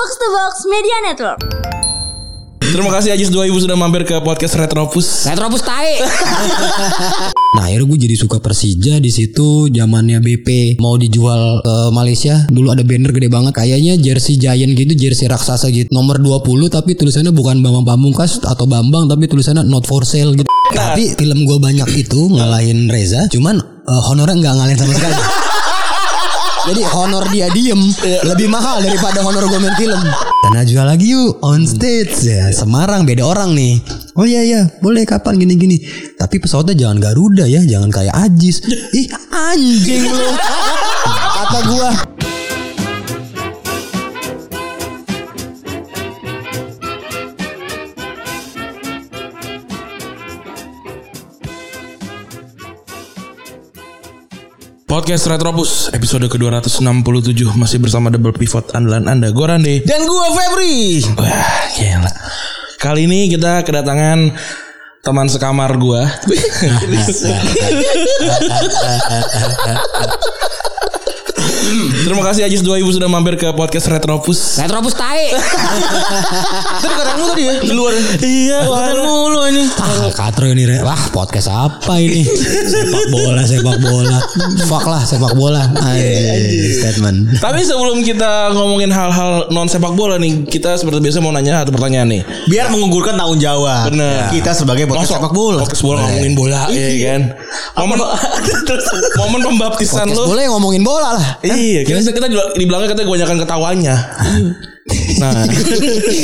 [0.00, 1.40] Box to Box Media Network.
[2.72, 5.28] Terima kasih Ajis 2000 sudah mampir ke podcast Retropus.
[5.28, 6.00] Retropus tae.
[7.60, 12.48] nah, akhirnya gue jadi suka Persija di situ zamannya BP mau dijual ke Malaysia.
[12.48, 15.92] Dulu ada banner gede banget kayaknya jersey Giant gitu, jersey raksasa gitu.
[15.92, 20.48] Nomor 20 tapi tulisannya bukan Bambang Pamungkas atau Bambang tapi tulisannya not for sale gitu.
[20.72, 25.16] Tapi film gue banyak itu ngalahin Reza, cuman eh, honornya nggak ngalahin sama sekali.
[26.70, 27.82] Jadi honor dia diem
[28.30, 29.98] lebih mahal daripada honor gue main film.
[30.46, 33.82] Karena jual lagi yuk on stage ya Semarang beda orang nih.
[34.14, 35.82] Oh iya iya boleh kapan gini gini.
[36.14, 38.62] Tapi pesawatnya jangan Garuda ya, jangan kayak Ajis.
[38.94, 40.30] Ih anjing lu.
[41.42, 42.19] Kata gua.
[55.00, 59.80] Podcast Retropus episode ke-267 masih bersama double pivot andalan Anda Gorande.
[59.80, 61.00] Dan gua Febri.
[61.16, 62.12] Wah, gila.
[62.76, 64.36] Kali ini kita kedatangan
[65.00, 66.04] teman sekamar gua.
[72.00, 74.56] Terima kasih Ajis 2000 sudah mampir ke podcast Retropus.
[74.56, 75.28] Retropus tae.
[76.80, 77.92] Tadi katamu tadi ya di luar.
[78.18, 79.62] Iya, Kata mulu ini.
[79.76, 80.80] Ah, Katro ini Re.
[80.80, 84.18] Wah podcast apa ini Sepak bola Sepak bola
[84.64, 90.46] Fuck lah sepak bola Anjing Statement Tapi sebelum kita ngomongin hal-hal non sepak bola nih,
[90.46, 92.22] kita seperti biasa mau nanya satu pertanyaan nih.
[92.46, 93.92] Biar mengunggulkan tanggung jawab.
[93.92, 94.32] Bener.
[94.32, 95.60] Kita sebagai podcast sepak bola.
[95.60, 97.20] Podcast bola ngomongin bola, ya kan.
[97.76, 97.98] Momen
[99.20, 100.24] momen pembaptisan Podcast lu.
[100.26, 103.94] bola yang ngomongin bola lah Iya, kita kita di- belakang kita kebanyakan ketawanya.
[105.20, 105.46] Nah,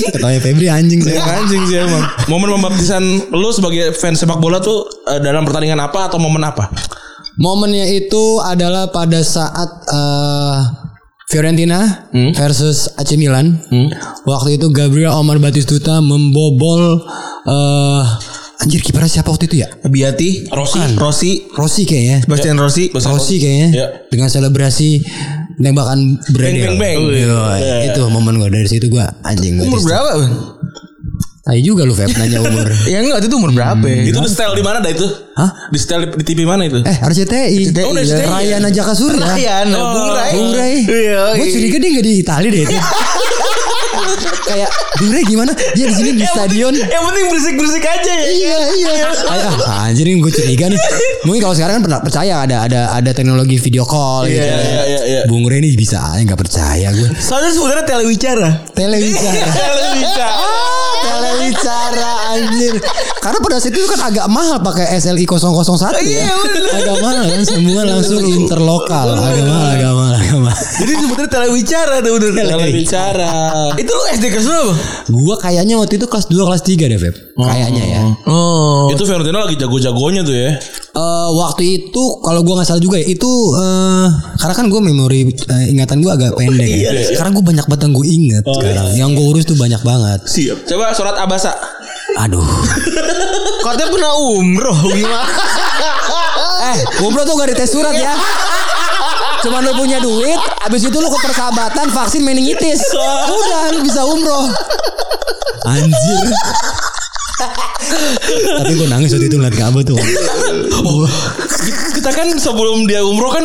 [0.09, 2.03] Ketanya Febri anjing sih anjing sih emang.
[2.27, 6.73] Momen pembaptisan lu sebagai fans sepak bola tuh eh, dalam pertandingan apa atau momen apa?
[7.37, 10.59] Momennya itu adalah pada saat eh,
[11.27, 13.61] Fiorentina versus AC Milan.
[14.25, 17.07] Waktu itu Gabriel Omar Batistuta membobol
[17.45, 18.03] eh
[18.57, 19.69] anjir kipernya siapa waktu itu ya?
[19.81, 20.81] Biati, Rossi.
[20.97, 22.25] Rossi, Rossi kayaknya.
[22.25, 22.91] Bastian Rossi.
[22.91, 23.87] Rossi kayaknya Ya.
[24.09, 25.05] dengan selebrasi
[25.59, 26.63] tembakan Bang, Bradel.
[26.63, 26.99] bang, bang.
[27.09, 27.77] Iya, Iya.
[27.91, 29.57] Itu momen gue dari situ gue anjing.
[29.59, 30.11] Umur berapa?
[30.17, 30.33] Bang?
[31.41, 32.67] Tanya juga lu Feb nanya umur.
[32.91, 33.79] Ya enggak itu umur berapa?
[33.81, 34.03] ya?
[34.05, 35.07] Itu di style di mana dah itu?
[35.33, 35.51] Hah?
[35.71, 36.83] Di style di TV mana itu?
[36.83, 37.71] eh RCTI.
[37.71, 37.85] RCTI.
[37.85, 38.27] Oh, RCTI.
[38.27, 39.23] Ryan Najaka Surya.
[39.25, 40.31] Ryan, Bung Rai.
[40.35, 40.77] Bung Ray.
[40.83, 41.23] Iya.
[41.39, 42.75] Gue curiga dia gak di Itali deh itu.
[44.47, 44.71] Kayak
[45.03, 45.53] Ray gimana?
[45.75, 46.73] Dia di sini di stadion.
[46.73, 48.25] Yang penting berisik-berisik aja ya.
[48.27, 48.93] Iya iya.
[49.67, 50.81] Ah, anjir gue curiga nih.
[51.27, 54.41] Mungkin kalau sekarang kan pernah percaya ada ada ada teknologi video call gitu.
[54.41, 55.21] iya, iya, iya.
[55.27, 57.09] Bung Ray nih bisa aja nggak percaya gue.
[57.19, 58.49] Soalnya sebenarnya telewicara.
[58.73, 59.45] Telewicara.
[59.57, 60.27] Televisa.
[60.27, 62.75] Ah, telewicara anjir.
[63.21, 66.23] Karena pada saat itu kan agak mahal pakai SLI 001 ya.
[66.23, 66.27] Iya.
[66.79, 69.19] Agak mahal kan sambungan langsung interlokal.
[69.19, 70.63] Agak mahal, agak mahal, agak mahal.
[70.79, 72.45] Jadi sebetulnya telewicara tuh bener.
[72.47, 73.33] Telebicara.
[73.75, 74.73] Itu lu SD kelas berapa?
[75.11, 77.15] Gua kayaknya waktu itu kelas 2 kelas 3 deh, Feb.
[77.35, 78.01] Kayaknya ya.
[78.25, 78.87] Oh.
[78.89, 80.51] Itu Fiorentina lagi jago-jagonya tuh ya.
[80.97, 84.07] Eh waktu itu kalau gua nggak salah juga ya itu eh
[84.37, 86.91] karena kan gue memori eh, ingatan gua agak pendek ya.
[87.13, 88.87] Sekarang gue banyak banget yang gue inget sekarang.
[88.97, 90.21] Yang gue urus tuh banyak banget.
[90.25, 90.59] Siap.
[90.65, 91.53] Coba surat Abasa.
[92.17, 92.47] Aduh.
[93.61, 95.27] Katanya pernah umroh gimana?
[96.73, 98.15] eh, umroh tuh gak dites surat ya.
[99.47, 102.83] Cuman lu punya duit, abis itu lu ke persahabatan vaksin meningitis.
[103.31, 104.51] Udah lu bisa umroh.
[105.63, 106.27] Anjir.
[108.59, 109.95] Tapi gue nangis waktu itu ngeliat Ka'bah tuh.
[111.95, 113.45] Kita kan sebelum dia umroh kan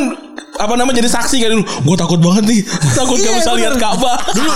[0.58, 1.64] apa namanya jadi saksi kan dulu.
[1.86, 2.60] Gue takut banget nih.
[2.98, 4.18] Takut gak bisa lihat Ka'bah.
[4.34, 4.52] Dulu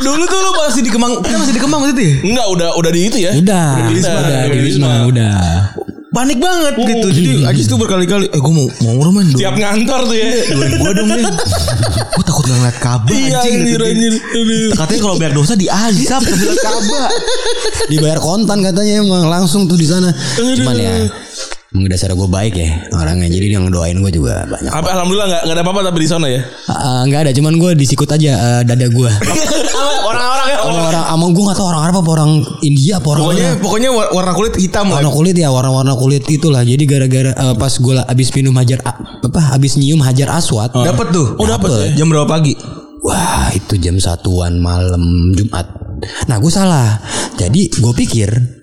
[0.00, 2.14] Dulu tuh lu masih di Kemang, kita masih di Kemang waktu itu ya?
[2.24, 3.36] enggak udah udah di itu ya.
[3.36, 4.16] Udah, Udah di Wisma.
[4.16, 5.99] udah, Udah udah.
[6.10, 7.06] Panik banget gitu.
[7.06, 9.30] Jadi Ajis tuh berkali-kali, eh gue mau mau umroh man.
[9.30, 10.26] Siap ngantor tuh ya.
[10.58, 11.22] Doain gue dong men
[12.10, 13.84] Gue takut gak ngeliat kabar Iya anjing anjir gitu.
[13.86, 14.12] anjir.
[14.18, 14.70] Aduh.
[14.74, 17.08] Katanya kalau banyak dosa diazab Tapi ngeliat kabar
[17.86, 20.10] Dibayar kontan katanya emang langsung tuh di sana.
[20.34, 20.94] Cuman ya
[21.86, 23.26] dasar gue baik ya orangnya.
[23.26, 24.68] Jadi yang doain gue juga banyak.
[24.68, 26.40] Apa alhamdulillah enggak enggak ada apa-apa tapi di sana ya.
[26.66, 29.10] Ah, Nggak ada cuman gue disikut aja eh, dada gue
[30.02, 30.56] Orang-orang ya.
[30.60, 32.30] Sama orang Sama gue gak tau orang Arab apa orang
[32.60, 33.62] India apa orang Pokoknya mana.
[33.62, 36.62] pokoknya war- warna kulit hitam Warna kulit ya warna-warna kulit itulah.
[36.62, 38.78] Jadi gara-gara eh, pas gue abis minum hajar
[39.20, 40.74] Apa abis nyium hajar aswad.
[40.74, 41.38] Dapet tuh?
[41.38, 41.86] Oh, dapet ya?
[41.96, 42.58] Jam berapa pagi?
[43.00, 45.00] Wah itu jam satuan malam
[45.32, 45.70] Jumat.
[46.26, 46.98] Nah gue salah.
[47.36, 48.58] Jadi gue pikir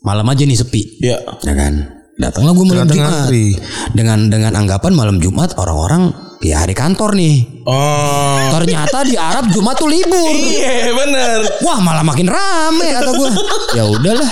[0.00, 1.00] Malam aja nih sepi.
[1.00, 1.16] Iya.
[1.42, 3.58] Ya kan Datanglah gue malam Jumat ngantri.
[3.90, 8.38] Dengan dengan anggapan malam Jumat Orang-orang ya hari kantor nih Oh.
[8.54, 11.38] Ternyata di Arab Jumat tuh libur Iya bener.
[11.64, 13.28] Wah malah makin rame kata gue
[13.74, 14.30] Ya udahlah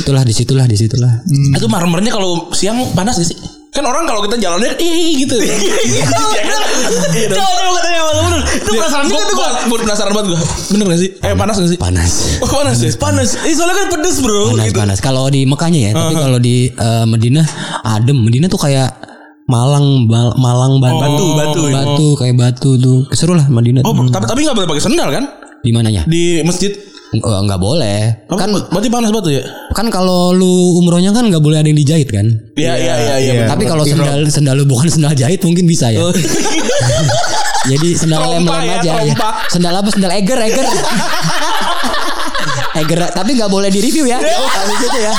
[0.00, 3.38] Itulah di situlah di situlah Itu marmernya kalau siang panas gak sih?
[3.70, 5.38] Kan orang kalau kita jalannya ih gitu.
[6.10, 6.26] Lu
[8.26, 8.42] bener.
[8.50, 10.38] Itu perasaan tuh gua penasaran banget gue.
[10.74, 11.10] Bener gak sih?
[11.22, 11.78] Eh panas gak sih?
[11.78, 12.10] Panas.
[12.42, 12.90] Oh panas ya?
[12.98, 13.28] Panas.
[13.46, 14.54] Eh soalnya kan pedes bro.
[14.54, 14.78] Panas gitu.
[14.82, 14.98] panas.
[14.98, 17.42] Kalau di Mekahnya ya, tapi kalau di eh, Medina
[17.86, 18.18] adem.
[18.20, 18.90] Medina tuh kayak
[19.46, 21.60] Malang, Bal- Malang, batu, Batu, batu.
[21.70, 22.98] batu, kayak batu tuh.
[23.14, 23.82] Seru lah Medina.
[23.82, 25.24] Oh, tapi tapi nggak boleh pakai sendal kan?
[25.60, 26.02] Di mananya?
[26.06, 26.70] Di masjid.
[27.10, 28.22] Eh, nggak boleh.
[28.30, 29.42] Kan Kan berarti panas batu ya?
[29.74, 32.22] kan kalau lu umrohnya kan nggak boleh ada yang dijahit kan.
[32.54, 33.32] Iya iya iya iya.
[33.42, 33.46] iya.
[33.50, 36.06] Tapi kalau sendal sendal lu bukan sendal jahit mungkin bisa ya.
[37.70, 39.14] Jadi sendal Trompa lem-lem ya, aja ya.
[39.50, 39.90] Sendal apa?
[39.92, 40.64] Sendal Eger, Eger.
[42.80, 44.22] Eger, tapi nggak boleh di review ya.
[44.22, 45.12] Habis itu ya.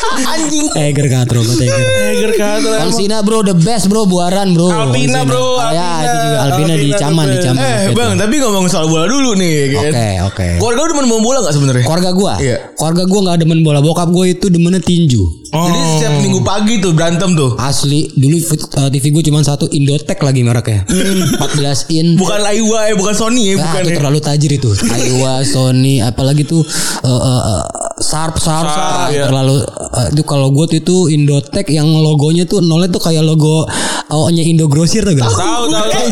[0.32, 0.66] Anjing.
[0.72, 1.86] Eger katro, buat Eger.
[2.10, 2.70] Eger kata.
[2.82, 4.68] Konsina bro the best bro buaran bro.
[4.68, 7.38] Alpina, bro, Oh, ya itu juga Alpina di Caman di.
[7.38, 7.60] Caman.
[7.60, 9.76] Eh bang, tapi ngomong soal bola dulu nih.
[9.76, 10.46] Oke oke.
[10.56, 11.84] Keluarga lu demen main bola gak sebenarnya?
[11.84, 12.56] Keluarga gua, Iya.
[12.74, 13.78] keluarga gua nggak demen bola.
[13.80, 15.22] Bokap gua itu demennya tinju.
[15.50, 17.58] Jadi setiap minggu pagi tuh berantem tuh.
[17.58, 20.86] Asli dulu fit- eh, TV gue cuma satu Indotech lagi mereknya.
[20.86, 22.14] 14 in.
[22.14, 23.96] Bukan Aiwa ya, bukan Sony ya, Ah, bukan itu ya.
[23.98, 24.70] terlalu tajir itu.
[24.86, 27.62] Aiwa, Sony, apalagi tuh eh, eh, eh,
[28.00, 29.28] Sharp, Sharp, Sharp, ah, iya.
[29.28, 33.68] terlalu eh, itu kalau gue tuh itu Indotech yang logonya tuh nolnya tuh kayak logo
[34.08, 35.28] awalnya Indogrosir tuh gak?
[35.28, 36.06] Tahu tahu tahu.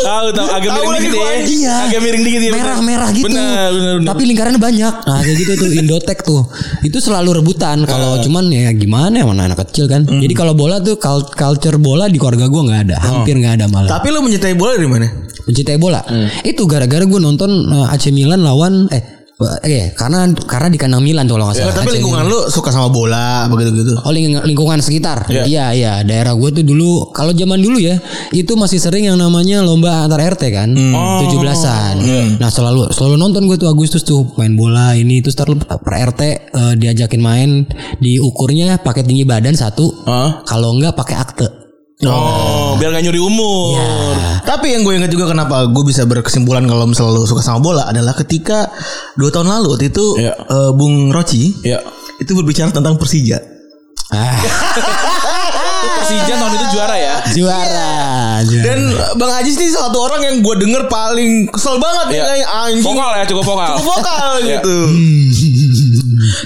[0.00, 1.36] Tahu tahu agak Tahu miring dikit ya.
[1.44, 1.74] Iya.
[1.84, 2.50] Agak miring dikit ya.
[2.50, 2.64] bener.
[2.64, 3.24] merah-merah gitu.
[3.28, 4.08] Benar benar benar.
[4.08, 4.94] Tapi lingkarannya banyak.
[5.04, 6.42] Nah, kayak gitu tuh Indotech tuh.
[6.80, 10.08] Itu selalu rebutan kalau cuman ya gimana ya mana anak kecil kan.
[10.08, 10.24] Hmm.
[10.24, 13.66] Jadi kalau bola tuh cul- culture bola di keluarga gua nggak ada, hampir nggak ada
[13.68, 13.90] malah.
[14.00, 15.06] Tapi lu mencintai bola dari mana?
[15.44, 16.00] Mencintai bola.
[16.08, 16.28] Hmm.
[16.40, 19.13] Itu gara-gara gue nonton uh, AC Milan lawan eh
[19.60, 21.74] eh karena karena di kandang Milan tuh kalau nggak Ya, salah.
[21.76, 22.38] tapi AC lingkungan Milan.
[22.38, 23.92] lu suka sama bola begitu gitu.
[23.98, 25.26] Oh ling- lingkungan sekitar.
[25.26, 25.42] Iya.
[25.44, 27.98] Iya iya daerah gue tuh dulu kalau zaman dulu ya
[28.30, 30.70] itu masih sering yang namanya lomba antar RT kan.
[30.70, 30.94] Hmm.
[30.94, 31.26] Oh.
[31.26, 31.98] Tujuh belasan.
[31.98, 32.38] Iya.
[32.38, 36.20] Nah selalu selalu nonton gue tuh Agustus tuh main bola ini terus ntar per RT
[36.22, 37.50] eh, diajakin main
[37.98, 39.90] diukurnya pakai tinggi badan satu.
[40.04, 40.44] Hah?
[40.44, 41.48] Kalau enggak pakai akte.
[42.00, 43.78] Oh, biar gak nyuri umur.
[44.42, 47.86] Tapi yang gue ingat juga kenapa gue bisa berkesimpulan kalau misalnya lu suka sama bola
[47.86, 48.66] adalah ketika
[49.14, 50.34] dua tahun lalu waktu itu Iya.
[50.34, 51.80] eh, Bung Roci Iya.
[52.18, 53.38] itu berbicara tentang Persija.
[54.10, 54.36] Ah,
[55.96, 57.14] Persija tahun itu juara ya.
[57.30, 57.90] juara.
[58.42, 58.62] juara.
[58.62, 58.78] Dan
[59.14, 62.24] Bang Ajis ini salah satu orang yang gue denger paling kesel banget nih Iya.
[62.26, 62.84] kayak anjing.
[62.84, 63.70] Vokal ya, cukup vokal.
[63.72, 64.44] Cukup vokal Iya.
[64.60, 64.76] gitu.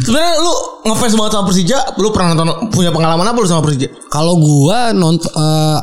[0.04, 0.52] Sebenarnya lu
[0.88, 3.88] ngefans banget sama Persija, lu pernah nonton punya pengalaman apa lu sama Persija?
[4.08, 5.30] Kalau gua nonton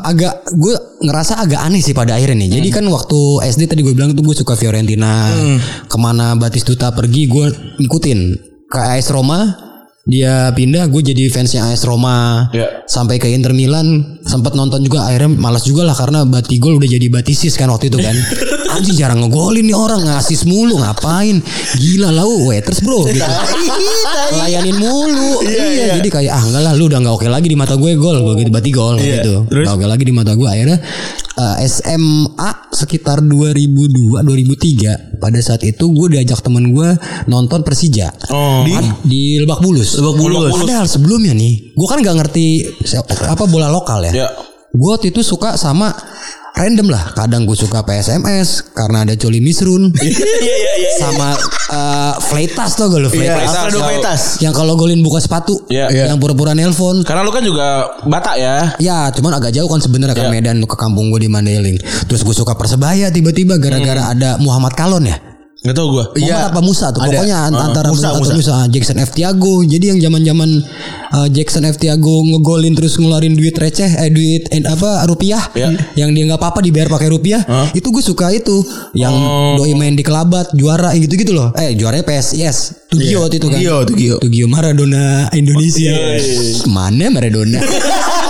[0.05, 0.75] agak gue
[1.05, 2.61] ngerasa agak aneh sih pada akhirnya nih.
[2.61, 3.19] Jadi kan waktu
[3.49, 5.29] SD tadi gue bilang tuh gue suka Fiorentina.
[5.85, 7.45] Ke mana Batistuta pergi gue
[7.81, 8.19] ngikutin.
[8.65, 9.65] Ke AS Roma
[10.05, 12.47] dia pindah gue jadi fansnya AS Roma.
[12.53, 12.85] Iya.
[12.85, 17.09] Sampai ke Inter Milan sempat nonton juga akhirnya malas juga lah karena Batigol udah jadi
[17.09, 18.13] Batisis kan waktu itu kan.
[18.75, 21.39] Anjing jarang ngegolin nih orang ngasis mulu ngapain?
[21.79, 23.23] Gila lah waiters bro gitu.
[24.39, 25.39] Layanin mulu.
[25.47, 28.19] Iya, jadi kayak ah enggak lah lu udah nggak oke lagi di mata gue gol.
[28.35, 29.35] Begitu berarti gol Iya, gitu.
[29.47, 30.77] Nggak oke lagi di mata gue akhirnya
[31.39, 36.89] eh, SMA sekitar 2002 2003 pada saat itu gue diajak temen gue
[37.31, 38.11] nonton Persija.
[38.29, 38.67] Oh.
[38.67, 38.75] di,
[39.07, 39.21] di?
[39.39, 39.95] Lebak Bulus.
[39.95, 40.51] Lebak Bulus.
[40.51, 42.47] padahal sebelumnya nih gue kan nggak ngerti
[43.23, 44.27] apa bola lokal ya.
[44.27, 44.29] Ya.
[44.75, 45.95] gue waktu itu suka sama
[46.55, 50.15] random lah kadang gue suka PSMS karena ada Coli Misrun Iya
[50.55, 50.91] iya iya.
[50.97, 51.35] sama
[51.67, 53.51] eh Fleitas tuh gue lo Fleitas.
[53.69, 54.21] Freitas.
[54.39, 56.07] yang kalau golin buka sepatu Iya.
[56.07, 57.67] yang pura-pura nelpon Karena lu kan juga
[58.03, 58.55] Batak ya.
[58.79, 60.33] Ya cuman agak jauh kan sebenarnya kan Iya.
[60.33, 61.75] Medan ke kampung gue di Mandailing
[62.07, 65.34] Terus gue suka Persebaya tiba-tiba gara-gara ada Muhammad Kalon ya
[65.65, 66.05] Gak tau gue.
[66.13, 66.37] Muhammad Iya.
[66.45, 67.09] apa Musa tuh Ada.
[67.17, 68.33] Pokoknya Uh, antara Musa, Musa, atau Musa.
[68.53, 68.55] Musa.
[68.69, 70.49] Jackson F Tiago Jadi yang zaman-zaman
[71.11, 75.73] uh, Jackson F Tiago ngegolin terus ngeluarin duit receh eh duit eh, apa rupiah Iya.
[75.95, 78.61] yang dia nggak apa-apa dibayar pakai rupiah itu gue suka itu
[78.93, 79.57] yang Oh.
[79.57, 83.57] doi main di kelabat juara yang gitu-gitu loh eh juaranya PSIS Tugio waktu itu kan
[83.57, 84.15] Tugio, Tugio.
[84.17, 86.21] Tugio Maradona Indonesia iya,
[86.67, 87.57] mana Maradona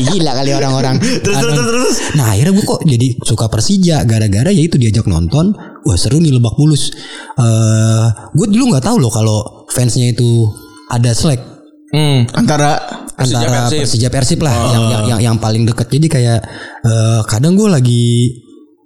[0.00, 0.96] Gila kali orang-orang.
[1.24, 1.96] Terus, terus, terus, terus.
[2.16, 5.52] Nah akhirnya gue kok jadi suka Persija gara-gara ya itu diajak nonton.
[5.84, 6.90] Wah seru nih Lebak Bulus.
[7.36, 9.38] Eh gue dulu nggak tahu loh kalau
[9.68, 10.48] fansnya itu
[10.88, 11.40] ada selek
[11.90, 12.22] Hmm.
[12.38, 12.78] Antara
[13.18, 13.78] Persija antara Persib.
[13.82, 15.90] Persija Persib lah yang, yang yang yang paling deket.
[15.90, 16.38] Jadi kayak
[16.86, 18.30] eh, kadang gue lagi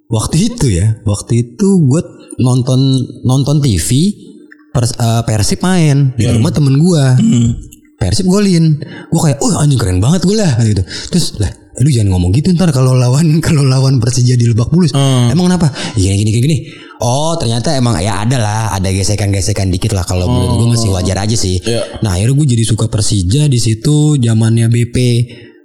[0.09, 2.01] waktu itu ya, waktu itu gue
[2.41, 2.81] nonton
[3.23, 4.09] nonton TV
[4.73, 7.05] Pers- eh, Persib main di rumah temen gue.
[8.11, 8.77] Persib golin.
[9.09, 10.83] Gue kayak, "Oh, anjing keren banget gue lah." gitu.
[11.09, 14.93] Terus lah, lu jangan ngomong gitu ntar kalau lawan kalau lawan Persija di Lebak Bulus.
[15.31, 15.73] Emang kenapa?
[15.95, 16.59] Ya gini gini gini.
[16.99, 21.19] Oh, ternyata emang ya ada lah, ada gesekan-gesekan dikit lah kalau menurut gue masih wajar
[21.19, 21.59] aja sih.
[21.59, 22.01] Iya.
[22.01, 24.97] Nah, akhirnya gue jadi suka Persija di situ zamannya BP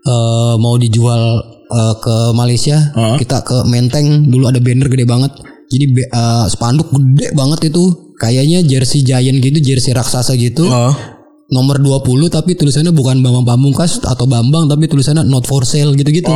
[0.03, 1.21] eh, mau dijual
[1.69, 2.91] eh, ke Malaysia.
[3.15, 5.31] Kita ke Menteng dulu ada banner gede banget.
[5.69, 8.09] Jadi eh, spanduk gede banget itu.
[8.19, 10.91] Kayaknya jersey Giant gitu, jersey raksasa gitu Oh.
[11.49, 16.29] Nomor 20 tapi tulisannya bukan Bambang Pamungkas atau Bambang tapi tulisannya not for sale gitu-gitu.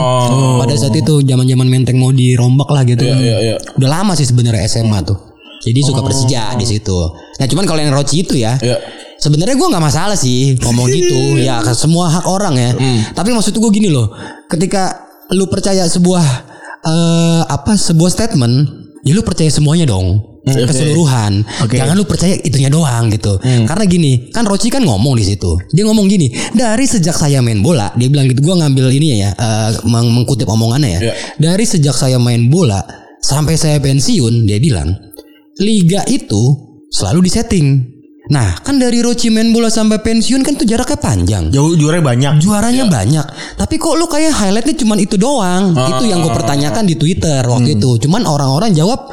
[0.59, 3.05] Pada saat itu zaman-zaman menteng mau dirombak lah gitu.
[3.05, 3.17] Oh.
[3.17, 3.55] iya, iya.
[3.77, 5.17] Udah lama sih sebenarnya SMA tuh.
[5.63, 6.97] Jadi suka Persija di situ.
[7.39, 8.59] Nah, cuman kalau yang Roci itu ya.
[8.59, 8.77] Iya.
[9.15, 12.71] Sebenarnya gue nggak masalah sih ngomong gitu ya semua hak orang ya.
[13.15, 14.11] Tapi maksud gue gini loh,
[14.51, 16.25] ketika lu percaya sebuah
[16.83, 18.55] eh, apa sebuah statement,
[19.07, 20.32] ya lu percaya semuanya dong.
[20.43, 21.47] Keseluruhan.
[21.71, 23.39] Jangan lu percaya itunya doang gitu.
[23.39, 25.55] Karena gini kan Roci kan ngomong di situ.
[25.71, 29.31] Dia ngomong gini dari sejak saya main bola dia bilang gitu gua ngambil ini ya
[29.31, 30.99] eh, meng- mengkutip omongannya ya.
[31.01, 31.13] Iya.
[31.39, 32.83] dari sejak saya main bola
[33.19, 34.91] sampai saya pensiun dia bilang
[35.57, 36.41] liga itu
[36.89, 37.89] selalu disetting.
[38.23, 41.43] Nah kan dari Roci main bola sampai pensiun kan tuh jaraknya panjang.
[41.51, 42.39] Jauh juara banyak.
[42.39, 43.25] juaranya banyak.
[43.55, 45.71] Tapi kok lu kayak highlightnya cuman itu doang?
[45.75, 47.99] Itu yang gue pertanyakan di Twitter waktu itu.
[47.99, 49.11] Cuman orang-orang jawab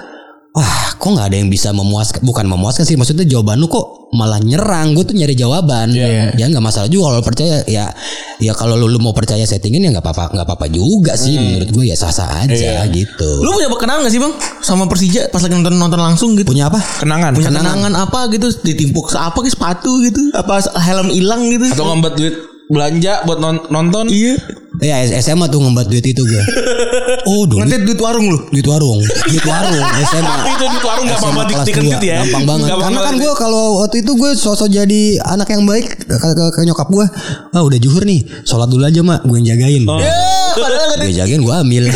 [0.50, 4.42] wah kok nggak ada yang bisa memuaskan bukan memuaskan sih maksudnya jawaban lu kok malah
[4.42, 4.90] nyerang.
[4.92, 5.94] Gue tuh nyari jawaban.
[5.94, 7.62] Ya nggak masalah juga kalau percaya.
[7.70, 7.94] Ya
[8.42, 11.38] ya kalau lu, lu mau percaya settingin ya nggak apa-apa nggak apa-apa juga sih.
[11.38, 13.30] Menurut gue ya sah-sah aja gitu.
[13.40, 14.34] Lu punya kenangan gak sih bang?
[14.60, 16.50] Sama Persija pas lagi nonton nonton langsung gitu?
[16.50, 16.82] punya apa?
[16.98, 17.30] Kenangan.
[17.38, 17.92] Punya kenangan.
[17.94, 18.50] apa gitu?
[18.66, 20.34] Ditimpuk apa ke sepatu gitu?
[20.34, 21.70] Apa helm hilang gitu?
[21.70, 24.06] Atau ngembat duit belanja buat non- nonton.
[24.06, 24.38] Iya.
[24.80, 26.40] ya SMA tuh ngembat duit itu gue
[27.28, 28.38] oh dulu Ngetit duit warung lu.
[28.48, 29.76] duit warung duit warung
[30.08, 32.16] SMA itu di warung gak apa-apa SMA di, kelas dikentut dua, ya.
[32.22, 32.66] Gampang banget.
[32.70, 33.20] Gampang Karena kan banget.
[33.20, 37.06] gue kalau waktu itu gue sosok jadi anak yang baik ke, ke, ke nyokap gue.
[37.50, 39.82] Ah udah juhur nih, sholat dulu aja mak, gue yang jagain.
[39.84, 40.00] Oh.
[40.00, 40.16] Ya,
[40.54, 41.84] padahal Gue jagain gue ambil.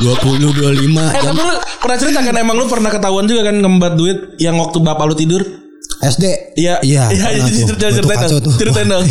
[0.00, 3.60] 20 25 Eh jam tapi lu pernah cerita kan emang lu pernah ketahuan juga kan
[3.60, 5.44] ngembat duit yang waktu bapak lu tidur?
[6.00, 6.24] SD.
[6.56, 6.80] Iya.
[6.80, 7.04] Iya.
[7.12, 7.26] Iya,
[7.68, 8.56] ceritain dong.
[8.56, 9.04] Ceritain dong.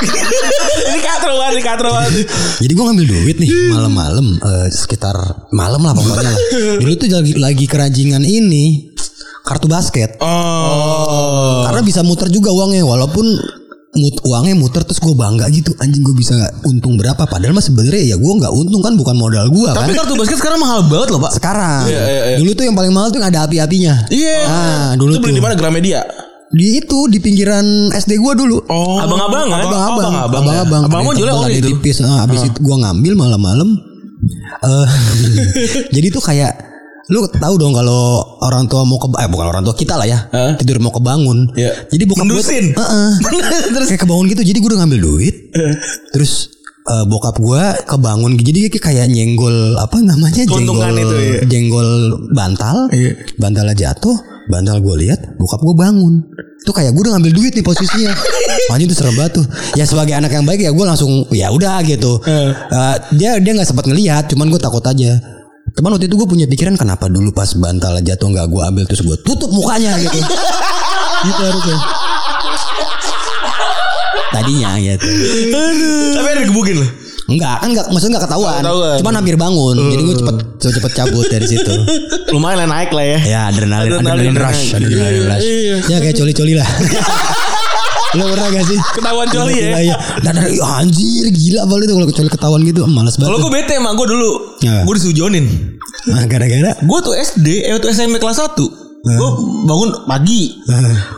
[0.00, 2.24] Ini katro banget, ini katro banget.
[2.64, 5.12] Jadi gue ngambil duit nih malam-malam eh, sekitar
[5.52, 6.36] malam lah pokoknya lah.
[6.80, 8.90] Dulu tuh lagi lagi kerajingan ini
[9.44, 10.16] kartu basket.
[10.24, 11.68] Oh.
[11.68, 13.59] Karena bisa muter juga uangnya walaupun
[13.92, 18.02] mut, uangnya muter terus gue bangga gitu anjing gue bisa untung berapa padahal mah sebenarnya
[18.04, 21.10] ya gue nggak untung kan bukan modal gue kan Tapi kartu basket sekarang mahal banget
[21.10, 21.32] loh pak.
[21.34, 22.36] sekarang Iya, iya, iya.
[22.38, 24.38] dulu tuh yang paling mahal tuh yang ada api-apinya Iya.
[24.44, 26.00] ah dulu Itu beli tuh di mana Gramedia?
[26.50, 28.98] di itu di pinggiran SD gua dulu Oh.
[28.98, 29.58] Abang-abang kan?
[29.60, 30.22] abang-abang abang-abang ya.
[30.22, 31.70] abang-abang Abang-abang Ada yang jualnya tebal, oli ada yang itu.
[31.76, 33.68] tipis ah, habis itu gua ngambil malam-malam
[34.60, 34.88] eh
[35.94, 36.52] jadi tuh kayak
[37.10, 38.02] lu tahu dong kalau
[38.40, 40.54] orang tua mau ke eh bukan orang tua kita lah ya Hah?
[40.54, 41.90] tidur mau kebangun Iya.
[41.90, 42.64] jadi bokap gue Mendusin.
[42.70, 43.10] Heeh.
[43.74, 45.34] Terus kayak kebangun gitu jadi gue udah ngambil duit
[46.08, 46.48] terus
[46.82, 51.40] eh, bokap gue kebangun jadi kayak nyenggol apa namanya jenggol itu, iya.
[51.44, 51.88] jenggol
[52.30, 53.12] bantal Iya.
[53.36, 56.14] bantalnya jatuh bantal gue lihat bokap gue bangun
[56.60, 58.14] itu kayak gue udah ngambil duit nih posisinya
[58.70, 61.82] Anjing itu serem banget tuh ya sebagai anak yang baik ya gue langsung ya udah
[61.82, 62.50] gitu Eh,
[63.14, 65.18] dia dia nggak sempat ngelihat cuman gue takut aja
[65.76, 69.02] Cuman waktu itu gue punya pikiran kenapa dulu pas bantal jatuh nggak gue ambil terus
[69.04, 70.18] gue tutup mukanya gitu.
[71.28, 71.78] gitu harusnya.
[74.30, 75.06] Tadinya gitu.
[76.16, 76.90] tapi ada digebukin loh.
[77.30, 78.58] Enggak, kan enggak maksudnya enggak ketahuan.
[78.58, 78.96] ketahuan.
[78.98, 79.76] Cuman hampir bangun.
[79.94, 81.74] Jadi gue cepet cepet, cepet cabut dari situ.
[82.34, 83.18] Lumayan lah naik lah ya.
[83.22, 85.46] Ya adrenalin adrenalin, Adrenalin rush, adrenalin rush.
[85.86, 86.66] Ya kayak coli-coli lah.
[88.18, 88.78] Lo pernah gak sih?
[88.98, 89.66] Ketahuan coli ya?
[89.78, 89.96] Iya, iya.
[90.26, 92.80] Dan anjir gila banget itu kalau coli ketahuan gitu.
[92.90, 93.28] Males banget.
[93.30, 94.30] Kalau gue bete emang gue dulu.
[94.66, 94.82] Ya.
[94.82, 95.46] Gue disujonin.
[96.10, 96.74] Nah, gara-gara?
[96.82, 98.56] Gue tuh SD, eh waktu SMP kelas 1
[99.00, 99.30] Gue
[99.64, 100.60] bangun pagi.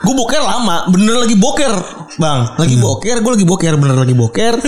[0.06, 1.72] Gue boker lama Bener lagi boker
[2.14, 2.54] Bang.
[2.54, 4.54] Lagi boker Gue lagi boker Bener lagi boker.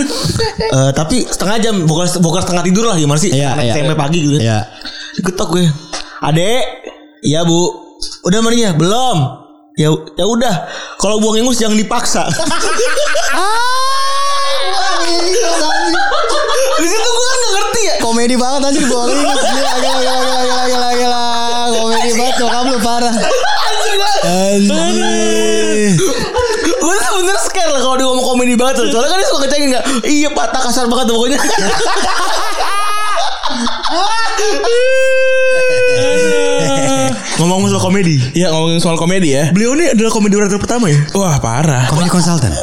[0.65, 3.71] Eh, Tapi setengah jam boker, boker setengah tidur lah Gimana sih Iya, iya.
[3.75, 4.35] SMP pagi gitu.
[4.43, 4.67] Ya
[5.15, 5.65] Diketok gue.
[6.19, 6.63] Adek?
[7.23, 7.71] Iya bu.
[8.27, 9.44] Udah mandinya Belum
[9.75, 10.71] Ya ya udah.
[10.95, 12.31] Kalau buang ingus jangan dipaksa.
[16.75, 17.95] Di situ gue kan gak ngerti ya.
[17.99, 20.15] Komedi banget anjir bohong ini gila gila gila gila
[20.47, 21.19] gila gila gila
[21.75, 23.11] komedi banget nyokap lu parah.
[23.11, 24.15] Anjir gue
[27.15, 28.95] bener scare lah kalau dia ngomong komedi banget tuh.
[28.95, 31.35] Soalnya kan dia suka ngecengin gak Iya patah kasar banget pokoknya
[37.35, 38.15] Ngomong soal komedi.
[38.31, 39.51] Iya ngomongin soal komedi ya.
[39.51, 40.99] Beliau ini adalah komedi writer pertama ya?
[41.11, 41.91] Wah parah.
[41.91, 42.55] komedi konsultan.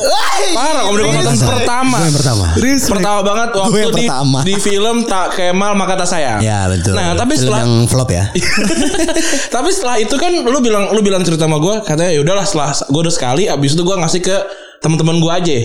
[0.56, 1.96] Parah komedi konsultan pertama.
[2.00, 2.46] gue yang pertama.
[2.80, 4.38] Pertama banget waktu yang di, pertama.
[4.40, 6.40] di film Tak Kemal Maka Tak Sayang.
[6.40, 6.96] ya betul.
[6.96, 8.24] Nah tapi Film setelah yang flop ya.
[9.54, 12.72] Tapi setelah itu kan lu bilang lu bilang cerita sama gue katanya ya udahlah setelah
[12.72, 14.36] gue udah sekali abis itu gue ngasih ke
[14.80, 15.58] teman-teman gue aja.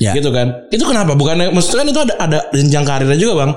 [0.00, 0.12] Ya.
[0.16, 0.68] gitu kan.
[0.68, 1.16] Itu kenapa?
[1.16, 3.52] Bukannya maksudnya kan itu ada ada jenjang karirnya juga bang.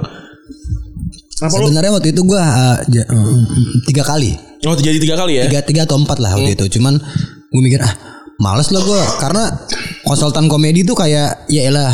[1.40, 1.68] Kenapa lu?
[1.68, 3.44] sebenarnya waktu itu gue uh, uh,
[3.84, 5.44] tiga kali oh jadi tiga kali ya?
[5.48, 6.80] Tiga tiga atau empat lah waktu itu.
[6.80, 7.00] Cuman
[7.52, 7.94] gue mikir ah
[8.42, 9.44] males lah gue karena
[10.04, 11.94] konsultan komedi tuh kayak ya elah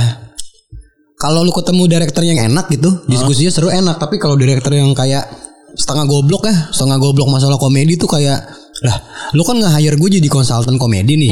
[1.19, 3.99] kalau lu ketemu direktur yang enak gitu diskusinya seru enak.
[3.99, 5.27] Tapi kalau direktur yang kayak
[5.75, 8.41] setengah goblok ya setengah goblok masalah komedi tuh kayak
[8.79, 8.97] lah
[9.35, 11.31] lu kan nge hire gue jadi konsultan komedi nih.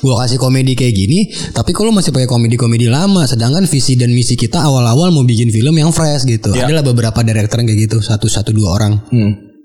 [0.00, 4.32] Gua kasih komedi kayak gini, tapi kalau masih pakai komedi-komedi lama, sedangkan visi dan misi
[4.32, 6.56] kita awal-awal mau bikin film yang fresh gitu.
[6.56, 6.64] Ya.
[6.64, 8.96] Adalah beberapa director yang kayak gitu, satu satu dua orang.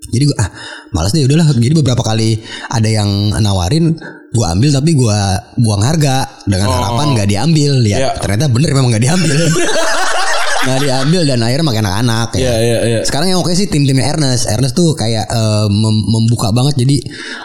[0.06, 0.48] Jadi gua ah
[0.90, 1.46] malas deh udahlah.
[1.50, 2.38] Jadi beberapa kali
[2.68, 3.96] ada yang nawarin,
[4.30, 5.18] gua ambil tapi gua
[5.56, 7.72] buang harga dengan harapan nggak diambil.
[7.82, 8.10] Ya, Ya.
[8.16, 9.30] ternyata bener memang nggak diambil.
[10.66, 12.42] nggak diambil dan akhirnya makin anak-anak ya.
[12.42, 13.00] Iya, iya, iya.
[13.02, 14.50] Sekarang yang oke sih tim-timnya Ernest.
[14.50, 16.96] Ernest tuh kayak eh, mem- membuka banget jadi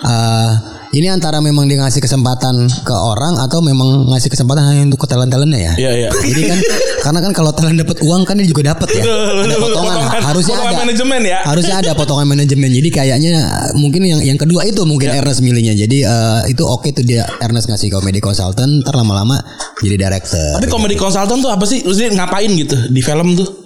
[0.06, 0.52] eh,
[0.92, 5.08] ini antara memang dia ngasih kesempatan ke orang atau memang ngasih kesempatan hanya untuk ke
[5.08, 5.74] talent-talentnya ya.
[5.80, 6.10] Iya, iya.
[6.12, 6.60] Jadi kan
[7.02, 9.04] karena kan kalau talent dapat uang kan dia juga dapat ya.
[9.08, 10.82] Ada potongan, harusnya potongan ada.
[10.84, 11.40] manajemen ya.
[11.48, 12.70] Harusnya ada potongan manajemen.
[12.70, 13.34] Jadi kayaknya
[13.80, 15.20] mungkin yang yang kedua itu mungkin Ya.
[15.20, 15.76] Ernest milihnya.
[15.76, 19.40] Jadi eh, itu oke tuh dia Ernest ngasih komedi konsultan, ntar lama-lama
[19.84, 20.60] jadi director.
[20.60, 21.84] Tapi komedi konsultan tuh apa sih?
[21.84, 23.61] Maksudnya ngapain gitu di film tuh?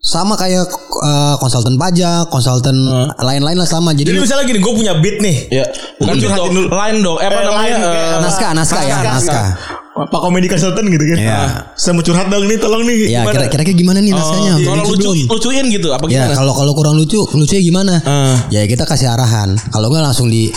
[0.00, 0.64] Sama kayak
[0.98, 2.72] eh, konsultan pajak, konsultan
[3.16, 3.92] lain-lain lah sama.
[3.92, 5.36] Jadi, Jadi lu- misalnya gini, gue punya beat nih.
[5.52, 5.64] Ya,
[5.96, 6.26] bukan Lu gitu.
[6.26, 6.68] curhatin dulu.
[6.70, 7.16] Lain dong.
[7.16, 7.76] Eh, apa Eh, namanya?
[7.76, 9.46] kayak Eh, naskah, naskah ya, naskah.
[9.90, 11.18] Pak komedi konsultan gitu kan.
[11.18, 11.38] Iya.
[11.74, 12.96] Saya mau curhat dong nih, tolong nih.
[13.06, 13.32] Ya gimana?
[13.36, 14.52] kira- kira-kira gimana nih naskahnya?
[14.54, 15.28] Oh, kalau lucu belum?
[15.28, 16.34] lucuin gitu apa Ya gimana?
[16.34, 17.94] kalau kalau kurang lucu, lucunya gimana?
[18.00, 18.34] Eh.
[18.50, 19.60] Ya kita kasih arahan.
[19.68, 20.48] Kalau nggak langsung di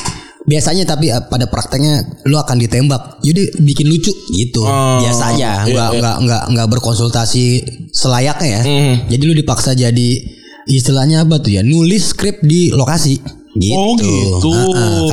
[0.43, 3.23] biasanya tapi eh, pada prakteknya lu akan ditembak.
[3.23, 4.63] Jadi bikin lucu gitu.
[4.63, 5.99] Oh, biasanya iya, nggak iya.
[5.99, 7.45] nggak nggak nggak berkonsultasi
[7.91, 8.61] selayaknya ya.
[8.63, 8.93] Hmm.
[9.07, 10.09] Jadi lu dipaksa jadi
[10.67, 11.61] istilahnya apa tuh ya?
[11.63, 13.19] Nulis skrip di lokasi.
[13.53, 13.77] Gitu.
[13.77, 14.53] Oh, gitu.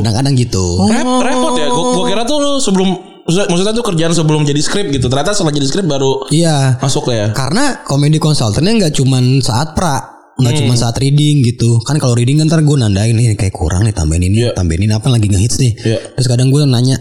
[0.01, 0.65] Kadang-kadang gitu.
[0.89, 1.69] Rep, repot ya.
[1.69, 2.89] Gua, gua kira tuh lu sebelum
[3.29, 5.13] maksudnya, maksudnya tuh kerjaan sebelum jadi skrip gitu.
[5.13, 6.81] Ternyata setelah jadi skrip baru Iya.
[6.81, 7.37] masuk ya.
[7.37, 10.63] Karena komedi konsultannya nggak cuman saat pra, nggak Hmm.
[10.65, 11.79] cuman saat reading gitu.
[11.81, 14.53] Kan kalau reading kan ntar gue nandain nih kayak kurang nih tambahin ini, Iya.
[14.53, 15.73] tambahin ini apa lagi ngehits nih.
[15.79, 15.99] Iya.
[16.15, 16.97] Terus kadang gue nanya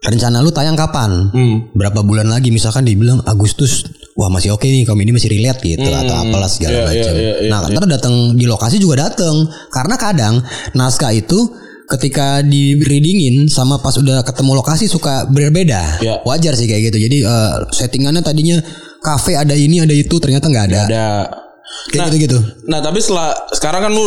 [0.00, 1.30] rencana lu tayang kapan?
[1.30, 1.56] Hmm.
[1.72, 2.50] Berapa bulan lagi?
[2.50, 6.84] Misalkan dibilang Agustus, wah masih oke nih komedi masih relate gitu atau apalah segala Iya,
[6.84, 7.12] macam.
[7.14, 9.34] iya, iya, iya, nah, ntar datang di lokasi juga datang
[9.70, 10.34] karena kadang
[10.72, 11.38] naskah itu
[11.82, 16.00] ketika di readingin sama pas udah ketemu lokasi suka berbeda.
[16.00, 16.14] Iya.
[16.24, 16.98] Wajar sih kayak gitu.
[17.00, 18.56] Jadi eh, settingannya tadinya
[18.98, 20.82] kafe ada ini ada itu ternyata nggak ada.
[20.88, 21.06] Ada
[21.90, 22.38] Kayak gitu-gitu.
[22.70, 24.06] Nah tapi setelah sekarang kan lu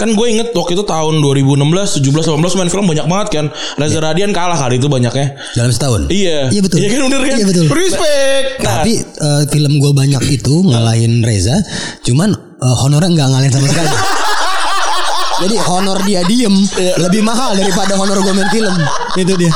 [0.00, 3.46] kan gue inget waktu itu tahun 2016, 17, 18 main film banyak banget kan.
[3.78, 5.38] Reza Radian kalah kali itu banyaknya.
[5.54, 6.10] Dalam setahun.
[6.10, 6.50] Iya.
[6.50, 6.76] Iya betul.
[6.82, 7.36] Iya kan bener kan?
[7.38, 7.64] Iya betul.
[7.70, 8.46] Respect.
[8.60, 11.54] Nah, Tapi eh, film gue banyak itu ngalahin Reza,
[12.02, 13.88] cuman eh, honornya nggak ngalahin sama sekali.
[15.34, 16.54] Jadi honor dia diem
[17.02, 18.74] lebih mahal daripada honor gue main film.
[19.18, 19.50] Itu dia.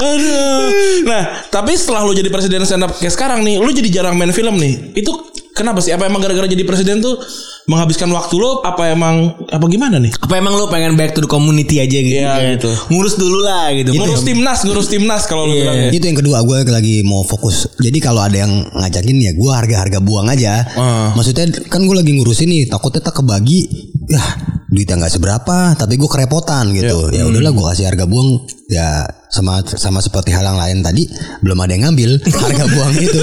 [0.00, 1.04] Aduh.
[1.04, 4.32] Nah, tapi setelah lu jadi presiden stand up kayak sekarang nih, lu jadi jarang main
[4.32, 4.96] film nih.
[4.96, 5.29] Itu
[5.60, 5.92] kenapa sih?
[5.92, 7.20] Apa emang gara-gara jadi presiden tuh
[7.68, 8.64] menghabiskan waktu lu?
[8.64, 10.16] Apa emang apa gimana nih?
[10.16, 12.16] Apa emang lu pengen back to the community aja gitu?
[12.24, 12.72] Iya, gitu.
[12.88, 13.92] Ngurus dulu lah gitu.
[13.92, 15.90] Ngurus timnas, ngurus timnas kalau lu bilang ya.
[15.92, 17.68] Itu yang kedua gue lagi mau fokus.
[17.76, 20.64] Jadi kalau ada yang ngajakin ya gue harga-harga buang aja.
[20.74, 21.12] Ah.
[21.12, 23.68] Maksudnya kan gue lagi ngurusin nih takutnya tak kebagi.
[24.08, 24.24] Ya
[24.70, 27.12] duitnya nggak seberapa tapi gue kerepotan gitu.
[27.12, 31.10] Ya udahlah gue kasih harga buang ya sama sama seperti hal yang lain tadi
[31.42, 33.22] belum ada yang ngambil harga buang itu.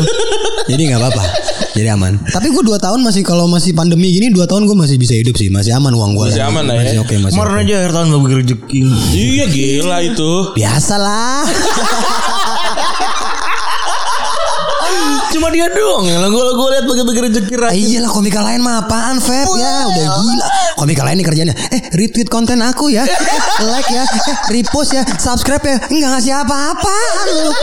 [0.68, 1.26] Jadi nggak apa-apa.
[1.72, 2.20] Jadi aman.
[2.28, 5.40] Tapi gue dua tahun masih kalau masih pandemi gini dua tahun gue masih bisa hidup
[5.40, 5.48] sih.
[5.48, 6.28] Masih aman uang gue.
[6.36, 7.00] Masih aman lah ya.
[7.00, 7.40] Oke masih.
[7.40, 7.64] Kemarin oke.
[7.64, 8.82] aja akhir tahun bagi rezeki.
[9.16, 10.32] Iya gila itu.
[10.60, 11.48] Biasalah.
[15.38, 17.78] Cuma dia doang yang gue gue lihat bagi-bagi rezeki rakyat.
[17.78, 19.45] iyalah komika lain mah apaan Feb?
[19.54, 20.47] Ya udah gila.
[20.82, 23.06] Komika lain nih kerjanya eh retweet konten aku ya.
[23.06, 24.02] Eh, like ya.
[24.02, 25.06] Eh, repost ya.
[25.06, 25.78] Subscribe ya.
[25.78, 27.54] Nggak ngasih apa-apaan lu.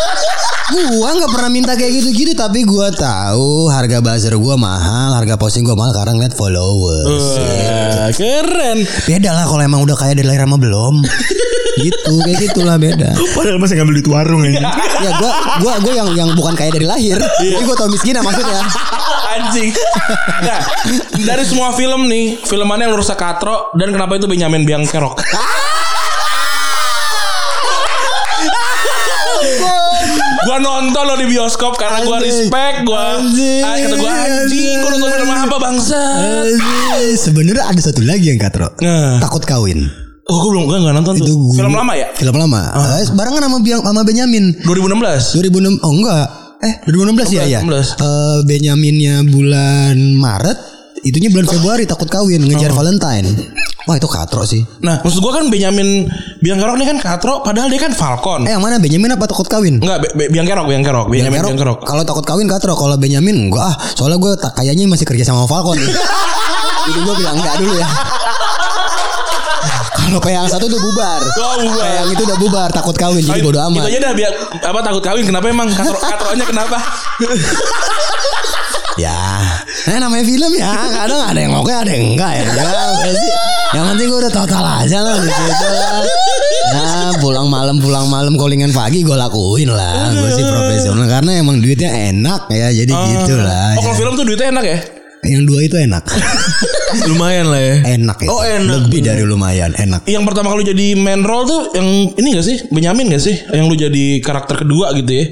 [0.95, 5.67] Gua nggak pernah minta kayak gitu-gitu tapi gua tahu harga buzzer gua mahal harga posting
[5.67, 7.27] gua mahal karena ngeliat followers.
[7.43, 8.87] Wah, keren.
[9.03, 11.03] beda lah kalau emang udah kaya dari lahir sama belum.
[11.75, 13.19] Gitu kayak gitulah beda.
[13.35, 14.63] Padahal masih ngambil duit warung aja.
[15.03, 17.19] ya gua gua gua yang yang bukan kaya dari lahir.
[17.19, 18.61] Tapi gua tau miskin maksudnya
[19.35, 19.75] Anjing.
[20.41, 20.61] Nah,
[21.19, 24.85] dari semua film nih, film mana yang lu rusak katro dan kenapa itu Benjamin Biang
[24.85, 25.19] Kerok?
[30.45, 33.63] gua nonton lo di bioskop karena gua respect gua Anjing.
[33.63, 36.01] ah, kata gua anjing gua nonton film apa bangsa
[37.17, 38.69] Sebenarnya ada satu lagi yang katro.
[38.79, 39.19] Nah.
[39.19, 39.89] Takut kawin.
[40.25, 42.61] oh gua belum nggak nonton tuh Itu gua- film lama ya Film lama.
[42.97, 44.45] Eh, barengan sama Biang sama Benyamin.
[44.63, 46.27] 2016 2006 oh enggak.
[46.65, 47.61] Eh 2016 ya ya.
[47.61, 47.95] 2016.
[47.95, 50.59] Eh, Benyaminnya bulan Maret,
[51.03, 52.77] itunya bulan Februari takut kawin ngejar Oh.
[52.77, 53.29] Valentine.
[53.85, 54.65] Wah itu katro sih.
[54.81, 56.09] nah maksud gua kan Benjamin
[56.41, 59.45] Biang Kerok ini kan katro padahal dia kan Falcon Eh yang mana Benyamin apa takut
[59.45, 59.77] kawin?
[59.77, 61.79] Enggak, Be- Be- Biang Kerok, Biang Kerok, Benjamin Biang Kerok.
[61.85, 63.77] Kalau takut kawin katro, kalau Benyamin enggak ah.
[63.93, 65.77] Soalnya gue kayaknya masih kerja sama Falcon.
[66.87, 67.85] Jadi gue bilang enggak dulu ya.
[69.95, 71.21] Kalau kayak yang satu tuh bubar.
[71.41, 71.83] Oh, bubar.
[71.83, 73.85] Kayak yang itu udah bubar, takut kawin jadi bodo amat.
[73.85, 76.77] Itu aja dah biar apa takut kawin kenapa emang katro katronya kenapa?
[78.95, 79.43] Ya,
[79.91, 82.47] nah namanya film ya kadang ada yang oke ada yang enggak ya.
[82.47, 82.71] ya?
[83.75, 85.99] Yang penting gue udah total aja lah di situ lah.
[86.75, 90.15] Nah, pulang malam pulang malam callingan pagi gue lakuin lah.
[90.15, 92.71] Gue sih profesional karena emang duitnya enak ya.
[92.71, 93.75] Jadi gitu lah.
[93.75, 94.79] Oh kalau film tuh duitnya enak ya?
[95.25, 96.05] Yang dua itu enak.
[97.11, 97.77] Lumayan lah ya.
[97.99, 98.29] enak ya.
[98.31, 98.87] Oh, enak.
[98.87, 100.07] Lebih dari lumayan enak.
[100.07, 102.57] Yang pertama kali jadi main role tuh yang ini gak sih?
[102.71, 103.35] Benyamin gak sih?
[103.51, 105.25] Yang lu jadi karakter kedua gitu ya?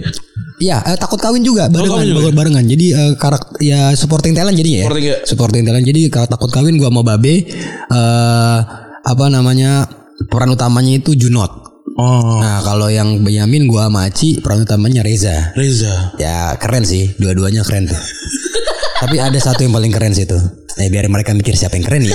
[0.63, 2.35] Iya, eh, takut kawin juga barengan, juga ya?
[2.35, 2.65] barengan.
[2.67, 4.83] Jadi eh, karakter ya supporting talent jadi ya.
[4.87, 5.17] Supporting, ya.
[5.27, 5.87] Supporting talent.
[5.87, 8.59] Jadi kalau takut kawin gua sama Babe eh
[9.03, 9.87] apa namanya?
[10.31, 11.51] Peran utamanya itu Junot.
[11.99, 12.39] Oh.
[12.41, 15.51] Nah, kalau yang Benyamin gua sama Aci peran utamanya Reza.
[15.59, 16.15] Reza.
[16.17, 17.99] Ya keren sih, dua-duanya keren tuh.
[19.03, 20.39] Tapi ada satu yang paling keren sih tuh.
[20.79, 22.15] Eh biar mereka mikir siapa yang keren ya.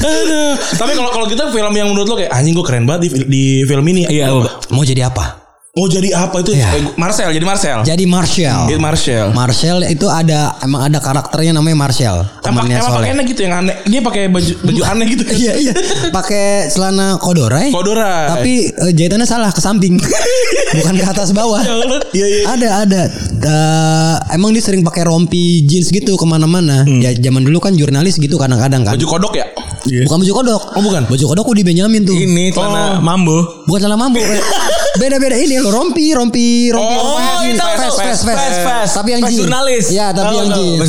[0.00, 0.56] Aduh.
[0.56, 3.44] Tapi kalau kalau kita film yang menurut lo kayak anjing gue keren banget di, di
[3.68, 4.08] film ini.
[4.08, 4.32] Iya.
[4.72, 5.41] Mau jadi apa?
[5.72, 6.52] Oh jadi apa itu?
[6.52, 6.68] Iya.
[6.76, 7.80] Eh, Marcel jadi Marcel.
[7.80, 8.68] Jadi Marshall.
[8.68, 9.26] Jadi Marcel.
[9.32, 12.28] Marshall itu ada emang ada karakternya namanya Marshall.
[12.44, 13.76] Emang, Temannya emang pakainya gitu yang aneh.
[13.88, 15.24] Dia pakai baju baju aneh gitu.
[15.32, 15.72] Iya iya.
[16.12, 17.72] Pakai celana kodorai.
[17.72, 18.28] Kodorai.
[18.36, 19.96] Tapi eh, jahitannya salah ke samping.
[20.76, 21.64] Bukan ke atas bawah.
[22.12, 22.42] Iya iya.
[22.52, 23.02] Ada ada.
[23.40, 26.84] Eh, emang dia sering pakai rompi jeans gitu ke mana-mana.
[26.84, 28.92] Ya zaman dulu kan jurnalis gitu kadang-kadang kan.
[28.92, 29.48] Baju kodok ya?
[29.82, 30.62] Bukan baju kodok.
[30.78, 31.02] Oh, bukan?
[31.10, 32.14] Baju kodok di Benyamin tuh.
[32.14, 33.66] Ini celana mambo.
[33.66, 34.22] Bukan celana mambo.
[35.00, 36.96] Beda-beda ini lo rompi, rompi, rompi.
[37.00, 38.92] Oh, rompi, tahu, fast, fast, fast, Fast.
[39.00, 39.40] Tapi yang jeans.
[39.40, 39.84] jurnalis.
[39.88, 40.88] Ya, tapi yang jeans.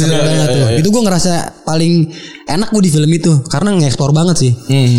[0.77, 2.12] Itu gue ngerasa paling
[2.43, 4.51] enak gue di film itu karena ngeksplor banget sih.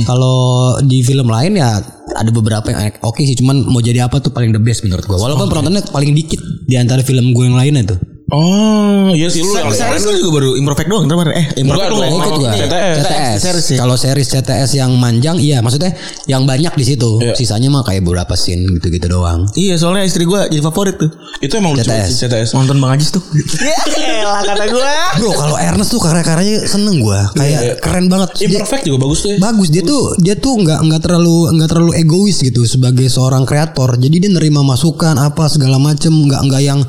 [0.08, 1.78] Kalau di film lain ya
[2.14, 3.04] ada beberapa yang enak.
[3.04, 5.16] oke sih, cuman mau jadi apa tuh paling the best menurut gue.
[5.16, 8.13] Walaupun penontonnya paling dikit di antara film gue yang lainnya tuh.
[8.26, 11.36] Oh, iya sih lu yang Series lu juga baru Imperfect doang kemarin.
[11.36, 12.08] Eh, Imperfect doang.
[12.10, 12.50] Ikut gua.
[12.50, 12.96] CTS.
[13.36, 13.64] CTS.
[13.76, 15.92] Kalau series CTS yang manjang iya maksudnya
[16.24, 17.20] yang banyak di situ.
[17.20, 17.36] Iya.
[17.36, 19.44] Sisanya mah kayak beberapa scene gitu-gitu doang.
[19.52, 21.12] Iya, soalnya istri gua jadi favorit tuh.
[21.38, 21.92] Itu emang lucu CTS.
[21.92, 22.48] banget sih CTS.
[22.56, 23.20] Nonton Bang Ajis tuh.
[24.04, 24.92] Ya, lah kata gua.
[25.16, 27.28] Bro, kalau Ernest tuh karya-karyanya seneng gua.
[27.34, 27.74] Kayak Iya.
[27.76, 28.28] keren banget.
[28.40, 29.38] Dia- Imperfect juga bagus tuh ya.
[29.38, 33.94] bagus dia tuh dia tuh nggak nggak terlalu nggak terlalu egois gitu sebagai seorang kreator
[33.94, 36.80] jadi dia nerima masukan apa segala macem nggak nggak yang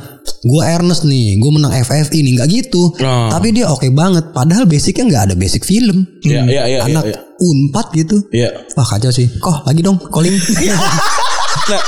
[0.41, 3.29] gue Ernest nih gue menang FFI nih nggak gitu Oh.
[3.29, 7.13] tapi dia oke banget padahal basicnya nggak ada basic film Iya, iya, iya, anak iya,
[7.13, 7.19] iya.
[7.38, 8.49] unpad gitu Iya.
[8.73, 10.33] wah kacau sih kok lagi dong calling
[11.65, 11.81] Nah,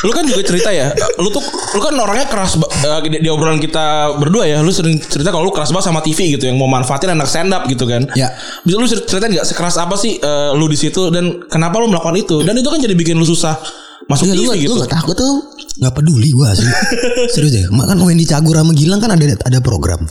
[0.00, 0.88] lu kan juga cerita ya.
[1.20, 4.64] Lu tuh lu kan orangnya keras eh, di, di obrolan kita berdua ya.
[4.64, 7.52] Lu sering cerita kalau lu keras banget sama TV gitu yang mau manfaatin anak stand
[7.52, 8.08] up gitu kan.
[8.14, 8.32] Ya.
[8.64, 11.92] Bisa lu cer- ceritain nggak sekeras apa sih eh, lu di situ dan kenapa lu
[11.92, 12.40] melakukan itu?
[12.40, 13.60] Dan itu kan jadi bikin lu susah
[14.06, 14.72] masuk Iya, TV lu, gitu.
[14.76, 15.34] lu gak takut tuh
[15.74, 16.70] nggak peduli gue sih.
[17.34, 20.06] Serius deh kan Wendy Cagur sama Gilang kan ada ada program.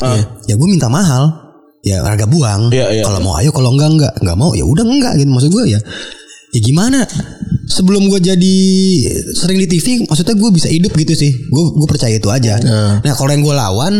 [0.49, 1.39] Ya gue minta mahal.
[1.83, 2.71] Ya harga buang.
[2.71, 3.03] Iya, iya.
[3.03, 5.29] kalau mau ayo kalau enggak enggak nggak mau ya udah enggak gitu.
[5.31, 5.79] Maksud gue ya
[6.53, 7.03] ya gimana?
[7.63, 8.55] Sebelum gue jadi
[9.39, 11.31] sering di TV maksudnya gue bisa hidup gitu sih.
[11.47, 12.59] Gue gue percaya itu aja.
[12.99, 13.93] Nah kalau yang gue lawan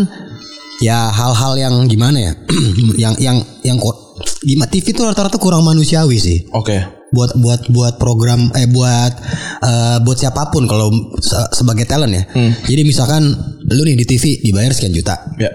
[0.83, 2.33] ya hal-hal yang gimana ya?
[3.03, 3.95] Yang yang yang kok
[4.43, 6.43] gimana TV itu rata-rata kurang manusiawi sih.
[6.51, 7.02] Oke.
[7.13, 9.13] Buat buat buat program eh buat
[9.61, 12.23] eh, buat siapa pun kalau se- sebagai talent ya.
[12.65, 13.29] Jadi misalkan
[13.63, 15.13] lu nih di TV dibayar sekian juta.
[15.37, 15.53] Ya.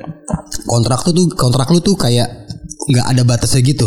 [0.64, 2.46] Kontrak tuh tuh kontrak lu tuh kayak
[2.88, 3.84] nggak ada batasnya gitu.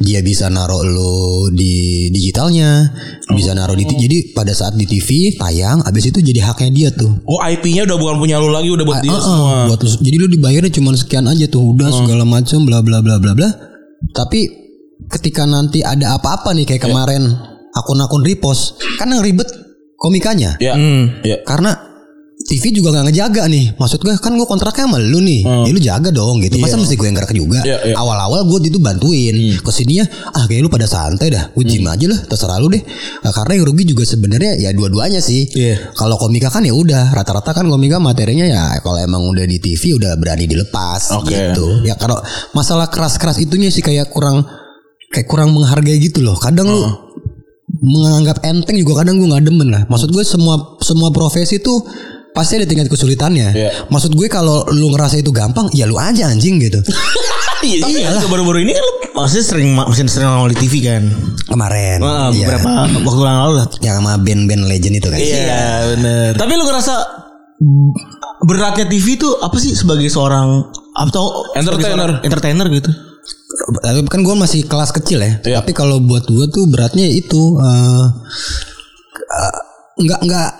[0.00, 1.14] Dia bisa naruh lu
[1.50, 2.90] di digitalnya,
[3.28, 7.14] bisa naruh di jadi pada saat di TV tayang habis itu jadi haknya dia tuh.
[7.24, 9.54] Oh IP-nya udah bukan punya lu lagi udah buat dia Ah, ah, semua.
[9.68, 13.20] buat lu, jadi lu dibayarnya cuma sekian aja tuh udah segala macam bla bla bla
[13.20, 13.48] bla bla.
[14.10, 14.63] Tapi
[15.10, 17.22] ketika nanti ada apa-apa nih kayak kemarin
[17.74, 19.48] akun-akun repost kan yang ribet
[19.98, 20.56] komikanya.
[20.60, 20.76] Ya.
[21.24, 21.40] Ya.
[21.42, 21.94] Karena
[22.44, 23.78] TV juga nggak ngejaga nih.
[23.78, 25.46] Maksud gue kan gue kontraknya sama lu nih.
[25.46, 26.60] Ya lu jaga dong gitu.
[26.60, 27.62] Masa mesti gue yang gerak juga.
[27.64, 27.94] Iya, iya.
[27.96, 29.54] Awal-awal gue itu bantuin.
[29.62, 31.54] Ke sininya ah kayak lu pada santai dah.
[31.56, 32.20] Gue gym aja lah.
[32.26, 32.82] Terserah lu deh.
[33.24, 35.46] Nah, karena yang rugi juga sebenarnya ya dua-duanya sih.
[35.46, 35.94] Iya.
[35.96, 37.16] Kalau komika kan ya udah.
[37.16, 41.32] Rata-rata kan komika materinya ya kalau emang udah di TV udah berani dilepas Oke.
[41.32, 41.86] gitu.
[41.86, 42.18] Ya kalau
[42.52, 44.44] masalah keras-keras itunya sih kayak kurang
[45.14, 46.34] kayak kurang menghargai gitu loh.
[46.34, 46.82] Kadang lu
[47.84, 49.82] menganggap enteng juga kadang gue nggak demen lah.
[49.86, 51.78] Maksud gue semua semua profesi tuh
[52.34, 53.54] pasti ada tingkat kesulitannya.
[53.54, 53.70] Iya.
[53.94, 56.82] Maksud gue kalau lu ngerasa itu gampang, ya lu aja anjing gitu.
[57.64, 58.12] Iya, Tapi iya.
[58.12, 61.08] ya, baru-baru ini kan lu maksudnya sering masih sering nongol di TV kan.
[61.48, 62.44] Kemarin, Wah, iya.
[62.44, 62.68] beberapa
[63.08, 63.66] waktu yang lalu lah.
[63.80, 65.16] yang sama band-band legend itu kan.
[65.16, 65.64] Iya
[65.96, 66.30] benar.
[66.36, 66.94] Tapi lu ngerasa
[68.44, 72.20] beratnya TV itu apa sih sebagai seorang atau Entertainer.
[72.20, 72.90] seorang entertainer gitu?
[73.80, 75.32] Tapi kan gue masih kelas kecil ya.
[75.40, 75.56] Iya.
[75.62, 78.04] Tapi kalau buat gue tuh beratnya itu eh
[79.14, 79.58] eh,
[80.04, 80.50] nggak nggak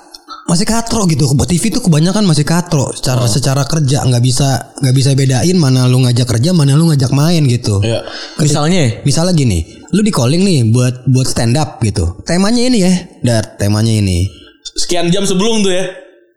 [0.44, 1.26] masih katro gitu.
[1.34, 5.88] Buat TV tuh kebanyakan masih katro secara secara kerja nggak bisa nggak bisa bedain mana
[5.90, 7.82] lu ngajak kerja mana lu ngajak main gitu.
[7.82, 8.06] Iya.
[8.38, 9.58] Misalnya Misalnya gini,
[9.92, 12.22] lu di calling nih buat buat stand up gitu.
[12.24, 12.92] Temanya ini ya,
[13.24, 14.28] dar temanya ini.
[14.64, 15.84] Sekian jam sebelum tuh ya.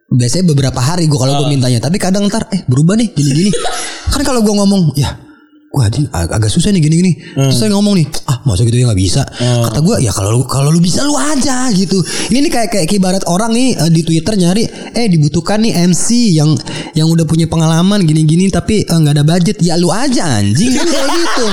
[0.08, 3.52] Biasanya beberapa hari gue kalau gue mintanya, tapi kadang ntar eh berubah nih gini-gini.
[4.14, 5.27] kan kalau gue ngomong ya
[5.68, 7.12] gue ag agak susah nih gini-gini.
[7.36, 9.22] Terus saya ngomong nih ah masa gitu ya nggak bisa.
[9.38, 12.00] Kata gue ya kalau lu kalau lu bisa lu aja gitu.
[12.32, 14.64] Ini nih kayak kayak ibarat orang nih eh, di twitter nyari
[14.96, 16.56] eh dibutuhkan nih MC yang
[16.96, 19.60] yang udah punya pengalaman gini-gini tapi nggak ada budget.
[19.60, 20.72] Ya lu aja anjing.
[20.72, 21.46] Kan kayak gitu.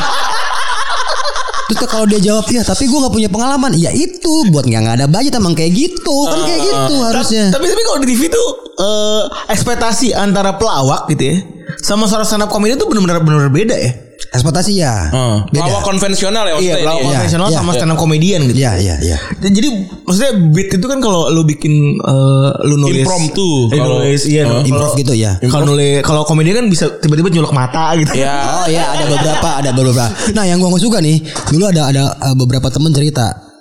[1.65, 3.75] Terus kalau dia jawab ya tapi gue nggak punya pengalaman.
[3.75, 6.17] Ya itu buat nggak ada budget emang kayak gitu.
[6.31, 7.45] Kan kayak gitu harusnya.
[7.51, 11.37] Tapi tapi kalau di TV tuh eh, ekspektasi antara pelawak gitu ya
[11.81, 13.93] sama seorang stand up comedy itu benar-benar benar beda ya.
[14.25, 15.11] ekspektasi ya
[15.49, 17.07] beda Lawak konvensional ya Iya, maksudnya pelawak ya.
[17.09, 17.57] konvensional iya.
[17.57, 18.59] sama stand up comedian gitu.
[18.59, 19.69] ya ya ya Dan Jadi
[20.03, 23.49] maksudnya beat itu kan kalau lu bikin eh, lu nulis Impromptu.
[23.69, 27.31] eh, Kalau- nulis iya kalau- improv gitu ya Kalau nulis kalau komedi kan bisa tiba-tiba
[27.31, 28.11] nyolok mata gitu.
[28.13, 28.35] Ya.
[28.43, 30.05] Oh iya ada beberapa ada beberapa.
[30.31, 31.17] Nah yang gua nggak suka nih
[31.49, 33.54] dulu ada ada uh, beberapa temen cerita.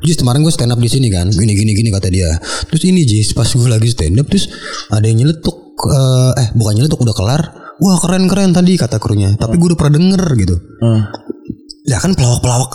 [0.00, 2.30] Jis kemarin gue stand up di sini kan gini gini gini kata dia.
[2.68, 4.48] Terus ini Jis pas gue lagi stand up terus
[4.88, 5.56] ada yang nyeletuk
[5.88, 7.42] eh, eh bukan nyeletuk udah kelar.
[7.80, 9.36] Wah keren keren tadi kata krunya.
[9.36, 10.56] Tapi gue udah pernah denger gitu.
[11.88, 12.70] Ya kan pelawak pelawak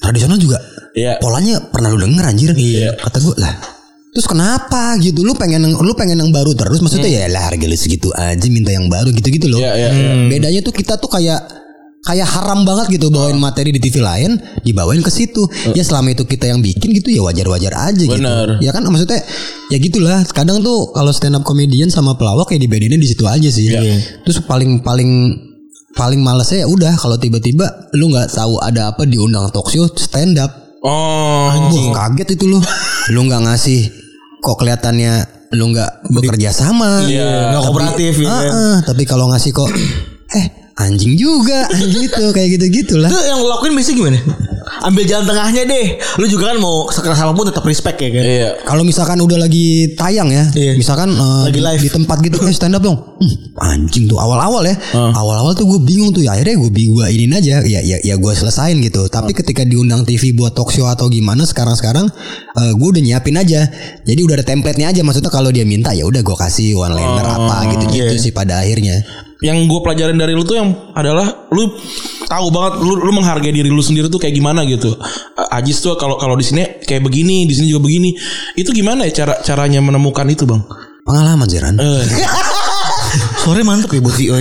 [0.00, 0.60] tradisional juga.
[0.92, 1.20] Iya.
[1.20, 2.50] Polanya pernah lu denger anjir.
[2.56, 2.96] Iya.
[3.00, 3.54] Kata gue lah.
[4.12, 5.24] Terus kenapa gitu?
[5.24, 8.44] Lu pengen yang lu pengen yang baru terus maksudnya ya lah harga lu segitu aja
[8.52, 9.56] minta yang baru gitu-gitu loh.
[9.56, 10.12] Iya, iya, iya.
[10.28, 11.40] Bedanya tuh kita tuh kayak
[12.02, 15.46] kayak haram banget gitu bawain materi di TV lain dibawain ke situ.
[15.72, 18.58] Ya selama itu kita yang bikin gitu ya wajar-wajar aja Bener.
[18.58, 18.66] gitu.
[18.66, 19.22] Ya kan maksudnya
[19.70, 20.18] ya gitulah.
[20.28, 23.70] Kadang tuh kalau stand up comedian sama pelawak ya dibedainnya di situ aja sih.
[24.26, 25.10] Terus paling paling
[25.92, 30.36] paling malesnya ya udah kalau tiba-tiba lu nggak tahu ada apa diundang talk show stand
[30.36, 30.50] up
[30.82, 31.46] Oh.
[31.46, 32.58] Wah, kaget itu lu.
[33.14, 33.86] lu nggak ngasih
[34.42, 35.22] kok kelihatannya
[35.54, 37.06] lu nggak bekerja sama.
[37.06, 38.26] Iya, nggak Tapi- kooperatif, ya.
[38.26, 39.70] Ah, ah, tapi kalau ngasih kok
[40.42, 43.08] eh anjing juga gitu kayak gitu gitulah.
[43.08, 44.18] Itu yang lo lakuin biasanya gimana?
[44.82, 45.86] Ambil jalan tengahnya deh.
[46.16, 48.24] Lu juga kan mau sekeras apa pun tetap respect ya kan.
[48.24, 48.48] Iya.
[48.64, 50.72] Kalau misalkan udah lagi tayang ya, Iya.
[50.74, 51.80] misalkan eh, Lagi di, live.
[51.82, 55.80] di tempat gitu, eh stand up dong, Hmm, anjing tuh awal-awal ya, awal-awal tuh gue
[55.84, 59.06] bingung tuh, ya akhirnya gue gue iniin aja, ya ya ya gue selesain gitu.
[59.06, 62.08] Tapi ketika diundang TV buat talk show atau gimana, sekarang-sekarang
[62.56, 63.68] eh, gue udah nyiapin aja,
[64.02, 65.02] jadi udah ada template-nya aja.
[65.04, 69.04] Maksudnya kalau dia minta ya udah gue kasih one liner apa gitu-gitu sih pada akhirnya.
[69.42, 71.66] Yang gue pelajarin dari lu tuh yang adalah lu
[72.24, 74.94] tahu banget lu lu menghargai diri lu sendiri tuh kayak gimana gitu.
[75.50, 78.14] Ajis tuh kalau kalau di sini kayak begini, di sini juga begini.
[78.54, 80.62] Itu gimana ya cara caranya menemukan itu, Bang?
[81.02, 81.74] Pengalaman Zeran.
[81.76, 82.06] Eh,
[83.42, 84.32] Sore mantep ya buat Zio.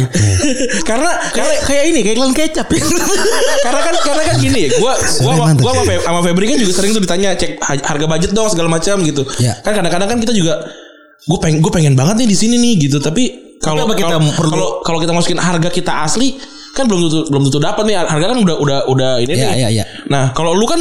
[0.86, 2.80] karena karena Kayak ini kayak iklan kecap ya.
[3.66, 6.72] karena kan karena kan gini ya gua gua gua sama, Fe- sama Febri kan juga
[6.72, 9.58] sering tuh ditanya cek ha- harga budget dong segala macam gitu Ya.
[9.60, 10.64] kan kadang-kadang kan kita juga
[11.22, 14.52] gue pengen gue pengen banget nih di sini nih gitu tapi kalau kita kalau- perlu-
[14.52, 16.36] kalau kalau kita masukin harga kita asli
[16.71, 17.95] kan belum tentu belum tentu dapat nih.
[18.02, 19.58] Harga kan udah udah udah ini Iya, nih.
[19.58, 19.84] iya, iya.
[20.08, 20.80] nah kalau lu kan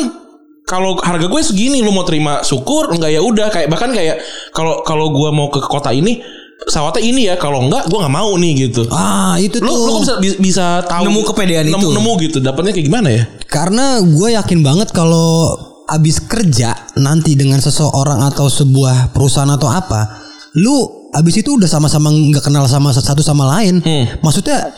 [0.62, 3.50] kalau harga gue segini lu mau terima syukur enggak ya udah.
[3.50, 6.22] Kayak bahkan kayak kalau kalau gue mau ke kota ini
[6.60, 7.34] pesawatnya ini ya.
[7.34, 8.86] Kalau enggak gue nggak mau nih gitu.
[8.88, 9.82] Ah itu lu tuh.
[9.82, 11.88] lu bisa, bisa tahu Nemu kepedean nemu, itu.
[11.90, 12.38] nemu gitu?
[12.38, 13.22] Dapatnya kayak gimana ya?
[13.44, 15.58] Karena gue yakin banget kalau
[15.90, 20.22] abis kerja nanti dengan seseorang atau sebuah perusahaan atau apa,
[20.54, 23.82] lu abis itu udah sama-sama nggak kenal sama satu sama lain.
[24.20, 24.70] Maksudnya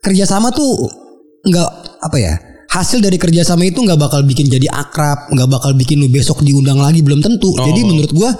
[0.00, 0.88] kerjasama tuh
[1.44, 1.68] nggak
[2.00, 2.34] apa ya?
[2.64, 6.82] Hasil dari kerjasama itu nggak bakal bikin jadi akrab, nggak bakal bikin lu besok diundang
[6.82, 7.54] lagi belum tentu.
[7.54, 8.30] Jadi menurut gue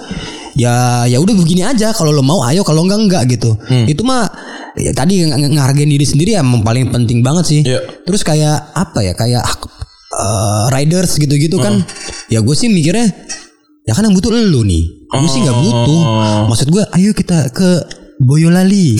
[0.59, 1.95] ya ya udah begini aja.
[1.95, 3.55] Kalau lo mau ayo, kalau enggak enggak gitu.
[3.87, 4.27] Itu mah
[4.75, 7.61] ya, tadi ng- ng- ngehargain diri sendiri ya paling penting banget sih.
[7.63, 7.79] Iya.
[8.03, 9.43] Terus kayak apa ya kayak
[10.11, 11.79] eh, riders gitu-gitu kan.
[12.27, 13.07] Ya gue sih mikirnya
[13.87, 14.94] ya kan yang butuh lu nih.
[15.07, 16.01] Gue sih nggak butuh.
[16.47, 17.69] Maksud gue ayo kita ke
[18.17, 18.95] Boyolali.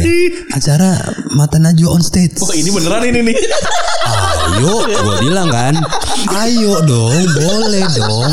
[0.56, 0.94] Acara
[1.34, 2.38] Mata Najwa on stage.
[2.38, 3.36] Oh ini beneran ini nih.
[4.10, 5.74] Ayo, gue bilang kan,
[6.42, 8.32] ayo dong, boleh dong.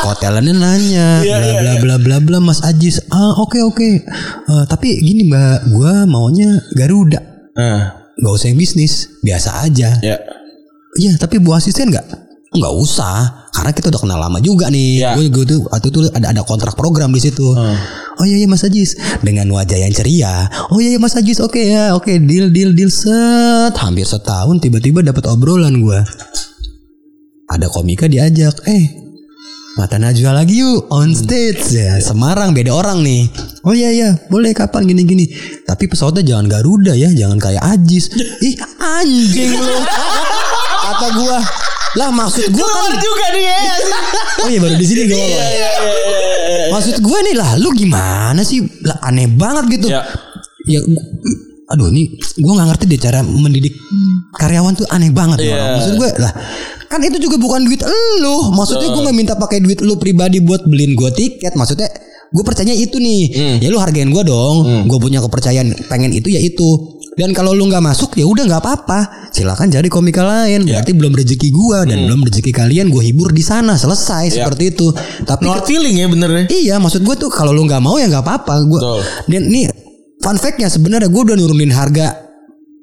[0.00, 3.00] Hotelannya nanya, Iya, bla bla bla bla bla, Mas Ajis.
[3.08, 3.88] Ah oke oke.
[4.44, 7.20] Eh, tapi gini mbak, gue maunya Garuda.
[7.56, 7.80] Nah,
[8.20, 9.96] Gak usah yang bisnis, biasa aja.
[10.00, 10.16] ya.
[10.92, 12.04] Iya, tapi bu asisten nggak?
[12.50, 15.06] Nggak usah, karena kita udah kenal lama juga nih.
[15.06, 15.10] Iya.
[15.14, 17.46] Gue gue tuh waktu itu ada ada kontrak program di situ.
[18.20, 20.50] Oh iya iya Mas Ajis dengan wajah yang ceria.
[20.74, 24.98] Oh iya iya Mas Ajis oke ya oke deal deal deal set hampir setahun tiba-tiba
[25.06, 26.00] dapat obrolan gue.
[27.50, 28.98] Ada komika diajak, eh
[29.78, 33.30] Mata Najwa lagi yuk on stage ya Semarang beda orang nih.
[33.62, 35.24] Oh iya iya boleh kapan gini gini.
[35.62, 38.10] Tapi pesawatnya jangan Garuda ya, jangan kayak Ajis.
[38.50, 39.78] Ih anjing lu.
[40.90, 41.38] Kata gua
[41.98, 43.58] lah maksud gua kan juga nih ya.
[44.44, 45.42] Oh iya baru di sini gak apa-apa.
[46.70, 48.62] Maksud gue nih lah, lu gimana sih?
[48.86, 49.90] Lah aneh banget gitu.
[49.90, 50.06] Ya.
[50.70, 50.80] Ya,
[51.70, 53.74] aduh ini gue nggak ngerti deh cara mendidik
[54.38, 55.42] karyawan tuh aneh banget.
[55.42, 55.50] Iya.
[55.50, 55.70] orang.
[55.76, 56.32] Maksud gue lah,
[56.86, 57.82] kan itu juga bukan duit
[58.22, 58.54] lu.
[58.54, 61.58] Maksudnya gue nggak minta pakai duit lu pribadi buat beliin gue tiket.
[61.58, 61.90] Maksudnya
[62.30, 63.22] gue percaya itu nih.
[63.58, 64.86] Ya lu hargain gue dong.
[64.86, 66.99] Gue punya kepercayaan pengen itu ya itu.
[67.20, 69.28] Dan kalau lu nggak masuk ya udah nggak apa-apa.
[69.28, 70.64] Silakan cari komika lain.
[70.64, 70.80] Iya.
[70.80, 71.88] Berarti belum rezeki gua Hmm.
[71.92, 73.76] dan belum rezeki kalian gue hibur di sana.
[73.76, 74.34] Selesai Iya.
[74.40, 74.88] seperti itu.
[75.22, 76.42] Tapi No hard feeling ya bener ya.
[76.48, 78.54] Iya, maksud gue tuh kalau lu nggak mau ya nggak apa-apa.
[78.64, 78.80] Gue
[79.28, 79.68] dan nih
[80.18, 82.16] fun fact-nya sebenarnya gue udah nurunin harga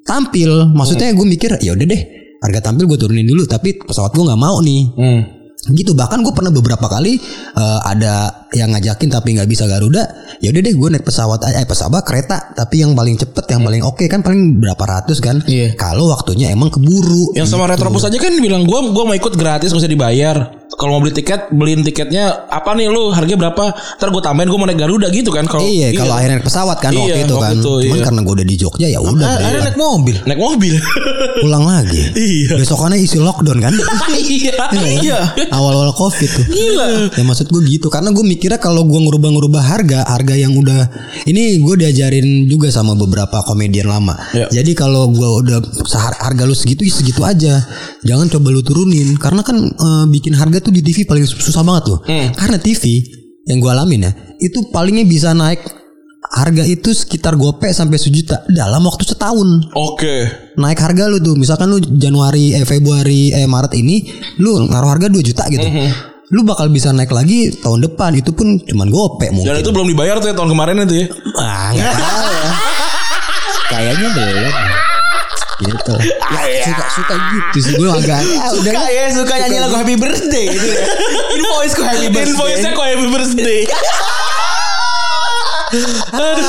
[0.04, 0.70] tampil.
[0.70, 2.02] Maksudnya gue mikir ya udah deh
[2.38, 3.42] harga tampil gue turunin dulu.
[3.44, 4.82] Tapi pesawat gue nggak mau nih.
[4.94, 5.20] Hmm.
[5.68, 7.18] Gitu bahkan gue pernah beberapa kali
[7.52, 10.04] eh, ada yang ngajakin tapi nggak bisa Garuda.
[10.40, 13.82] Ya udah deh gue naik pesawat eh pesawat kereta tapi yang paling cepet yang paling
[13.84, 15.44] oke kan paling berapa ratus kan.
[15.44, 15.76] Iya.
[15.76, 17.36] Kalau waktunya emang keburu.
[17.36, 20.36] Yang sama Retropus aja kan bilang gua gua mau ikut gratis gak usah dibayar.
[20.78, 23.74] Kalau mau beli tiket, beliin tiketnya apa nih lu harganya berapa?
[23.98, 26.78] Ntar gue tambahin gue mau naik Garuda gitu kan kalau Iya, kalau akhirnya naik pesawat
[26.78, 27.54] kan waktu Iya, itu waktu kan.
[27.58, 28.04] itu, Cuman iya.
[28.06, 29.26] karena gue udah di Jogja ya udah.
[29.26, 29.46] Ah, deh.
[29.48, 30.16] Ada naik mobil.
[30.22, 30.74] naik mobil.
[31.42, 32.02] pulang lagi.
[32.14, 32.62] Iya.
[32.62, 33.74] Besokannya isi lockdown kan.
[34.22, 34.54] Iya.
[35.02, 35.18] Iya.
[35.50, 36.46] Awal-awal covid tuh.
[36.46, 37.10] Gila.
[37.10, 40.86] Ya maksud gue gitu karena gue mikirnya kalau gue ngerubah-ngerubah harga, harga yang udah
[41.26, 44.14] ini gue diajarin juga sama beberapa komedian lama.
[44.30, 44.46] Ya.
[44.62, 45.58] Jadi kalau gue udah
[46.22, 47.66] harga lu segitu ya segitu aja.
[48.06, 51.90] Jangan coba lu turunin karena kan eh, bikin harga tuh di TV paling susah banget
[51.90, 51.98] tuh.
[52.38, 53.02] Karena TV
[53.50, 55.58] yang gue alamin ya, itu palingnya bisa naik
[56.28, 60.28] harga itu sekitar gope sampai sejuta dalam waktu setahun Oke.
[60.60, 64.04] naik harga lu tuh misalkan lu Januari eh Februari eh Maret ini
[64.44, 65.64] lu naruh harga 2 juta gitu
[66.28, 69.88] lu bakal bisa naik lagi tahun depan itu pun cuman gope mungkin Dan itu belum
[69.88, 71.06] dibayar tuh ya, tahun kemarin itu ya.
[71.40, 72.50] ah nggak tahu ya
[73.68, 74.52] kayaknya belum
[75.58, 75.94] gitu
[76.30, 79.96] ya, suka suka gitu sih gue agak ya, udah Suka ya, suka nyanyi lagu Happy
[79.98, 80.84] Birthday gitu ya.
[81.34, 82.30] Invoice ku Happy Birthday.
[82.30, 83.60] Invoice-nya kok happy birthday.
[86.08, 86.48] Aduh,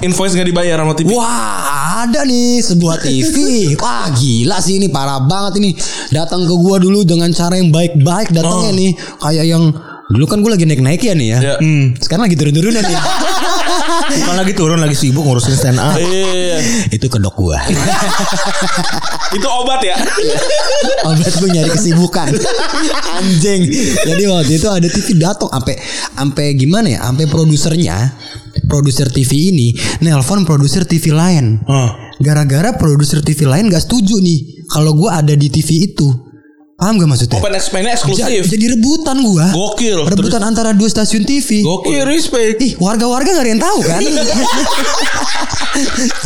[0.00, 1.08] invoice gak dibayar sama TV?
[1.10, 1.68] Wah
[2.00, 3.34] ada nih sebuah TV
[3.82, 5.70] Wah gila sih ini parah banget ini
[6.08, 8.76] Datang ke gua dulu dengan cara yang baik-baik Datangnya Oh.
[8.76, 9.64] nih Kayak yang
[10.10, 11.54] Dulu kan gue lagi naik-naik ya nih ya Iya.
[11.58, 12.98] Hmm, Sekarang lagi turun-turunan nih
[14.10, 15.94] Bukan lagi turun lagi sibuk ngurusin stand up.
[15.94, 16.58] Iya.
[16.90, 17.58] Itu kedok gua
[19.36, 19.96] Itu obat ya?
[21.08, 22.28] Obat gue nyari kesibukan
[23.16, 23.62] Anjing
[24.04, 25.78] Jadi waktu itu ada TV datang Sampai
[26.18, 28.14] sampai gimana ya Sampai produsernya
[28.66, 31.62] Produser TV ini Nelpon produser TV lain.
[32.20, 36.29] Gara-gara produser TV lain gak setuju nih Kalau gua ada di TV itu
[36.80, 37.36] Paham gak maksudnya?
[37.36, 38.42] Open Ja- eksklusif.
[38.48, 39.52] jadi rebutan gua.
[39.52, 40.00] Gokil.
[40.08, 41.60] Rebutan antara dua stasiun TV.
[41.60, 42.08] Gokil.
[42.08, 42.56] respect.
[42.56, 44.00] Ih, warga-warga gak ada yang tahu kan?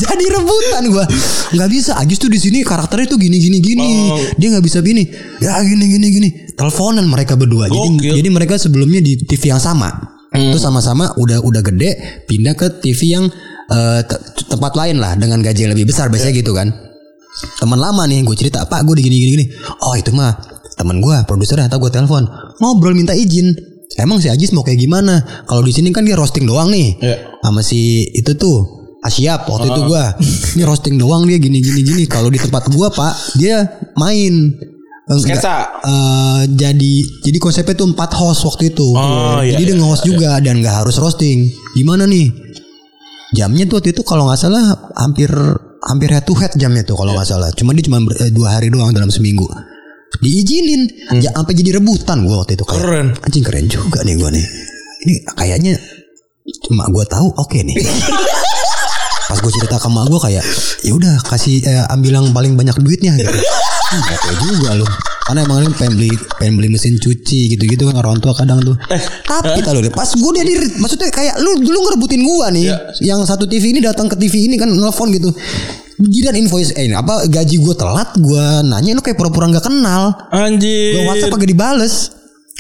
[0.01, 1.05] jadi rebutan gua.
[1.51, 1.99] nggak bisa.
[1.99, 3.91] Agis tuh di sini karakternya tuh gini gini gini.
[4.11, 4.19] Oh.
[4.39, 5.03] Dia nggak bisa gini.
[5.39, 6.29] Ya gini gini gini.
[6.55, 7.67] Teleponan mereka berdua.
[7.67, 8.15] Jadi Gokil.
[8.15, 9.91] jadi mereka sebelumnya di TV yang sama.
[10.31, 11.91] Terus sama-sama udah udah gede
[12.27, 13.31] pindah ke TV yang
[13.65, 16.75] eh, te- tempat lain lah dengan gaji yang lebih besar biasanya gitu kan.
[17.59, 19.45] Teman lama nih gue cerita Pak gue gini gini gini.
[19.83, 20.35] Oh itu mah
[20.75, 22.27] teman gue produsernya atau gue telepon
[22.59, 23.55] ngobrol minta izin.
[23.95, 25.23] Emang si Ajis mau kayak gimana?
[25.47, 26.99] Kalau di sini kan dia roasting doang nih.
[26.99, 27.17] Iya.
[27.47, 30.17] Sama si itu tuh Asyap waktu itu gua.
[30.57, 32.05] Ini roasting doang dia gini gini gini.
[32.09, 33.61] Kalau di tempat gua Pak, dia
[34.01, 34.49] main
[35.05, 35.85] Sketsa.
[35.85, 38.97] eh, jadi jadi konsepnya tuh empat host waktu itu.
[38.97, 41.53] Oh, iya, jadi dia iya, nge-host juga dan nggak harus roasting.
[41.77, 42.33] Gimana nih?
[43.37, 45.29] Jamnya tuh waktu itu kalau nggak salah hampir
[45.85, 47.49] hampir head to head jamnya tuh kalau nggak salah.
[47.53, 49.45] Cuma dia cuma ber- eh, dua hari doang dalam seminggu.
[50.19, 50.87] Diizinin,
[51.19, 52.81] ja- sampai jadi rebutan gua waktu itu kayak.
[52.81, 53.07] Keren.
[53.21, 54.47] Anjing keren juga nih gua nih.
[55.05, 55.75] Ini kayaknya
[56.65, 57.77] cuma gua tahu oke nih.
[59.25, 60.45] Pas gue cerita ke emak gue kayak
[60.85, 63.33] ya udah kasih eh, ambil yang paling banyak duitnya gitu.
[63.85, 64.87] Hmm, oke juga lu.
[65.25, 68.77] Karena emang ini pengen beli pengen beli mesin cuci gitu-gitu kan orang tua kadang tuh.
[69.25, 72.69] Tapi kalau pas gue dia di maksudnya kayak lu dulu ngerebutin gua nih.
[73.01, 75.33] Yang satu TV ini datang ke TV ini kan nelfon gitu.
[75.97, 80.13] Jidan invoice eh ini apa gaji gue telat gua nanya lu kayak pura-pura nggak kenal.
[80.29, 81.01] Anjir.
[81.01, 81.95] Gua WhatsApp kagak dibales.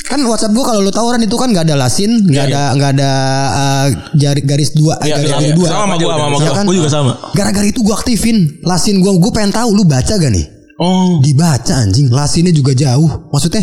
[0.09, 2.91] Kan WhatsApp gua kalau lu tahu kan itu kan nggak ada lasin, nggak ada nggak
[2.97, 3.11] ada
[3.53, 5.57] uh, jari garis dua, eh, Iya, garis iya, biru iya.
[5.57, 5.69] dua.
[5.69, 6.55] Sama sama gua, sama Ya gua.
[6.57, 6.65] kan?
[6.65, 7.13] Gua juga sama.
[7.37, 10.54] Gara-gara itu gua aktifin lasin gua, gua pengen tahu lu baca gak nih?
[10.75, 11.23] Oh.
[11.23, 13.31] Dibaca anjing, lasinnya juga jauh.
[13.31, 13.63] Maksudnya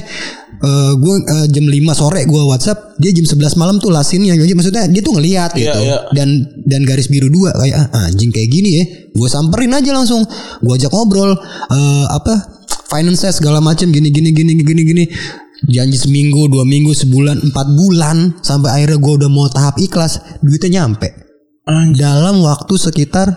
[0.61, 4.37] eh gua eh, jam 5 sore gua WhatsApp, dia jam 11 malam tuh lasinnya.
[4.37, 5.79] Maksudnya dia tuh ngelihat Iya, gitu.
[5.83, 5.97] iya.
[6.15, 8.83] Dan dan garis biru dua kayak ah, anjing kayak gini ya.
[9.11, 10.23] Gua samperin aja langsung.
[10.63, 12.63] Gua ajak ngobrol eh apa?
[12.87, 15.03] Finance segala macam gini gini gini gini gini.
[15.61, 20.81] Janji seminggu, dua minggu, sebulan, empat bulan sampai akhirnya gua udah mau tahap ikhlas, duitnya
[20.81, 21.05] nyampe
[21.69, 22.01] Anjir.
[22.01, 23.29] dalam waktu sekitar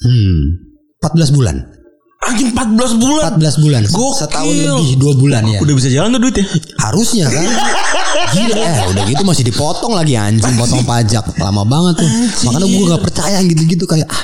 [0.00, 0.64] hmm
[0.98, 1.75] 14 bulan.
[2.16, 3.30] Anjing 14 bulan.
[3.38, 3.82] 14 bulan.
[3.86, 4.18] Gokil.
[4.18, 5.58] Setahun lebih, dua bulan ya.
[5.62, 6.46] Udah bisa jalan tuh duit ya.
[6.80, 7.44] Harusnya kan.
[8.34, 11.22] Gila eh udah gitu masih dipotong lagi anjing potong pajak.
[11.38, 12.10] Lama banget tuh.
[12.50, 14.22] Makanya gue gak percaya gitu-gitu kayak ah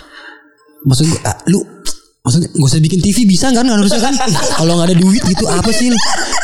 [0.83, 1.63] maksud gue ah, lu
[2.23, 3.67] Maksudnya gak usah bikin TV bisa kan?
[3.67, 4.15] Harusnya kan?
[4.63, 5.91] Kalau nggak ada duit gitu apa sih?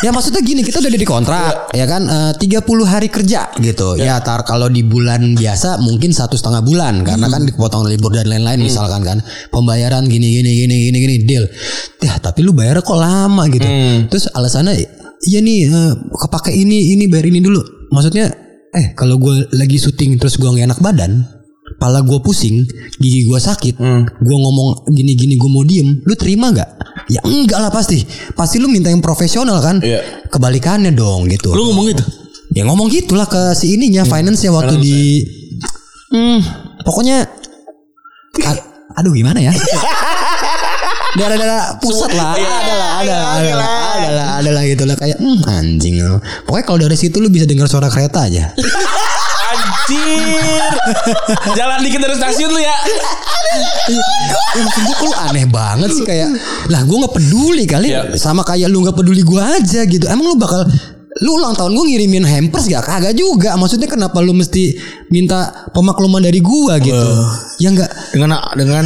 [0.02, 2.06] Ya maksudnya gini kita udah di kontrak Ya kan?
[2.10, 3.94] Eh, 30 hari kerja gitu.
[3.94, 4.18] Ya.
[4.18, 7.06] Tar kalau di bulan biasa mungkin satu setengah bulan.
[7.06, 9.22] Karena kan dipotong libur dan lain-lain misalkan kan.
[9.54, 11.46] Pembayaran gini gini gini gini gini deal.
[12.02, 13.66] Ya tapi lu bayar kok lama gitu.
[14.10, 14.74] Terus alasannya
[15.30, 17.62] Iya nih eh, kepake ini ini bayar ini dulu.
[17.94, 18.34] Maksudnya
[18.74, 21.37] eh kalau gue lagi syuting terus gue gak enak badan
[21.78, 22.66] Pala gue pusing,
[22.98, 23.78] gigi gue sakit,
[24.18, 26.70] gue ngomong gini-gini gue mau diem, lu terima nggak?
[27.06, 28.02] Ya enggak lah pasti,
[28.34, 29.78] pasti lu minta yang profesional kan?
[29.78, 30.26] Iya.
[30.26, 31.54] Kebalikannya dong gitu.
[31.54, 32.02] Lu ngomong gitu.
[32.50, 35.22] Ya ngomong gitulah ke si ininya finance ya waktu di,
[36.10, 36.38] hmm,
[36.82, 37.30] pokoknya,
[38.42, 38.64] a-
[38.94, 39.54] aduh gimana ya?
[41.08, 44.94] Daerah-daerah pusat lah, ada lah, ada lah, ada lah, ada lah, ada lah gitu lah
[44.94, 45.94] kayak hmm, anjing.
[46.42, 48.50] Pokoknya kalau dari situ lu bisa dengar suara kereta aja.
[49.88, 50.72] Anjir.
[51.58, 52.76] Jalan dikit dari stasiun lu ya.
[53.88, 53.96] Ya,
[54.58, 56.28] maksud gue lu aneh banget sih kayak
[56.68, 58.12] lah gue nggak peduli kali Iya.
[58.14, 60.68] sama kayak lu nggak peduli gue aja gitu emang lu bakal
[61.18, 64.76] lu ulang tahun gue ngirimin hampers gak kagak juga maksudnya kenapa lu mesti
[65.08, 67.08] minta pemakluman dari gua gitu
[67.58, 68.84] ya enggak Dengan dengan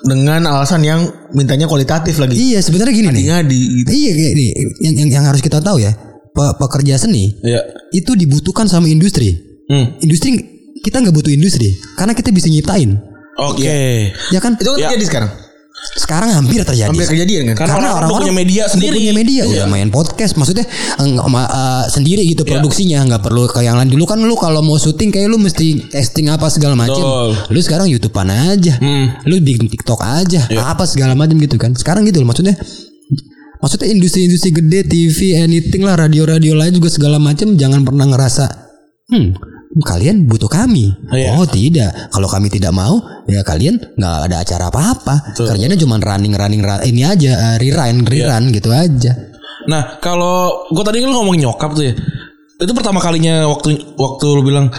[0.00, 2.38] dengan alasan yang mintanya kualitatif lagi.
[2.38, 3.88] iya sebenarnya gini nih Ngadi gitu.
[3.92, 5.92] iya kayak nih yang, yang yang harus kita tahu ya
[6.30, 7.60] pe- pekerja seni Iya.
[7.90, 9.34] itu dibutuhkan sama industri
[9.66, 9.98] Hmm.
[9.98, 10.30] industri
[10.78, 13.02] kita nggak butuh industri karena kita bisa nyiptain
[13.36, 14.14] Oke.
[14.30, 14.88] ya kan Itu kan Ya.
[14.88, 15.30] terjadi sekarang.
[15.76, 17.68] sekarang hampir terjadi Hampir kejadian kan.
[17.68, 18.96] Karena orang-orang punya media sendiri.
[18.96, 19.52] punya media Iya.
[19.52, 23.76] udah main podcast maksudnya eh, nggak ma- eh, sendiri gitu produksinya nggak perlu ke yang
[23.76, 27.02] lain dulu kan lu kalau mau syuting kayak lu mesti casting apa segala macam
[27.46, 28.80] lu sekarang youtubean aja
[29.24, 32.56] lu bikin tiktok aja apa segala macam gitu kan sekarang gitu loh maksudnya
[33.56, 38.44] maksudnya industri-industri gede TV anything lah radio-radio lain juga segala macam jangan pernah ngerasa
[39.08, 39.28] hmm
[39.82, 40.92] kalian butuh kami.
[41.12, 41.36] Iya.
[41.36, 42.12] oh tidak.
[42.12, 45.34] Kalau kami tidak mau ya kalian nggak ada acara apa-apa.
[45.52, 49.12] Kerjanya cuma running running ra- ini aja eh, rerun rerun gitu aja.
[49.66, 51.94] Nah, kalau gue tadi kan ngomong nyokap tuh ya.
[52.56, 54.72] Itu pertama kalinya waktu waktu lu bilang,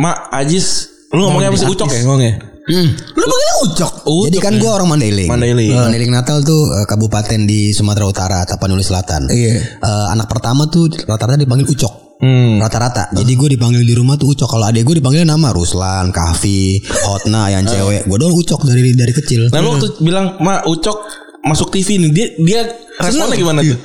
[0.00, 1.68] "Mak, Ajis, lu ngomongnya apa sih?
[1.68, 2.34] ucok ya ngomongnya?"
[2.68, 2.88] Hmm.
[3.16, 3.92] Lu panggilnya ucok.
[4.28, 5.28] Jadi kan gue orang Mandailing.
[5.28, 5.72] Mandailing.
[5.72, 9.32] Eh, Mandailing Natal tuh eh, kabupaten di Sumatera Utara, Tapanuli Selatan.
[9.32, 9.80] Iya.
[9.80, 12.20] Eh, anak pertama tuh rata-rata dipanggil Ucok.
[12.20, 12.60] Hmm.
[12.60, 13.08] Rata-rata.
[13.14, 14.48] Jadi gue dipanggil di rumah tuh Ucok.
[14.58, 18.04] Kalau adek gue dipanggil nama Ruslan, Kahfi, Hotna, yang cewek.
[18.04, 19.48] Gue doang Ucok dari dari kecil.
[19.48, 21.08] Nah, lu waktu bilang, "Ma, ucok
[21.48, 22.60] masuk TV nih." Dia dia
[23.00, 23.78] responnya gimana tuh?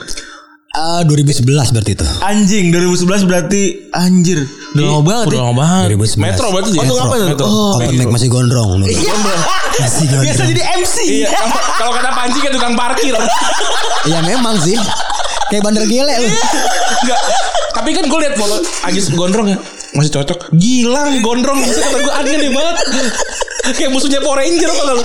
[0.73, 2.01] Ah, 2011 berarti itu.
[2.19, 3.61] Anjing 2011 berarti
[3.93, 4.41] anjir.
[4.73, 5.43] Udah lama banget Udah ya.
[5.45, 5.87] lama banget.
[5.93, 6.17] 2011.
[6.17, 6.73] Metro berarti ya?
[6.73, 7.29] Oh, itu ngapain tuh?
[7.29, 7.45] Metro.
[7.45, 8.69] Oh, Open mic masih gondrong.
[8.73, 8.85] dulu.
[8.89, 10.25] Masih gondrong.
[10.25, 10.95] Biasa jadi MC.
[11.05, 13.13] Iya, kalau- kalau kata Panji kan tukang parkir.
[14.11, 14.73] Ya memang sih.
[15.47, 16.29] Kayak bandar gele lu.
[16.99, 17.19] Enggak.
[17.71, 19.57] Tapi kan gue liat foto Ajis gondrong ya.
[19.93, 20.51] Masih cocok.
[20.53, 21.61] Gilang gondrong.
[21.61, 22.75] Bisa kata gue aneh banget.
[23.71, 24.97] Kayak musuhnya Power Ranger lu?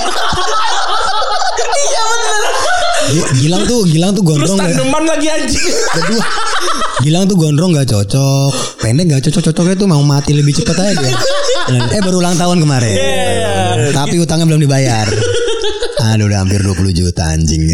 [1.60, 2.88] Gi-
[3.34, 4.59] Gilang tuh, Gilang tuh Terus gondrong.
[4.59, 5.64] nggak- tandeman lagi anjing.
[5.88, 6.24] Kedua
[6.99, 11.14] Gilang tuh gondrong gak cocok Pendek gak cocok-cocoknya tuh mau mati lebih cepat aja dia.
[11.88, 12.94] Eh baru ulang tahun kemarin
[13.92, 15.07] Tapi utangnya belum dibayar
[16.09, 17.70] Aduh udah hampir 20 juta anjing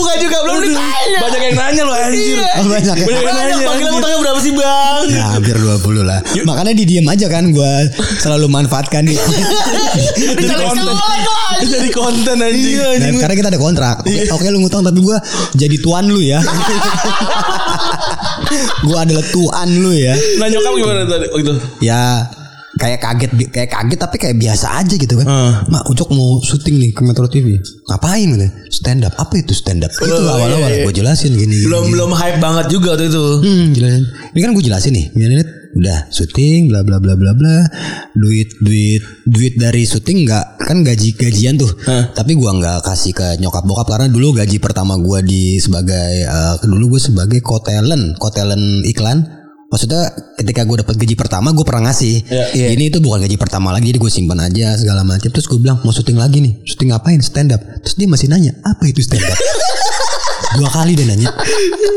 [0.00, 1.18] Kebuka juga belum ditanya.
[1.20, 2.38] Banyak yang nanya lu anjir.
[2.40, 3.04] Oh, banyak ya?
[3.04, 3.66] Banyak yang nanya.
[3.68, 5.04] panggilan utangnya berapa sih bang?
[5.12, 7.72] Ya hampir 20 lah Makanya didiem aja kan Gue
[8.16, 9.20] selalu manfaatkan dia
[10.16, 10.96] Jadi konten.
[11.60, 12.76] Jadi konten anjing.
[12.80, 15.16] Dan karena kita ada kontrak Oke, oke lu ngutang tapi gue
[15.60, 16.40] jadi tuan lu ya
[18.88, 21.52] Gue adalah tuan lu ya Nah nyokap gimana tadi oh, itu?
[21.84, 22.24] ya
[22.80, 25.26] kayak kaget kayak kaget tapi kayak biasa aja gitu kan.
[25.28, 25.52] Heeh.
[25.68, 27.60] Mak Ucok mau syuting nih ke Metro TV.
[27.60, 28.48] Ngapain gitu?
[28.72, 29.12] Stand up.
[29.20, 29.92] Apa itu stand up?
[29.92, 30.84] itu Oh, awal-awal iya, iya.
[30.88, 31.68] gue jelasin gini.
[31.68, 31.92] Belum gini.
[31.92, 33.24] belum hype banget juga waktu itu.
[33.44, 34.04] Hmm, jelasin.
[34.32, 35.06] Ini kan gue jelasin nih.
[35.12, 37.56] Ini udah syuting bla bla bla bla bla.
[38.16, 41.70] Duit duit duit dari syuting nggak kan gaji gajian tuh.
[41.86, 46.54] Tapi gua nggak kasih ke nyokap bokap karena dulu gaji pertama gua di sebagai eh,
[46.66, 49.39] dulu gue sebagai kotelen, kotelen iklan.
[49.70, 50.02] Maksudnya
[50.34, 52.26] ketika gue dapat gaji pertama gue pernah ngasih.
[52.26, 52.74] Iya.
[52.74, 55.30] Ini itu bukan gaji pertama lagi jadi gue simpan aja segala macam.
[55.30, 56.58] Terus gue bilang mau syuting lagi nih.
[56.66, 57.22] Syuting ngapain?
[57.22, 57.62] Stand up.
[57.86, 59.38] Terus dia masih nanya apa itu stand up?
[60.50, 61.30] dua kali dia nanya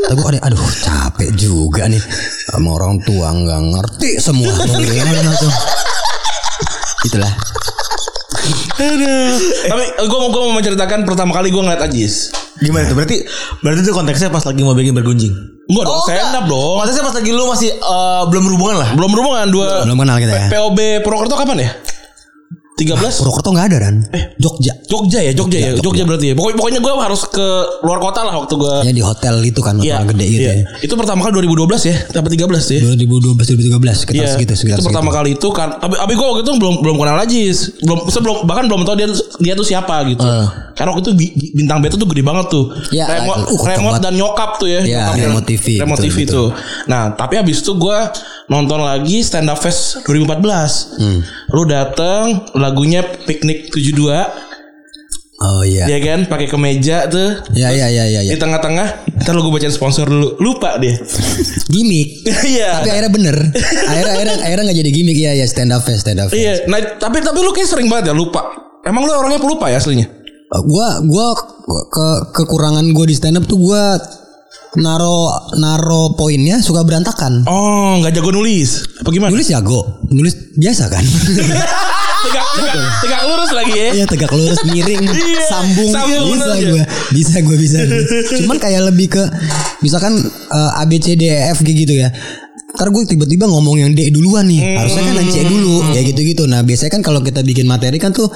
[0.06, 1.98] tapi gue aduh capek juga nih
[2.46, 4.46] sama orang tua nggak ngerti semua
[5.42, 5.52] tuh?
[7.02, 7.32] itulah
[9.66, 12.30] Tapi gue mau gue mau menceritakan pertama kali gue ngeliat Ajis.
[12.62, 12.94] Gimana tuh?
[12.94, 13.16] Berarti
[13.64, 15.34] berarti itu konteksnya pas lagi mau bikin bergunjing.
[15.64, 16.76] Enggak dong, stand up dong.
[16.82, 18.88] Konteksnya pas lagi lu masih eh, belum berhubungan lah.
[18.94, 21.70] Belum berhubungan dua belum kenal kita ya POB Purwokerto kapan ya?
[22.74, 23.94] 13 Purwokerto nggak ada kan?
[24.34, 24.74] Jogja.
[24.90, 26.34] Jogja ya, Jogja, ya, Jogja berarti ya.
[26.34, 27.46] Pokoknya, pokoknya gue harus ke
[27.86, 28.74] luar kota lah waktu gue.
[28.82, 30.54] Ya di hotel itu kan hotel gede gitu iya.
[30.58, 30.64] ya.
[30.82, 32.82] Itu pertama kali 2012 ya, dapat 13 tuh ya.
[32.98, 35.18] 2012 2013 sekitar Iya, segitu sekitar itu pertama segitu.
[35.22, 35.68] kali itu kan.
[35.78, 39.08] Tapi, tapi gue waktu itu belum belum kenal Ajis, belum sebelum bahkan belum tahu dia
[39.38, 40.26] dia tuh siapa gitu.
[40.74, 42.74] Karena waktu itu bi- bintang beta tuh gede banget tuh.
[42.90, 44.82] Iya, remote, uh, remote dan nyokap tuh ya.
[44.82, 46.34] Iya, dan- remote TV, Remote betul, TV betul.
[46.34, 46.48] tuh.
[46.90, 47.98] Nah, tapi habis itu gue
[48.44, 50.98] nonton lagi Stand Up Fest 2014.
[50.98, 51.22] Hmm.
[51.48, 54.44] Lu dateng lagunya Piknik 72
[55.44, 55.90] Oh iya.
[55.90, 57.42] ya kan pakai kemeja tuh.
[57.58, 58.38] Ya ya ya ya Di ya.
[58.38, 60.38] tengah-tengah, ntar lu gue bacain sponsor dulu.
[60.38, 60.94] Lupa dia.
[61.74, 62.22] Gimik.
[62.54, 62.80] Iya.
[62.80, 63.36] Tapi akhirnya bener.
[63.90, 66.38] akhirnya akhirnya akhirnya nggak jadi gimmick ya ya stand up fest stand up fest.
[66.38, 68.46] Iya, nah tapi tapi lu kayak sering banget ya lupa.
[68.86, 70.06] Emang lu orangnya pelupa ya aslinya?
[70.54, 71.26] Uh, gua gua
[71.90, 73.98] ke kekurangan gue di stand up tuh gua
[74.80, 77.46] naro naro poinnya suka berantakan.
[77.46, 78.84] Oh, nggak jago nulis.
[79.02, 79.30] Apa gimana?
[79.30, 81.04] Nulis jago, nulis biasa kan.
[82.24, 83.88] tegak, tegak, tegak lurus lagi ya.
[83.92, 87.78] Iya tegak lurus miring Iya, sambung, sambung bisa gue bisa gue bisa
[88.40, 89.22] cuman kayak lebih ke
[89.84, 90.16] misalkan
[90.48, 92.08] eh, A B C D E F G gitu ya
[92.74, 96.42] Ntar gue tiba-tiba ngomong yang D duluan nih Harusnya kan yang C dulu Kayak gitu-gitu
[96.50, 98.26] Nah biasanya kan kalau kita bikin materi kan tuh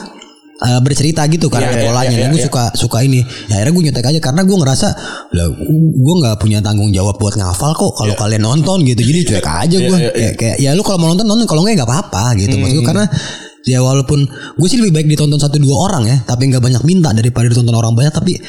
[0.59, 2.11] eh, bercerita gitu kan Iya, ada iya, polanya.
[2.11, 2.47] iya, Nah, gue iya.
[2.51, 3.21] suka suka ini.
[3.47, 4.89] Ya, akhirnya gue nyontek aja karena gue ngerasa
[5.35, 5.47] lah
[5.99, 9.01] gue nggak punya tanggung jawab buat ngafal kok kalau kalian nonton gitu.
[9.03, 11.47] Jadi cuek aja gue Iya, iya, kayak, kayak ya lu kalau mau nonton nonton.
[11.47, 12.55] Kalau nggak nggak apa-apa gitu.
[12.59, 13.05] Maksud gue karena
[13.67, 14.25] ya walaupun
[14.57, 17.77] gue sih lebih baik ditonton satu dua orang ya tapi nggak banyak minta daripada ditonton
[17.77, 18.41] orang banyak tapi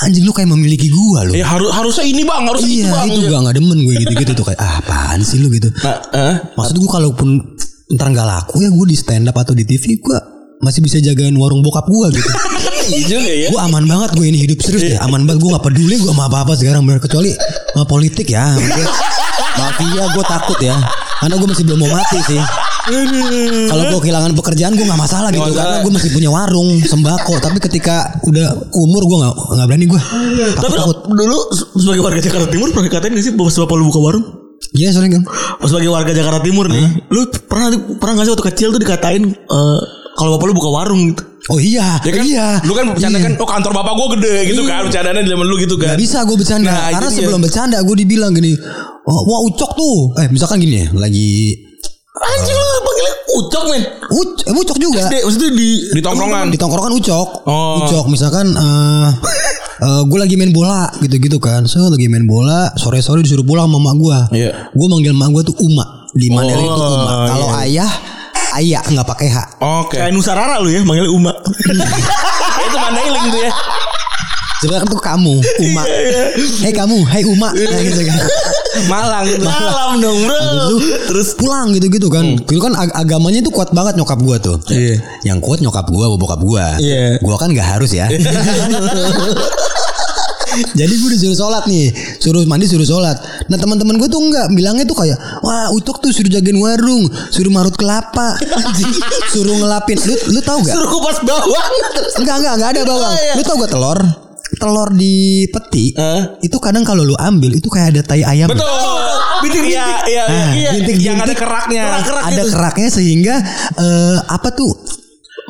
[0.00, 1.32] anjing lu kayak memiliki gue lu.
[1.36, 3.08] Ya harus harusnya ini bang, harusnya itu iya bang.
[3.10, 4.44] itu nggak demen gue gitu-gitu tuh.
[4.48, 5.52] Kayak ah apaan sih lu?
[5.52, 5.68] gitu.
[5.84, 7.28] Nah, eh, maksud gue kalaupun
[7.90, 10.18] ntar nggak laku ya gue di stand up atau di TV gue
[10.60, 12.30] masih bisa jagain warung bokap gue gitu.
[12.90, 13.48] Iya juga ya.
[13.54, 14.98] gue aman banget gue ini hidup serius deh.
[14.98, 16.98] Aman banget gue gak peduli gue sama apa apa sekarang bener.
[16.98, 17.30] Kecuali
[17.70, 18.58] sama politik ya
[19.54, 20.74] mafia gue takut ya.
[21.20, 22.40] Karena gue masih belum mau mati sih.
[23.70, 25.38] Kalau gue kehilangan pekerjaan gue nggak masalah gitu.
[25.44, 25.54] Masalah.
[25.54, 27.34] karena gue masih punya warung sembako.
[27.38, 27.96] Tapi ketika
[28.26, 30.00] udah umur gue nggak nggak berani gue
[30.56, 30.98] Tapi takut.
[31.06, 31.38] dulu
[31.78, 34.24] sebagai warga Jakarta Timur pernah dikatain gak sih bapak lu buka warung?
[34.70, 35.22] iya soalnya kan
[35.56, 39.22] Pas sebagai warga Jakarta Timur nih, lu pernah pernah gak sih waktu kecil tuh dikatain
[39.30, 39.80] eh,
[40.20, 41.22] kalau bapak lu buka warung gitu?
[41.48, 43.24] oh iya Ya kan, iya lu kan bercanda Iya.
[43.26, 45.88] kan, oh kantor bapak gue gede gitu kan, bercandanya di zaman lu gitu kan.
[45.88, 48.52] Gak bisa gue bercanda Nah, Karena itu sebelum bercanda gue dibilang gini
[49.02, 51.56] oh, Wah ucok tuh Eh misalkan gini ya Lagi
[52.12, 53.82] Anjing lu panggilnya ucok men.
[54.12, 56.46] Uc, eh, ucok juga Dek, maksudnya di Di tongkrongan.
[56.50, 57.80] di tongkrongan ucok Oh.
[57.80, 59.08] ucok misalkan eh
[60.06, 63.94] gue lagi main bola gitu-gitu kan so lagi main bola sore-sore disuruh pulang sama mak
[63.96, 64.68] gue Iya.
[64.68, 67.88] gue manggil mak gue tuh uma di itu Oh, uma kalau ayah
[68.58, 69.96] ayah nggak pakai h Oke.
[69.96, 71.32] kayak Nusarara lu ya manggilnya Uma.
[72.66, 73.52] itu Mandailing tuh ya.
[74.60, 75.82] sebenarnya tuh kamu uma
[76.60, 78.20] hei kamu hai uma nah, gitu kan
[78.86, 79.42] Malang gitu.
[79.44, 80.38] Malam dong bro.
[81.10, 82.38] terus pulang gitu-gitu kan.
[82.38, 84.62] Dulu kan ag- agamanya tuh kuat banget nyokap gua tuh.
[84.70, 85.02] Iya.
[85.26, 86.78] Yang kuat nyokap gua, bokap gua.
[86.78, 87.18] Iya.
[87.18, 88.06] Gua kan nggak harus ya.
[90.50, 91.88] Jadi gue disuruh sholat nih
[92.18, 96.10] Suruh mandi suruh sholat Nah teman-teman gue tuh enggak Bilangnya tuh kayak Wah Ucok tuh
[96.10, 98.34] suruh jagain warung Suruh marut kelapa
[99.30, 100.74] Suruh ngelapin Lu, lu tau gak?
[100.74, 101.70] Suruh kupas bawang.
[102.18, 103.34] Enggak enggak enggak ada bawang Oh, iya.
[103.38, 104.00] Lu tau gak telur?
[104.50, 105.14] Telur di
[105.46, 106.36] peti Hah?
[106.42, 108.66] Itu kadang kalau lu ambil Itu kayak ada tai ayam Betul.
[109.40, 109.72] Bintik-bintik.
[109.72, 110.70] Iya, iya, Nah, iya.
[110.84, 111.82] Yang ada keraknya.
[111.88, 112.52] Kerak-kerak ada gitu.
[112.52, 113.34] keraknya sehingga
[113.78, 114.68] eh, apa tuh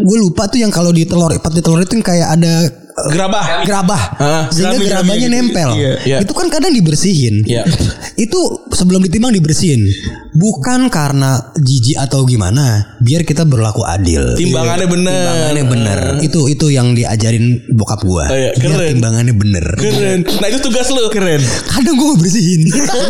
[0.01, 2.55] gue lupa tuh yang kalau di telur peti telur itu yang kayak ada
[2.91, 3.63] Gerabah.
[3.63, 5.37] gerabah Ah, sehingga gerabahnya gitu.
[5.37, 6.19] nempel Iya, iya.
[6.19, 7.65] itu kan kadang dibersihin Iya.
[8.25, 9.87] itu sebelum ditimbang dibersihin
[10.33, 15.15] bukan karena jijik atau gimana biar kita berlaku adil Timbangannya bener.
[15.17, 18.91] timbangannya bener itu itu yang diajarin bokap gua Oh, iya, biar keren.
[18.95, 20.19] timbangannya bener Keren.
[20.23, 21.03] Nah itu tugas lu.
[21.09, 21.41] Keren.
[21.69, 22.63] kadang gue bersihin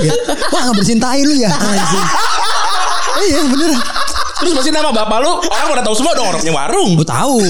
[0.52, 2.06] wah nggak bersihin tai lu ya anjing
[3.18, 3.72] iya bener
[4.40, 6.96] Terus masih nama bapak lu orang udah tahu semua dong orangnya warung.
[6.96, 7.44] Gue tahu.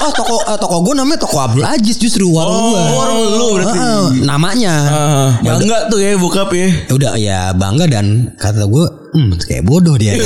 [0.00, 2.80] Oh toko eh, toko gue namanya toko Abdul Aziz justru warung gue.
[2.96, 3.78] warung lu berarti.
[4.24, 4.74] namanya.
[5.44, 6.72] Ya enggak tuh ya bokap ya.
[6.88, 10.16] Ya udah ya bangga dan kata gue, hmm, kayak bodoh dia.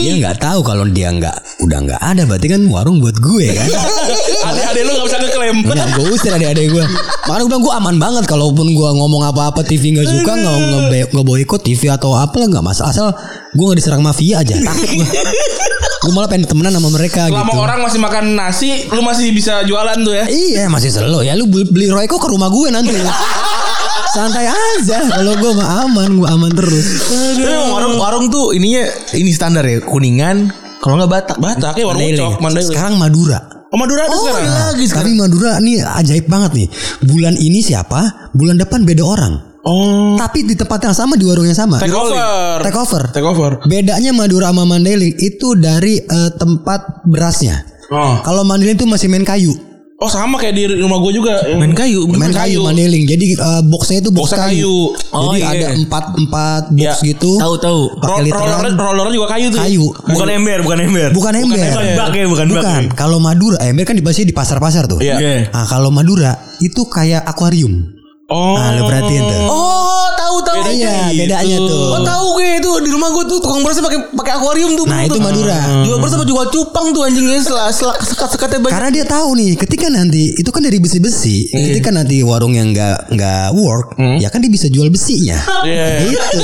[0.00, 1.36] dia nggak tahu kalau dia nggak
[1.66, 3.68] udah nggak ada berarti kan warung buat gue kan.
[4.50, 5.56] Adik-adik lu gak bisa ngeklaim.
[5.66, 6.84] Udah gue usir adik-adik gue.
[7.28, 11.22] Makanya gue bilang gue aman banget kalaupun gue ngomong apa-apa TV nggak suka nggak nge
[11.22, 13.08] boykot TV atau apa nggak masalah asal
[13.50, 15.06] gue nggak diserang mafia aja takut gue.
[16.00, 17.60] gue malah pengen temenan sama mereka Selama gitu.
[17.60, 20.24] orang masih makan nasi, lu masih bisa jualan tuh ya.
[20.24, 22.94] Iya masih selo ya lu beli, beli Royco ke rumah gue nanti.
[24.10, 26.86] Santai aja kalau gue mah aman gue aman terus.
[27.36, 28.82] Emang warung warung tuh ininya
[29.12, 31.36] ini standar ya kuningan kalau nggak Batak.
[31.38, 32.26] Batak ya warung Mandailing.
[32.26, 32.70] ucok, Mandailing.
[32.72, 33.38] Sekarang Madura.
[33.70, 34.50] Oh Madura ada sekarang.
[34.74, 36.68] lagi Tapi Madura nih ajaib banget nih.
[37.06, 38.32] Bulan ini siapa?
[38.32, 39.34] Bulan depan beda orang.
[39.60, 40.16] Oh.
[40.16, 41.76] Tapi di tempat yang sama di warung yang sama.
[41.76, 42.16] Take over.
[42.64, 43.02] Take over.
[43.12, 43.50] Take over.
[43.64, 47.60] Bedanya Madura sama Mandailing itu dari eh, tempat berasnya.
[47.88, 48.20] Oh.
[48.20, 49.52] Kalau Mandailing itu masih main kayu.
[50.00, 51.44] Oh sama kayak di rumah gue juga.
[51.60, 52.08] Main kayu.
[52.08, 53.04] Main kayu, Mandailing.
[53.04, 54.56] Jadi eh, boxnya itu box Boxnya kayu.
[54.56, 54.76] kayu.
[55.12, 55.48] Oh, Jadi iya.
[55.52, 56.92] ada empat empat box Iya.
[57.04, 57.30] gitu.
[57.36, 57.80] Tahu tahu.
[58.00, 58.48] Pakai Roll- literan.
[58.64, 59.60] roller roller juga kayu tuh.
[59.60, 59.84] Kayu.
[59.92, 61.08] Bukan ember, bukan ember.
[61.12, 61.60] Bukan ember.
[61.60, 62.56] Bukan bak ya, bukan bak.
[62.64, 62.82] Bukan.
[62.96, 65.04] Kalau Madura, ember kan dibahasnya di pasar-pasar tuh.
[65.04, 65.20] Iya.
[65.20, 65.52] Iya.
[65.52, 66.32] Nah, kalau Madura
[66.64, 67.99] itu kayak akuarium.
[68.30, 68.54] Oh.
[68.54, 69.42] Nah, lu perhatiin tuh.
[69.50, 70.58] Oh, tahu tahu.
[70.70, 71.26] Iya, gitu.
[71.26, 71.82] bedanya tuh.
[71.90, 74.86] Oh tahu gue itu di rumah gue tuh tukang berasnya pakai pakai akuarium tuh.
[74.86, 75.22] Nah, itu tuh.
[75.26, 75.58] Madura.
[75.82, 78.74] Jual beras apa jual cupang tuh anjingnya setelah setelah sekat-sekatnya banyak.
[78.78, 83.10] Karena dia tahu nih, ketika nanti itu kan dari besi-besi, ketika nanti warung yang nggak
[83.10, 85.36] nggak work, ya kan dia bisa jual besinya.
[85.66, 86.06] Iya.
[86.06, 86.40] Gitu.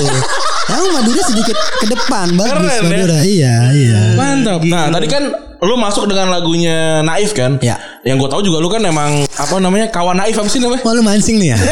[0.66, 2.82] Yang Madura sedikit ke depan, bagus Keren, ya.
[2.82, 3.18] Madura.
[3.22, 4.01] Iya, iya.
[4.18, 4.61] Mantap.
[4.66, 5.22] Nah, tadi kan
[5.64, 7.57] lu masuk dengan lagunya Naif kan?
[7.64, 7.80] Ya.
[8.04, 10.84] Yang gue tahu juga lu kan emang apa namanya kawan Naif apa sih namanya?
[10.84, 11.59] Wah, lu mancing nih ya.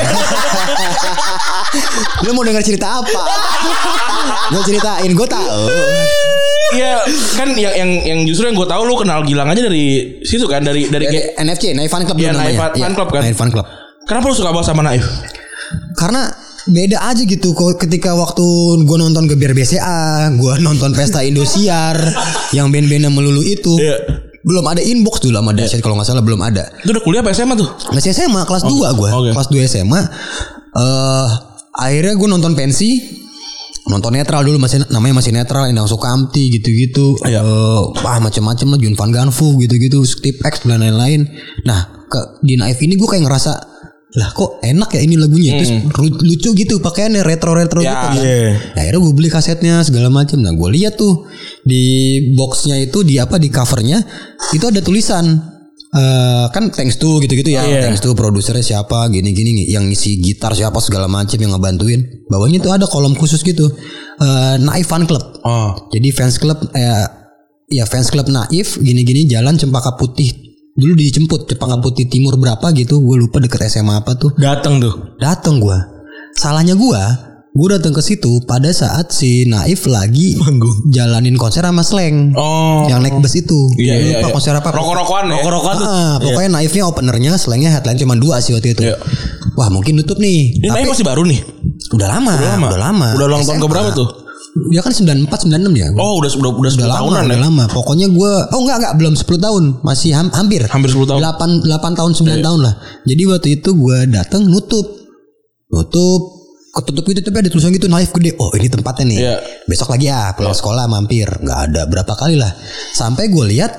[2.24, 3.12] lu mau denger cerita apa?
[4.56, 5.68] gue ceritain, gue tahu.
[6.74, 6.96] Iya,
[7.36, 10.64] kan yang yang yang justru yang gue tahu lu kenal Gilang aja dari situ kan
[10.64, 13.22] dari dari kayak NFC, Naif Fan Club Iya, dulu Naif Fan Iya, Club kan?
[13.22, 13.66] Naif Fan Club.
[14.08, 15.04] Kenapa lu suka banget sama Naif?
[15.94, 16.32] Karena
[16.66, 18.44] beda aja gitu kok ketika waktu
[18.82, 21.96] gue nonton Gebiar BCA, gue nonton Pesta Indosiar
[22.50, 23.76] yang band-bandnya melulu itu.
[23.76, 24.24] Iya.
[24.44, 26.68] Belum ada inbox dulu sama Dasyat kalau nggak salah belum ada.
[26.84, 27.64] Itu udah kuliah apa SMA tuh?
[27.90, 29.08] Masih SMA kelas 2 gue.
[29.08, 29.30] oke.
[29.32, 30.00] Kelas 2 SMA
[30.74, 31.28] eh
[31.72, 32.98] akhirnya gue nonton pensi
[33.84, 37.40] nonton netral dulu masih namanya masih netral Endang Sukamti gitu-gitu Iya.
[37.40, 41.28] Eh, wah macem-macem lah Jun Van Ganfu gitu-gitu Steve X dan lain-lain
[41.62, 43.52] nah ke di Naif ini gue kayak ngerasa
[44.14, 45.58] lah kok enak ya ini lagunya?
[45.58, 48.12] Terus ru- lucu gitu pakaiannya retro-retro Ya, gitu kan.
[48.14, 48.50] Iya.
[48.54, 51.26] Nah, akhirnya gue beli kasetnya segala macam nah gue lihat tuh
[51.60, 51.82] di
[52.30, 53.98] boxnya itu di apa di covernya
[54.50, 55.50] itu ada tulisan
[55.90, 57.62] eh kan thanks to gitu-gitu ya.
[57.62, 57.86] Iya.
[57.86, 62.26] thanks to produsernya siapa gini-gini yang ngisi gitar siapa segala macam yang ngebantuin.
[62.26, 63.66] Bawahnya tuh ada kolom khusus gitu.
[64.14, 65.42] Eh Naif Fan Club.
[65.42, 65.74] Oh.
[65.90, 67.06] jadi fans club eh,
[67.68, 72.98] ya fans club Naif gini-gini jalan Cempaka Putih dulu dijemput Cempaka Putih Timur berapa gitu
[72.98, 75.14] gue lupa deket SMA apa tuh Datang tuh.
[75.16, 75.78] dateng gue
[76.34, 77.02] salahnya gue
[77.54, 80.34] gue datang ke situ pada saat si Naif lagi
[80.88, 82.90] jalanin konser sama Slang Oh.
[82.90, 84.34] yang naik bus itu Iya, iya, lupa iya.
[84.34, 85.38] konser apa Rokok-rokokan ya?
[85.38, 85.86] Rokok-rokokan tuh.
[85.86, 88.98] Ah, pokoknya Naifnya openernya Slangnya headline cuma dua sih waktu itu Iya.
[89.54, 91.38] wah mungkin nutup nih Ini Naif masih baru nih.
[91.94, 92.66] udah lama Udah lama.
[92.66, 93.62] udah lama Udah ulang tahun SMA.
[93.62, 94.08] keberapa tuh?
[94.54, 97.42] Dia kan 94 96 ya Oh, udah udah udah udah 10 lama, tahunan udah ya.
[97.42, 97.64] lama.
[97.66, 100.62] Pokoknya gue, oh enggak enggak belum 10 tahun, masih ham- hampir.
[100.64, 101.18] Hampir 10 tahun.
[101.18, 101.34] Iya.
[101.34, 102.74] 8 8 tahun 9 tahun lah.
[103.02, 104.86] Jadi waktu itu gue datang nutup,
[105.68, 106.22] nutup,
[106.72, 108.34] ketutup gitu tapi ada tulisan gitu naif gede.
[108.36, 109.18] Oh ini tempatnya nih.
[109.20, 109.34] Iya.
[109.64, 111.26] Besok lagi ah pulang sekolah mampir.
[111.26, 112.54] Nggak ada berapa kali lah.
[112.92, 113.74] Sampai gue lihat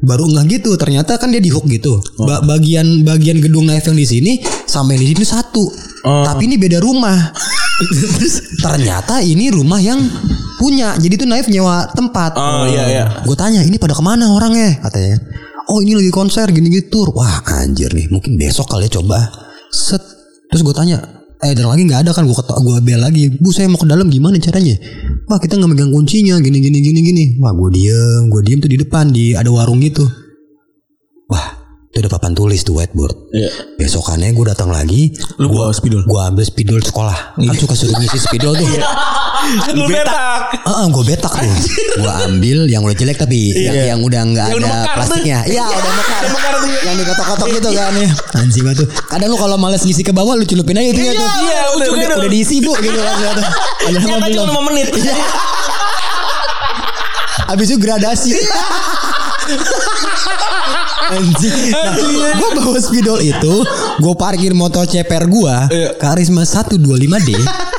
[0.00, 0.74] baru nggak gitu.
[0.74, 1.94] Ternyata kan dia di hook gitu.
[2.18, 2.26] Oh.
[2.26, 4.32] Ba- bagian bagian gedung naif yang di sini
[4.66, 5.62] sama yang di sini satu.
[6.02, 6.22] Oh.
[6.24, 7.18] Tapi ini beda rumah.
[8.64, 10.02] Ternyata ini rumah yang
[10.58, 10.98] punya.
[10.98, 12.34] Jadi tuh naif nyewa tempat.
[12.34, 13.04] Oh, iya, iya.
[13.22, 15.22] Gue tanya ini pada ke mana orangnya katanya.
[15.68, 17.06] Oh ini lagi konser gini gitu.
[17.12, 19.28] Wah anjir nih mungkin besok kali ya coba.
[19.68, 20.00] Set.
[20.48, 20.98] Terus gue tanya.
[21.38, 23.30] Eh dan lagi nggak ada kan gue kata gue bel lagi.
[23.30, 24.74] Bu saya mau ke dalam gimana caranya?
[25.28, 27.24] Wah kita nggak megang kuncinya gini gini gini gini.
[27.38, 30.08] Wah gue diem gue diem tuh di depan di ada warung gitu.
[31.28, 31.57] Wah
[31.88, 33.16] itu ada papan tulis tuh whiteboard.
[33.32, 33.48] Iya.
[33.80, 35.08] Besokannya gue datang lagi.
[35.40, 36.04] Lu bawa spidol.
[36.04, 37.40] Gue ambil spidol sekolah.
[37.40, 38.68] Kan suka suruh ngisi spidol tuh.
[39.72, 40.52] Lu betak.
[40.68, 41.48] Heeh, gue betak tuh.
[41.96, 45.38] gue ambil yang udah jelek tapi yang, yang udah nggak ada mekar plastiknya.
[45.48, 46.20] Iya, udah mekar.
[46.28, 46.68] mekar tuh.
[46.84, 48.08] yang dikotok-kotok gitu kan ya.
[48.36, 48.88] Anjing banget tuh.
[49.08, 51.24] Kadang lu kalau males ngisi ke bawah lu celupin aja itu ya tuh.
[51.48, 53.16] iya, udah, udah, udah diisi bu gitu kan.
[53.88, 54.44] Padahal mah Nyata belum.
[54.44, 54.92] cuma 5 menit.
[57.48, 58.36] Habis itu gradasi.
[61.08, 61.70] Anjing.
[61.70, 61.94] Nah,
[62.34, 63.54] gue bawa spidol itu,
[63.98, 65.90] gue parkir motor CPR gue, Iya.
[65.96, 67.30] Karisma 125D.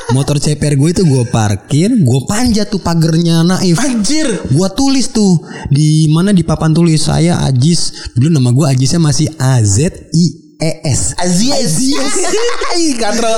[0.10, 3.78] Motor CPR gue itu gue parkir, gue panjat tuh pagernya Naif.
[3.78, 4.28] Anjir.
[4.50, 9.30] Gua tulis tuh di mana di papan tulis saya Ajis dulu nama gua Ajisnya masih
[9.38, 10.26] A Z I
[10.58, 11.80] E S Aziz.
[12.76, 13.30] Ih, katro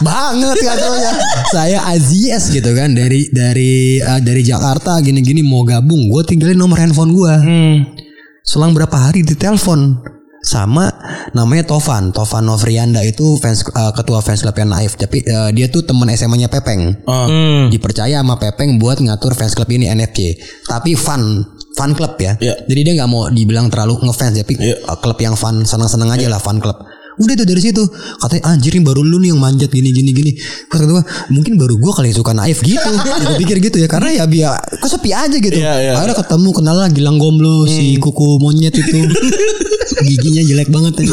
[0.00, 1.12] banget katanya
[1.48, 6.76] saya Aziz gitu kan dari dari eh, dari Jakarta gini-gini mau gabung gue tinggalin nomor
[6.76, 8.01] handphone gua Hmm.
[8.42, 10.02] Selang berapa hari ditelepon?
[10.42, 10.90] Sama
[11.38, 12.10] namanya Tovan.
[12.10, 14.98] Tovan Novrianda itu fans eh, ketua fans club yang Naif.
[14.98, 17.06] Tapi eh, dia tuh teman SMA-nya Pepeng.
[17.06, 17.30] Oh.
[17.30, 17.70] Hmm.
[17.70, 20.34] dipercaya sama Pepeng buat ngatur fans club ini NFC
[20.66, 21.46] tapi fun.
[21.72, 22.36] Fun club ya.
[22.36, 22.68] Iya.
[22.68, 24.76] jadi dia nggak mau dibilang terlalu ngefans tapi Iya.
[24.92, 26.76] uh, klub yang fun senang-senang aja lah fun club
[27.20, 27.82] Udah tuh dari situ
[28.20, 30.32] katanya anjir nih baru lu nih yang manjat gini gini gini.
[30.68, 32.88] Terus kata gua mungkin baru gua kali suka naif gitu.
[33.28, 35.58] gue pikir gitu ya karena ya biar kesepi aja gitu.
[35.60, 35.92] Iya, iya.
[35.98, 39.04] Akhirnya ketemu kenal lah Gilang Gomblo si kuku monyet itu.
[40.08, 41.12] Giginya jelek banget tadi.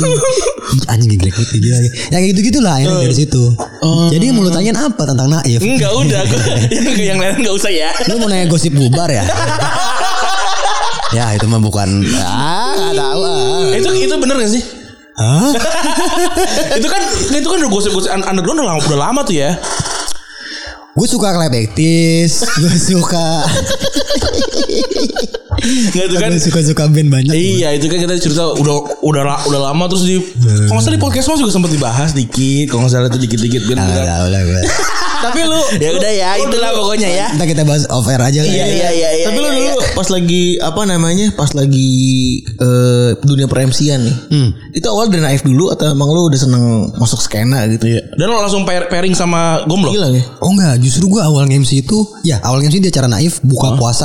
[0.87, 1.89] Anjing jelek banget gigi lagi.
[2.09, 3.43] Ya kayak gitu-gitu lah akhirnya dari situ.
[4.09, 5.59] Jadi mau lu tanyain apa tentang naif?
[5.59, 6.21] Enggak udah,
[7.11, 7.91] yang lain enggak usah ya.
[8.07, 9.27] Lu mau nanya gosip bubar ya?
[11.09, 13.73] ya itu mah bukan ah tahu ah.
[13.73, 14.61] Itu itu bener gak sih?
[15.19, 15.51] Hah?
[16.79, 17.01] itu kan
[17.35, 19.59] itu kan udah gosip-gosip un- underground udah lama, udah lama tuh ya.
[20.95, 23.43] Gue suka Klebektis, gue suka
[25.59, 27.33] Enggak itu kan gue suka suka band banyak.
[27.33, 31.01] Iya itu kan kita cerita udah udah udah lama terus di kalau nggak salah di
[31.01, 34.05] podcast mas juga sempat dibahas dikit kalau nggak salah itu dikit dikit Ah, kan.
[34.29, 34.63] udah, udah.
[35.19, 37.27] Tapi lu Ya udah ya, itulah pokoknya ya.
[37.35, 38.47] Ntar kita bahas off air aja lah.
[38.47, 39.25] Iya iya iya iya.
[39.27, 39.91] Tapi lu iya, dulu iya.
[39.91, 41.27] pas lagi apa namanya?
[41.35, 41.91] Pas lagi
[42.39, 44.15] eh, dunia per MC-an nih.
[44.71, 46.63] Itu awal dari naif dulu atau emang lu udah seneng
[46.95, 47.99] masuk skena gitu?
[47.99, 48.15] Iya.
[48.15, 49.91] Dan lo langsung pair- pairing sama Gomblo.
[49.91, 50.23] Gila ya.
[50.39, 53.98] Oh enggak, justru gue awal MC itu, ya awal MC di acara naif buka puasa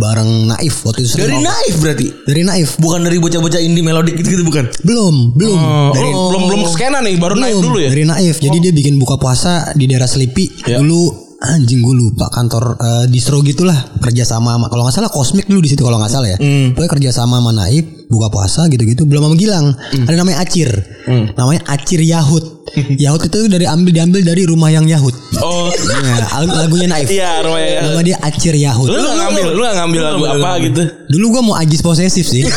[0.00, 1.20] bareng naif waktu itu.
[1.20, 2.06] Dari naif berarti.
[2.24, 2.80] dari naif.
[2.80, 4.64] Bukan dari bocah-bocah indie melodik gitu, gitu bukan?
[4.80, 5.60] Belum, belum.
[5.60, 7.88] Oh, dari, lu belum belum skena nih baru naik belum, dulu ya.
[7.92, 8.36] Dari naif.
[8.40, 10.48] Jadi dia bikin buka puasa di daerah Selipi.
[10.64, 10.80] Ya.
[10.80, 15.48] Dulu anjing gue lupa kantor eh, distro gitulah kerja sama sama kalau nggak salah kosmik
[15.48, 16.38] dulu di situ kalau nggak salah ya.
[16.72, 19.66] Pokoknya kerja sama sama Naif buka puasa gitu-gitu belum sama Gilang.
[20.04, 20.68] Ada namanya Acir.
[21.08, 22.44] Namanya Acir Yahut.
[23.02, 25.16] Yahut itu dari ambil diambil dari rumah yang Yahut.
[25.40, 25.72] Oh.
[25.72, 27.08] Nah, lagu- lagunya Naif.
[27.08, 27.88] Iya, rumahnya.
[27.88, 28.86] Nama dia Acir Yahut.
[28.86, 30.82] Lu nggak ngambil, lu nggak ngambil lagu apa gitu.
[31.08, 32.44] Dulu gue mau agis posesif sih.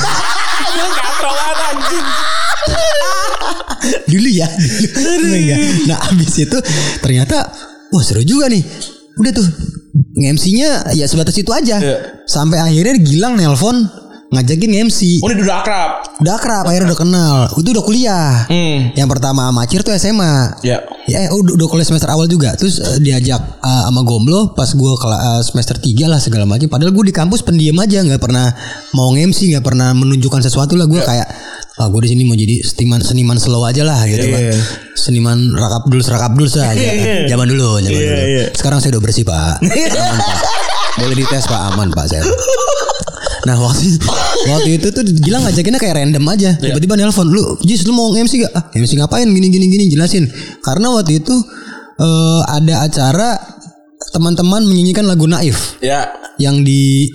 [4.07, 4.47] Dulu ya
[4.95, 5.59] dulu enggak
[5.91, 6.57] nah abis itu
[7.03, 7.49] ternyata
[7.93, 8.65] wah seru juga nih
[9.15, 9.45] udah tuh
[10.13, 11.97] nge-MC-nya ya sebatas itu aja Iya.
[12.25, 13.85] sampai akhirnya Gilang nelpon
[14.29, 15.91] ngajakin MC Oh, ini udah akrab.
[16.17, 18.89] udah akrab akhirnya udah kenal itu udah kuliah Hmm.
[18.93, 20.81] yang pertama sama Acir tuh SMA Ya.
[21.03, 22.55] Ya, eh, udah, udah kuliah semester awal juga.
[22.55, 24.91] Terus eh, diajak eh, sama Gomblo pas gue
[25.43, 26.65] semester 3 lah segala macam.
[26.65, 28.55] Padahal gue di kampus pendiam aja, nggak pernah
[28.95, 30.87] mau nge-MC, nggak pernah menunjukkan sesuatu lah.
[30.87, 31.27] Gue kayak,
[31.73, 34.41] ah gue di sini mau jadi seniman seniman slow aja lah gitu kan.
[34.93, 36.71] Seniman rakap dulu, rakap dulu lah.
[36.71, 36.93] gitu.
[37.33, 38.43] Zaman dulu, zaman dulu.
[38.53, 39.57] Sekarang saya udah bersih pak.
[39.63, 40.37] Aman pak.
[40.93, 42.21] Boleh dites pak, aman pak saya.
[43.43, 43.97] Nah waktu
[44.45, 46.53] waktu itu tuh Gilang ngajakinnya kayak random aja.
[46.55, 48.53] Tiba-tiba nelpon lu, Jis lu mau MC gak?
[48.53, 49.25] Ah, MC ngapain?
[49.25, 50.29] Gini gini gini jelasin.
[50.61, 51.33] Karena waktu itu
[51.97, 53.35] eh, ada acara
[54.13, 56.13] teman-teman menyanyikan lagu Naif Ya.
[56.37, 57.09] yang di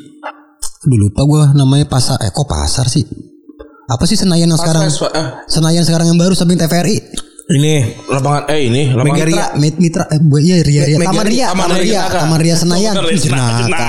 [0.83, 3.07] dulu lupa gue namanya pasar eh kok pasar sih
[3.89, 5.27] apa sih Senayan yang sekarang Pas, pas, eh.
[5.47, 6.97] Senayan sekarang yang baru samping TVRI
[7.49, 7.75] Ini
[8.07, 11.69] Lapangan eh ini lapangan Mitra Mit Mitra eh bu- iya Ria Ria Taman Ria, Taman
[11.75, 12.03] Ria.
[12.07, 13.87] Taman Ria Senayan Jenaka.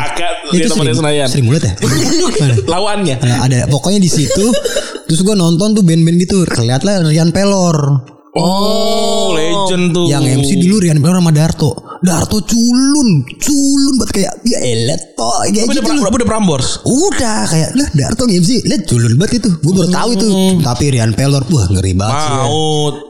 [0.50, 1.28] Itu Taman Ria Senayan.
[1.28, 1.74] Sri Mulat ya
[2.72, 3.16] lawannya.
[3.20, 4.46] Nah, ada pokoknya di situ
[5.04, 7.78] terus gue nonton tuh band-band gitu kelihatan lah Rian Pelor
[8.32, 10.06] Oh, legend tuh.
[10.06, 15.44] yang MC dulu Rian Pelor sama Darto Darto culun culun banget kayak ya elet toh
[15.52, 16.12] kayak udah, gitu loh.
[16.16, 16.80] udah Prambors.
[16.88, 20.28] Udah kayak lah Darto MC lihat culun banget itu gue baru tahu itu.
[20.64, 22.36] Tapi Rian Pelor wah ngeri banget sih.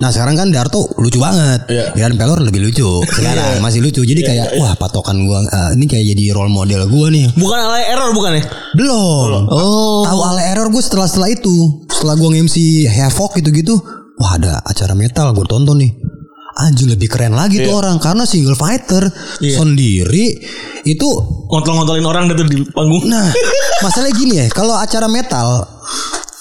[0.02, 1.70] Nah sekarang kan Darto lucu banget.
[1.70, 1.86] Iya.
[1.94, 2.90] Rian Pelor lebih lucu.
[3.20, 7.12] Sekarang masih lucu Jadi kayak Wah patokan gua eh, Ini kayak jadi role model gua
[7.12, 7.30] nih.
[7.36, 8.44] Bukan alay error bukan ya?
[8.74, 9.46] Belum.
[9.52, 10.02] Oh.
[10.08, 11.86] Tahu ala error gue setelah setelah itu.
[11.92, 13.76] Setelah gua nge-MC Havoc gitu-gitu
[14.20, 15.96] Wah ada acara metal gue tonton nih
[16.60, 19.07] Anjing lebih keren lagi tuh orang Karena single fighter
[19.39, 20.36] Sendiri
[20.84, 21.07] Itu
[21.47, 23.07] Ngontol-ngontolin orang tuh di panggung.
[23.07, 23.32] Nah
[23.86, 25.64] Masalahnya gini ya Kalau acara metal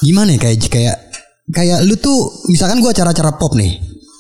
[0.02, 0.96] Gimana ya Kayak kayak
[1.54, 3.78] Kayak lu tuh Misalkan gua acara-acara pop nih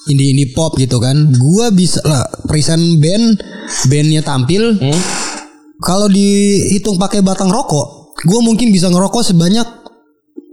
[0.08, 3.42] Indie indie pop gitu kan Gua bisa lah Present band
[3.90, 4.78] Bandnya tampil
[5.82, 9.87] Kalau dihitung pakai batang rokok Gue mungkin bisa ngerokok sebanyak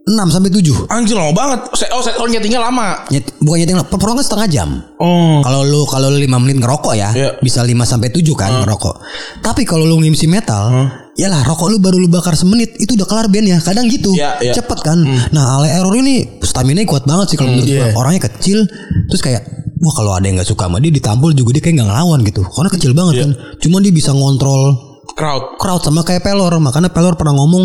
[0.05, 1.65] 6 sampai 7 Anjir lama banget.
[1.89, 3.09] Oh, oh nyetingnya lama.
[3.09, 4.69] Nyet, bukan nyeting performa kan setengah jam.
[5.01, 5.41] Oh.
[5.41, 7.29] Kalau lu kalau lu 5 menit ngerokok ya, Iya.
[7.41, 8.95] bisa 5 sampai 7 kan ngerokok.
[9.41, 10.69] Tapi kalau lu ngimsi metal,
[11.17, 13.57] yalah rokok lu baru lu bakar semenit itu udah kelar bandnya.
[13.65, 14.13] Kadang gitu.
[14.13, 14.53] Iya, iya.
[14.53, 15.01] Cepet kan.
[15.33, 18.05] Nah, Ale Error ini stamina kuat banget sih kalau menurut gua.
[18.05, 18.61] Orangnya kecil
[19.09, 19.41] terus kayak
[19.81, 22.45] wah kalau ada yang nggak suka sama dia ditampol juga dia kayak nggak ngelawan gitu.
[22.45, 23.31] Karena kecil banget kan.
[23.57, 25.55] Cuma dia bisa ngontrol Crowd.
[25.61, 27.63] crowd sama kayak Pelor makanya Pelor pernah ngomong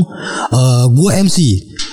[0.54, 1.38] eh gue MC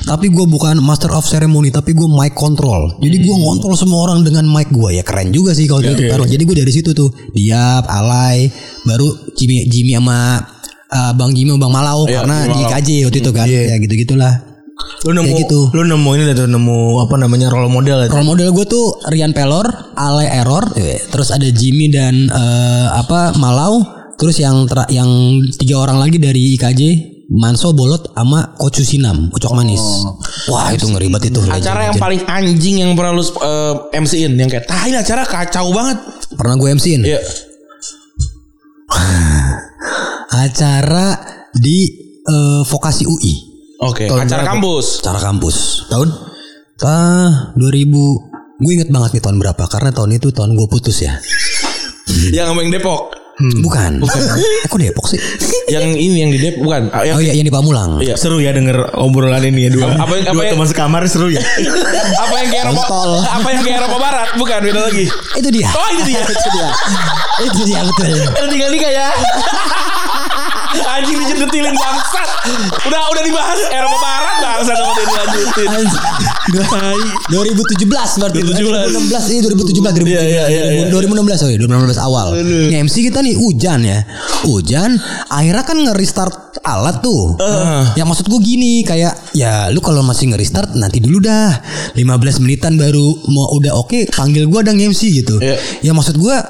[0.07, 2.95] tapi gue bukan master of ceremony tapi gue mic control.
[2.97, 6.25] Jadi gue ngontrol semua orang dengan mic gue ya keren juga sih kalau itu Pelor
[6.25, 8.47] jadi gue dari situ tuh Diap Alay
[8.81, 10.39] baru Jimmy Jimmy sama
[10.87, 12.71] eh, Bang Jimmy sama Bang Malau Iya, karena Bang di Malau.
[12.73, 13.45] KJ waktu itu kan.
[13.45, 14.33] Ya gitu gitulah
[15.03, 15.59] Lu nemu Kayak gitu.
[15.73, 18.07] lu nemu ini tuh nemu apa namanya role model ya.
[18.07, 23.33] role model gue tuh Rian Pelor Alay Error eh, terus ada Jimmy dan eh, apa
[23.35, 23.81] Malau
[24.15, 25.09] terus yang yang
[25.57, 26.81] tiga orang lagi dari IKJ
[27.27, 29.83] Manso Bolot sama Kocusinam Ucok manis
[30.47, 31.99] Wah itu ngeri banget itu Acara yang legend.
[31.99, 33.27] paling anjing yang pernah lu uh,
[33.91, 35.99] MC-in yang kayak tah ini acara kacau banget.
[36.33, 37.19] Pernah gue MC-in Iya.
[40.29, 41.07] Acara
[41.51, 41.77] di
[42.21, 43.33] eh, Vokasi UI
[43.79, 44.51] Oke, Tahun acara berapa?
[44.55, 44.85] kampus.
[45.01, 45.57] Acara kampus
[45.87, 46.09] Tahun?
[46.79, 47.91] Ah 2000
[48.57, 51.13] Gue inget banget nih tahun berapa Karena tahun itu tahun gue putus ya
[52.35, 53.16] Yang sama yang Depok.
[53.37, 55.19] Bukan Eh, Kok Depok sih?
[55.67, 56.81] Yang ini yang di Depok bukan.
[56.89, 58.17] Ah, yang Oh iya yang di Pamulang Iya.
[58.17, 59.93] Seru ya denger obrolan ini ya dua.
[59.95, 61.37] Apa yang- apa dua yang- teman sekamar seru ya.
[62.23, 62.83] apa yang ke Eropa?
[63.37, 64.27] Apa yang ke Eropa Barat?
[64.35, 65.05] Bukan beda lagi.
[65.35, 66.21] Itu dia Oh itu dia.
[66.23, 66.67] Itu dia
[67.39, 69.07] Itu dia betul Ada tinggal nikah ya.
[70.89, 72.29] Anjing dijedetilin bangsat.
[72.83, 75.69] Udah udah dibahas Eropa Barat bangsat sama dia dilanjutin.
[76.47, 77.11] Anjing.
[77.27, 78.95] 2017 berarti 2017.
[78.95, 80.87] 2016 ini 2017 2017 Iya, iya, iya, iya.
[80.87, 82.27] 2016 oh iya 2016 awal.
[82.39, 83.99] Nih MC kita nih hujan ya.
[84.47, 84.95] Hujan
[85.27, 87.35] akhirnya kan nge-restart alat tuh.
[87.99, 91.51] Ya maksud gue gini kayak ya lu kalau masih nge-restart nanti dulu dah.
[91.99, 95.43] 15 menitan baru mau udah oke panggil gua ada MC gitu.
[95.43, 95.59] Iya.
[95.83, 96.47] Ya maksud gua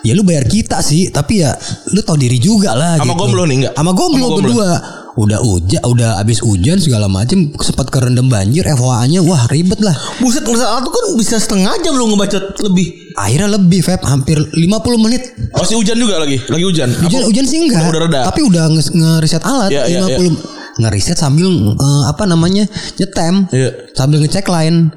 [0.00, 1.52] Ya lu bayar kita sih, tapi ya
[1.92, 2.96] lu tau diri juga lah.
[2.96, 3.20] Sama gitu.
[3.20, 3.74] gomblo nih, enggak?
[3.76, 4.40] Sama gomblo Sama gomblo.
[4.40, 4.68] berdua
[5.12, 10.42] udah hujan udah abis hujan segala macem sempat kerendam banjir FOA-nya wah ribet lah Buset
[10.42, 13.10] masa tuh kan bisa setengah jam lu ngebacot lebih.
[13.12, 14.62] akhirnya lebih Feb hampir 50
[14.96, 16.38] menit Masih hujan juga lagi.
[16.40, 16.88] Lagi hujan.
[16.92, 18.20] hujan Apa- hujan sih enggak Udah, udah reda.
[18.24, 22.64] tapi udah nge- nge-reset alat iya, 50 nge-reset sambil eh, apa namanya
[22.96, 23.70] nyetem Iya.
[23.92, 24.94] sambil ngecek line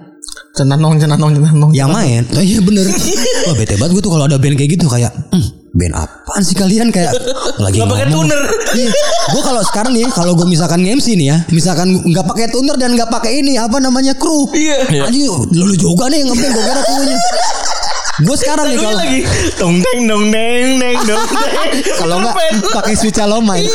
[0.53, 1.71] Cenanong cenanong cenanong.
[1.73, 2.85] yang main oh, iya bener
[3.45, 6.53] wah bete banget gue tuh kalau ada band kayak gitu kayak hmm, band apaan sih
[6.53, 7.09] kalian kayak
[7.63, 8.41] lagi Nggak pakai tuner.
[8.73, 8.89] Iya.
[9.29, 12.93] gue kalau sekarang nih kalau gue misalkan MC nih ya misalkan nggak pakai tuner dan
[12.93, 15.05] nggak pakai ini apa namanya kru Iya.
[15.05, 17.17] Anjing lu juga nih ngeband gue kira krunya
[18.13, 19.19] gue sekarang nih kalau lagi.
[19.57, 21.71] Dong deng dong deng deng dong deng.
[21.97, 22.53] kalau nggak Ngapain?
[22.69, 23.65] pakai switch main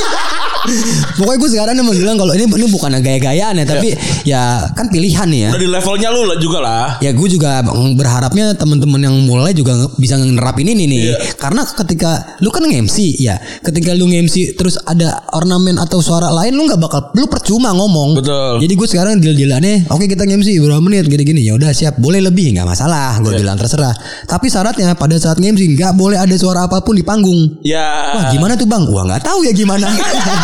[1.16, 3.89] pokoknya gue sekarang nih mau bilang kalau ini ini bukan gaya-gayaan ya tapi
[4.22, 4.43] ya
[4.76, 5.51] kan pilihan nih ya.
[5.55, 6.86] Udah di levelnya lu lah juga lah.
[7.01, 7.64] ya gue juga
[7.97, 11.01] berharapnya teman-teman yang mulai juga bisa nerapin ini nih.
[11.09, 11.16] Iya.
[11.41, 13.39] karena ketika lu kan nge-MC ya.
[13.64, 18.20] Ketika lu nge-MC terus ada ornamen atau suara lain lu nggak bakal lu percuma ngomong.
[18.20, 18.61] Betul.
[18.61, 21.09] jadi gue sekarang deal dealannya oke kita nge-MC berapa menit?
[21.09, 21.49] Gini-gini.
[21.49, 21.97] Ya udah siap.
[21.97, 23.16] Boleh lebih nggak masalah.
[23.24, 23.95] Gue bilang terserah
[24.28, 28.12] tapi syaratnya pada saat nge-MC nggak boleh ada suara apa pun di panggung Ya.
[28.12, 28.84] Wah gimana tuh bang?
[28.92, 29.88] Wah nggak tahu ya gimana.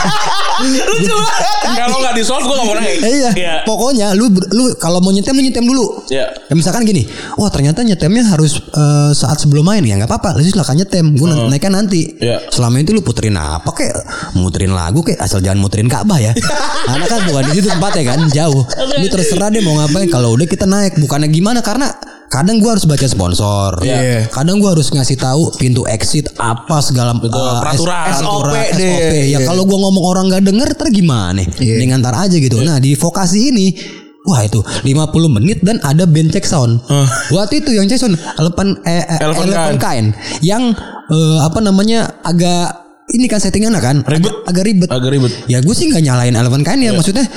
[0.65, 1.35] Lucu banget.
[1.77, 2.99] Kalau nggak di solve gue nggak mau naik.
[3.03, 3.31] iya.
[3.35, 3.55] Iya.
[3.67, 6.07] Pokoknya lu lu kalau mau nyetem lu nyetem dulu.
[6.09, 6.31] Iya.
[6.31, 7.03] Ya, misalkan gini,
[7.37, 10.39] wah ternyata nyetemnya harus eh, saat sebelum main ya nggak apa-apa.
[10.39, 12.01] Lu silakan nyetem, gue naiknya nanti.
[12.23, 12.49] Iya.
[12.49, 13.95] Selama itu lu puterin apa kayak
[14.39, 16.33] muterin lagu kayak asal jangan muterin Ka'bah ya.
[16.89, 18.63] Karena kan bukan di situ tempatnya kan jauh.
[19.01, 20.07] Lu terserah deh mau ngapain.
[20.07, 21.91] Kalau udah kita naik, bukannya gimana karena
[22.35, 23.79] kadang gua harus baca sponsor.
[23.81, 24.27] Iya.
[24.29, 28.05] Kadang gua harus ngasih tahu pintu exit apa segala Betul, eh, peraturan.
[28.11, 28.91] S- SOP peraturan, deh.
[28.91, 29.15] SOP.
[29.31, 31.41] Ya kalau gua ngomong orang nggak denger ntar gimana?
[31.55, 32.59] Dengan ntar aja gitu.
[32.59, 33.69] Nah di vokasi ini
[34.25, 34.89] Wah itu 50
[35.29, 36.81] menit dan ada band check sound.
[37.29, 40.07] Waktu itu yang check sound Eleven eh, eh, Eleven Eleven Kind
[40.41, 40.73] yang
[41.13, 42.73] eh, apa namanya agak
[43.13, 44.33] ini kan settingannya kan Ribet.
[44.33, 44.89] agak, agak ribet.
[44.89, 45.33] Agak ribet.
[45.45, 47.29] Ya gue sih nggak nyalain Eleven Kind ya maksudnya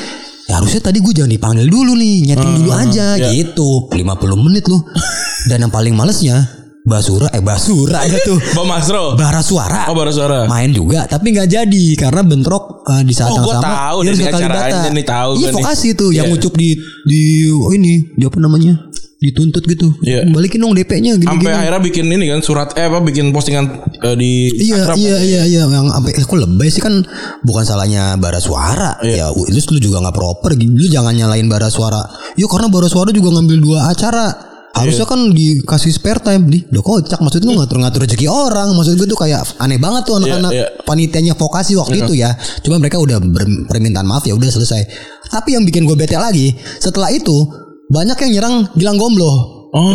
[0.47, 3.27] Ya harusnya tadi gue jangan dipanggil dulu nih Nyeting dulu aja iya.
[3.29, 3.99] gitu 50
[4.39, 4.79] menit loh
[5.49, 6.47] Dan yang paling malesnya
[6.81, 9.11] Basura Eh basura aja tuh Bang Masro.
[9.13, 10.47] Bara suara Oh, bara suara.
[10.47, 14.11] Main juga Tapi nggak jadi Karena bentrok eh, di saat Oh, yang sama tahu dia
[14.13, 15.55] dari acara aja nih, tahu Iya nih.
[15.59, 16.31] vokasi tuh Yang Iya.
[16.31, 16.69] ngucup di
[17.03, 17.21] Di
[17.51, 18.73] oh ini Di apa namanya
[19.18, 19.97] Dituntut gitu.
[20.05, 20.30] Iya.
[20.30, 23.65] Balikin dong DP-nya gini, Sampai akhirnya bikin ini kan surat eh apa bikin postingan
[23.97, 24.95] eh, di Iya Instagram.
[25.01, 25.61] iya iya iya.
[25.65, 26.82] Yang sampai eh, kok lebay sih?
[26.86, 27.01] Kan
[27.41, 29.01] bukan salahnya bara suara.
[29.01, 29.26] Iya.
[29.26, 31.97] ya u- lu, lu juga nggak proper gitu lu jangan nyalain bara suara.
[32.38, 34.38] Yuk karena bara suara juga ngambil dua acara.
[34.78, 36.53] Harusnya kan dikasih spare time.
[36.53, 37.18] Di udah kocak.
[37.18, 38.78] Maksud lu ngatur-ngatur rezeki orang.
[38.78, 40.70] Maksud gue tuh kayak aneh banget tuh anak-anak iya.
[40.86, 42.38] panitianya vokasi waktu itu ya.
[42.61, 43.18] Cuma mereka udah
[43.65, 44.86] permintaan maaf ya udah selesai.
[45.34, 49.57] Tapi yang bikin gue bete lagi setelah itu banyak yang nyerang bilang gomblo.
[49.67, 49.91] Oh.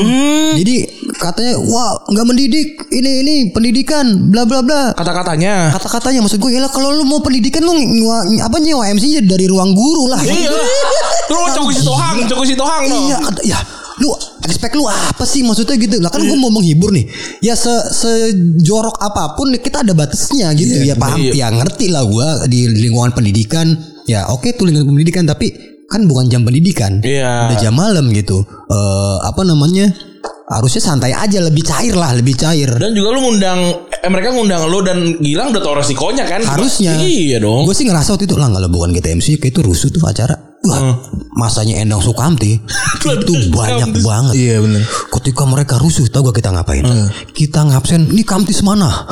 [0.52, 0.84] jadi
[1.16, 4.92] katanya wah nggak mendidik ini ini pendidikan bla bla bla.
[4.92, 5.72] Kata-katanya.
[5.72, 9.72] kata-katanya maksud gue ya kalau lu mau pendidikan lu nyewa, apa nyewa MC dari ruang
[9.72, 10.20] guru lah.
[10.20, 10.52] Iya.
[11.32, 13.58] Lu mau cokok si Tohang, cokok si Tohang iya kata- ya.
[14.04, 14.12] Lu
[14.44, 15.96] expect lu apa sih maksudnya gitu?
[16.04, 17.08] Lah kan gue mau menghibur nih.
[17.40, 21.16] Ya se sejorok apa pun kita ada batasnya gitu ya paham?
[21.16, 21.32] Iya.
[21.32, 23.72] ya ngerti lah gue di lingkungan pendidikan.
[24.04, 27.52] Ya oke tuh lingkungan pendidikan tapi kan bukan jam pendidikan Iya.
[27.52, 29.92] udah jam malam gitu eh apa namanya
[30.48, 34.68] harusnya santai aja lebih cair lah lebih cair Dan juga lu ngundang eh, mereka ngundang
[34.68, 36.42] lu dan Gilang udah tau resikonya kan.
[36.44, 36.98] Harusnya.
[36.98, 37.64] Iya dong.
[37.64, 40.51] Gue sih ngerasa waktu itu lah kalau bukan kita MC kayak itu rusuh tuh acara.
[40.62, 40.94] Wah,
[41.34, 42.62] masanya Endang Sukamti
[43.18, 44.34] itu banyak banget.
[44.38, 44.82] Iya benar.
[45.10, 46.86] Ketika mereka rusuh, tahu gak kita ngapain?
[47.34, 48.86] Kita ngabsen, ini kamtis mana?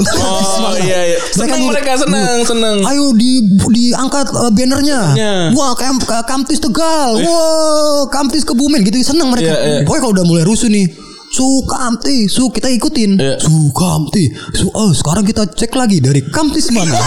[0.60, 1.18] Oh iya iya.
[1.32, 2.76] Seneng ngurut, mereka seneng seneng.
[2.86, 5.00] Ayo di diangkat uh, bannernya.
[5.16, 5.34] Ya.
[5.56, 5.98] Wah, kayak
[6.28, 7.18] Kamtis Tegal.
[7.18, 9.50] Wah, Kamtis Kebumen gitu seneng mereka.
[9.50, 9.78] Iya, iya.
[9.82, 10.86] Pokoknya kalau udah mulai rusuh nih,
[11.30, 13.14] Su Kamti, Su kita ikutin.
[13.14, 13.38] Iya.
[13.38, 16.98] Su Kamti, Su oh sekarang kita cek lagi dari Kamtis mana.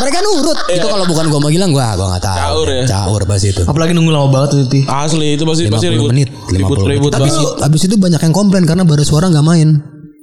[0.00, 0.58] mereka nurut.
[0.70, 2.38] Itu kalau bukan gua mau bilang gua gua nggak tahu.
[2.38, 2.84] Caur ya.
[2.86, 3.62] Caur pas itu.
[3.66, 4.80] Apalagi nunggu lama banget Ti.
[4.86, 6.10] Asli itu pasti pasti 50 ribut.
[6.14, 6.90] menit, 50 ribut menit.
[6.98, 7.66] ribut Tapi banget.
[7.66, 9.68] abis itu banyak yang komplain karena bara suara nggak main.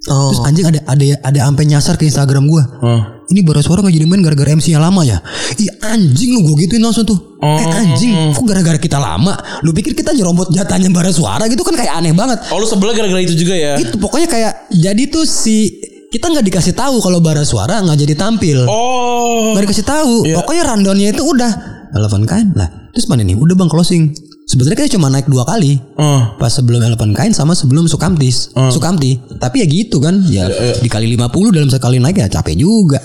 [0.07, 0.31] Oh.
[0.31, 2.63] Terus anjing ada ada ada sampai nyasar ke Instagram gua.
[2.79, 3.01] Oh.
[3.29, 5.21] Ini bara suara gak jadi main gara-gara MC-nya lama ya?
[5.61, 7.37] Ih anjing lu gue gituin langsung tuh.
[7.39, 9.37] Eh anjing, kok gara-gara kita lama?
[9.61, 12.41] Lu pikir kita nyerobot jatahnya bara suara gitu kan kayak aneh banget.
[12.49, 13.77] Oh lu sebelah gara-gara itu juga ya?
[13.77, 15.69] Itu pokoknya kayak jadi tuh si
[16.09, 18.65] kita nggak dikasih tahu kalau bara suara nggak jadi tampil.
[18.65, 19.53] Oh.
[19.53, 20.25] Nggak dikasih tahu.
[20.25, 20.35] Iya.
[20.41, 21.51] Pokoknya rundownnya itu udah
[21.93, 22.89] 8 kain lah.
[22.97, 23.37] Terus mana nih?
[23.37, 24.09] Udah bang closing.
[24.49, 25.77] Sebenarnya kita cuma naik dua kali.
[26.01, 26.33] Oh.
[26.41, 28.49] Pas sebelum elephant kain sama sebelum Sukamtis.
[28.73, 29.21] Sukamti.
[29.37, 30.25] Tapi ya gitu kan.
[30.25, 30.49] Ya
[30.81, 32.97] dikali 50 dalam sekali naik ya capek juga.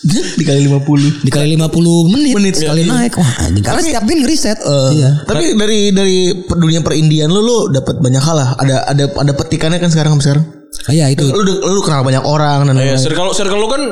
[0.00, 1.28] Dikali 50.
[1.28, 2.92] Dikali 50 menit, Menit, sekali iya.
[3.04, 3.20] naik.
[3.20, 3.60] Wah, anjing.
[3.60, 4.58] Karena setiap bin ngeriset.
[4.96, 5.10] iya.
[5.28, 8.48] Tapi dari dari per- dunia perindian lu lu dapat banyak hal lah.
[8.56, 10.44] Ada ada ada petikannya kan sekarang sampai sekarang.
[10.88, 11.28] Ah, Iya itu.
[11.28, 13.82] Lu lu kenal banyak orang dan Iya, circle circle lu kan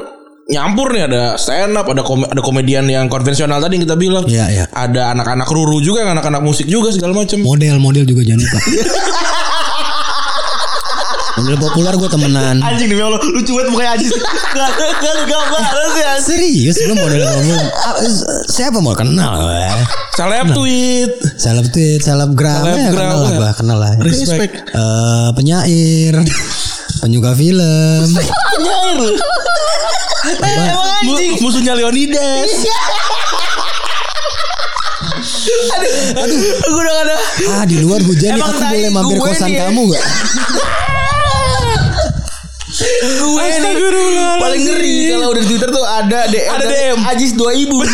[0.48, 4.24] nyampur nih ada stand up, ada kom ada komedian yang konvensional tadi yang kita bilang.
[4.24, 4.64] Iya, iya.
[4.72, 7.36] Ada anak-anak ruru juga, anak-anak musik juga segala macam.
[7.44, 8.58] Model-model juga jangan lupa.
[11.38, 12.56] Model populer gue temenan.
[12.58, 14.10] Anjing demi Allah, lucu banget mukanya Ajis.
[14.10, 14.68] Gak
[14.98, 16.24] gak lu gambar sih anjing.
[16.24, 17.22] Serius gue model.
[17.78, 19.62] Ah, s- Siapa mau kenal gue?
[20.12, 21.12] Seleb tweet.
[21.36, 23.38] Seleb tweet, selebgram, ya, Selebgram, kenal lah ya.
[23.38, 23.92] gue, kenal lah.
[24.00, 24.54] Respect.
[24.68, 26.14] Eh, penyair,
[27.00, 28.06] penyuka film.
[28.10, 29.14] Penyair.
[30.42, 31.32] Emang anjing.
[31.32, 32.50] Mu- musuhnya Leonidas.
[36.10, 37.16] Aduh, gue udah gak ada.
[37.52, 39.66] Ah di luar hujan nih aku boleh mampir kosan ya.
[39.66, 40.04] kamu gak?
[42.78, 44.38] Gue nih Astagfirullahaladzim.
[44.38, 46.48] paling ngeri kalau udah di Twitter tuh ada DM.
[46.48, 46.98] Ada DM.
[47.06, 47.74] Ajis 2000.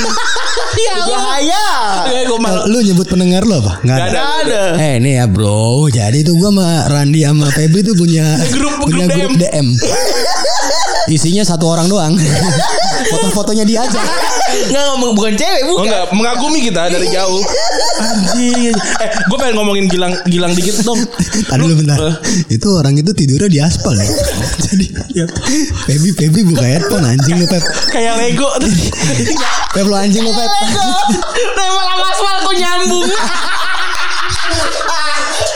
[0.75, 1.67] Ya Bahaya.
[2.05, 2.65] Kayak gue malah.
[2.67, 3.79] Lu nyebut pendengar lo apa?
[3.81, 4.21] Gak Gak ada.
[4.43, 4.63] ada.
[4.75, 9.07] Eh ini ya bro Jadi tuh gue sama Randi sama Febri tuh punya Grup- Punya
[9.07, 9.67] grup grup DM
[11.07, 12.15] Isinya satu orang doang
[13.13, 14.01] Foto-fotonya dia aja
[14.65, 15.85] Enggak ngomong bukan cewek, Oh bukan.
[15.85, 17.43] enggak, mengagumi kita dari jauh.
[17.97, 18.71] Anjing.
[18.73, 21.01] Eh, gue pengen ngomongin Gilang Gilang dikit dong.
[21.45, 21.99] Tadi lu bentar
[22.47, 24.07] Itu orang itu tidurnya di aspal ya
[24.75, 24.91] Jadi
[25.87, 27.63] Febri Febri buka headphone anjing lu Feb
[27.95, 28.51] Kayak Lego.
[29.71, 30.51] Feb lu anjing lu Feb
[31.55, 33.07] Nempel sama aspal kok nyambung.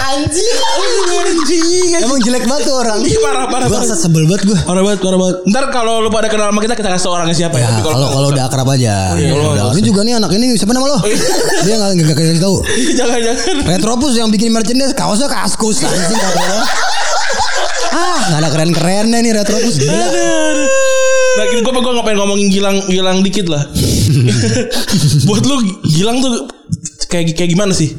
[0.08, 0.54] Anjing.
[1.18, 1.90] Anjing.
[1.98, 5.18] Emang jelek banget tuh orang Ih, parah, parah, Gue sebel banget gue Parah banget, parah
[5.18, 5.36] banget.
[5.50, 7.68] Ntar kalau lu pada kenal sama kita, kita kasih tau orangnya siapa ya.
[7.68, 10.72] Ya kalau kalau udah akrab aja iya, Udah, nggak Ini juga nih anak ini siapa
[10.72, 10.98] nama lo
[11.66, 12.56] Dia gak, gak, gak, gak tahu
[12.98, 13.54] jangan jangan.
[13.66, 16.62] Retropus yang bikin merchandise kaosnya kaskus anjing katanya.
[16.62, 16.66] Ah,
[18.28, 20.06] nggak ada keren-kerennya nih Retropus gila.
[21.38, 23.62] Nah, gue gue nggak pengen ngomongin Gilang Gilang dikit lah.
[25.28, 25.56] Buat lu
[25.88, 26.44] Gilang tuh
[27.08, 27.96] kayak kayak gimana sih?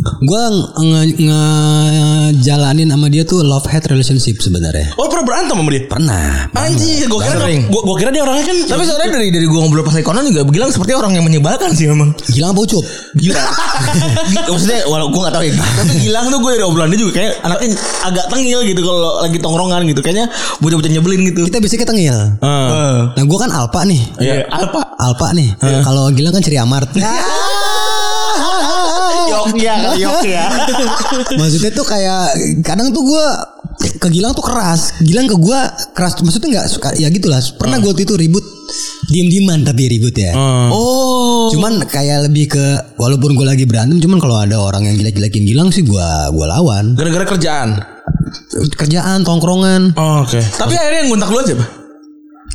[0.00, 0.42] Gua
[0.78, 4.96] nge- ngejalanin sama dia tuh love hate relationship sebenarnya.
[4.96, 5.84] Oh pernah berantem sama dia?
[5.84, 6.48] Pernah.
[6.52, 7.62] Anjing, gue kira Sering.
[7.68, 8.56] gue gue kira dia orangnya kan.
[8.64, 11.84] Tapi sebenarnya dari dari gua ngobrol pas konon juga bilang seperti orang yang menyebalkan sih
[11.84, 12.16] memang.
[12.28, 12.84] Gilang apa ucup?
[13.20, 13.42] Gila.
[14.48, 15.52] Maksudnya walau gue gak tahu ya.
[15.56, 17.68] Tapi Gilang tuh gue dari obrolan dia juga kayak anaknya
[18.04, 20.00] agak tengil gitu kalau lagi tongkrongan gitu.
[20.00, 20.26] Kayaknya
[20.58, 21.40] bocah-bocah nyebelin gitu.
[21.44, 22.16] Kita biasanya tengil.
[22.40, 23.12] Ah.
[23.12, 24.00] Nah, gua kan Alpa nih.
[24.16, 24.48] Iya.
[24.48, 24.80] Apa?
[24.96, 25.48] Alpa nih.
[25.60, 26.88] Kalau Gilang kan Ciri Amart.
[29.50, 30.44] Yoknya kali Yoknya.
[31.40, 32.24] Maksudnya tuh kayak
[32.62, 33.26] kadang tuh gua
[33.80, 34.94] ke Gilang tuh keras.
[35.00, 36.18] Gilang ke gua keras.
[36.20, 37.40] Maksudnya nggak suka ya gitulah.
[37.58, 38.44] Pernah gua waktu itu ribut
[39.10, 40.30] diem-dieman tapi ribut ya.
[40.70, 41.50] Oh.
[41.50, 45.68] Cuman kayak lebih ke walaupun gue lagi berantem cuman kalau ada orang yang jelek-jelekin Gilang
[45.74, 46.94] sih gua gua lawan.
[46.94, 47.82] Gara-gara kerjaan.
[48.78, 50.38] Kerjaan, tongkrongan, Oh, Oke.
[50.38, 51.68] Tapi akhirnya yang ngontak lu aja, Pak.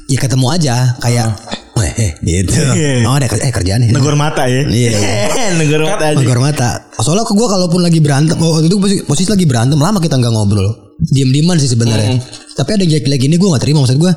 [0.05, 2.55] ya ketemu aja kayak weh eh, gitu.
[3.07, 3.89] Oh, ada eh kerjaan nih.
[3.91, 4.63] Negor mata ya.
[4.63, 4.91] Iya.
[5.59, 6.15] Negor mata aja.
[6.15, 6.69] Negor mata.
[7.01, 10.15] Soalnya ke gue kalaupun lagi berantem, oh, waktu itu posisi, posisi lagi berantem lama kita
[10.15, 10.95] nggak ngobrol.
[10.95, 12.23] Diem-dieman sih sebenarnya.
[12.55, 14.11] Tapi ada yang jelek-jelek ini gue nggak terima maksud gue.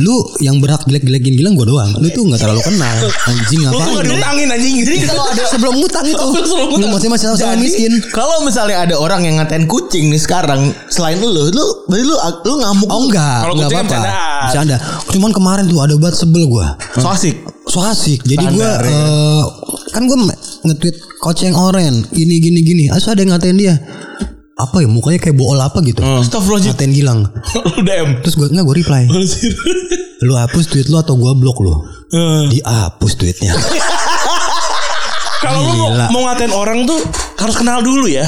[0.00, 1.90] Lu yang berhak jelek-jelekin Gilang gue doang.
[1.98, 2.96] Lu tuh nggak terlalu kenal.
[3.28, 3.84] Anjing Lu apa?
[4.00, 4.74] gak diutangin anjing.
[4.80, 6.26] Jadi Kalau ada sebelum ngutang itu,
[6.80, 7.92] lu masih masih Jadi, miskin.
[8.12, 12.16] Kalau misalnya ada orang yang ngatain kucing nih sekarang selain lu, lu berarti lu
[12.48, 12.88] lu ngamuk.
[12.88, 13.98] Oh enggak, Kalau enggak apa-apa.
[14.48, 14.76] Bercanda.
[15.12, 16.74] Cuman kemarin tuh ada banget sebel gua.
[16.96, 17.36] So asik.
[17.68, 18.20] So asik.
[18.24, 18.92] Jadi gua Standar, ya.
[18.92, 19.42] eh,
[19.92, 20.16] kan gua
[20.62, 22.84] nge-tweet koceng oren gini gini gini.
[22.88, 23.74] Asal ada yang ngatain dia.
[24.52, 26.04] Apa ya mukanya kayak bool apa gitu.
[26.04, 26.76] Astagfirullahaladzim.
[26.76, 27.20] Ngatain Gilang.
[27.72, 28.08] lu DM.
[28.20, 29.02] Terus gua enggak gua reply.
[30.22, 31.74] Lu hapus tweet lu atau gua blok lu?
[32.52, 33.56] Dihapus tweetnya.
[35.42, 35.74] Kalau lu
[36.14, 37.02] mau, ngatain orang tuh
[37.42, 38.22] harus kenal dulu ya.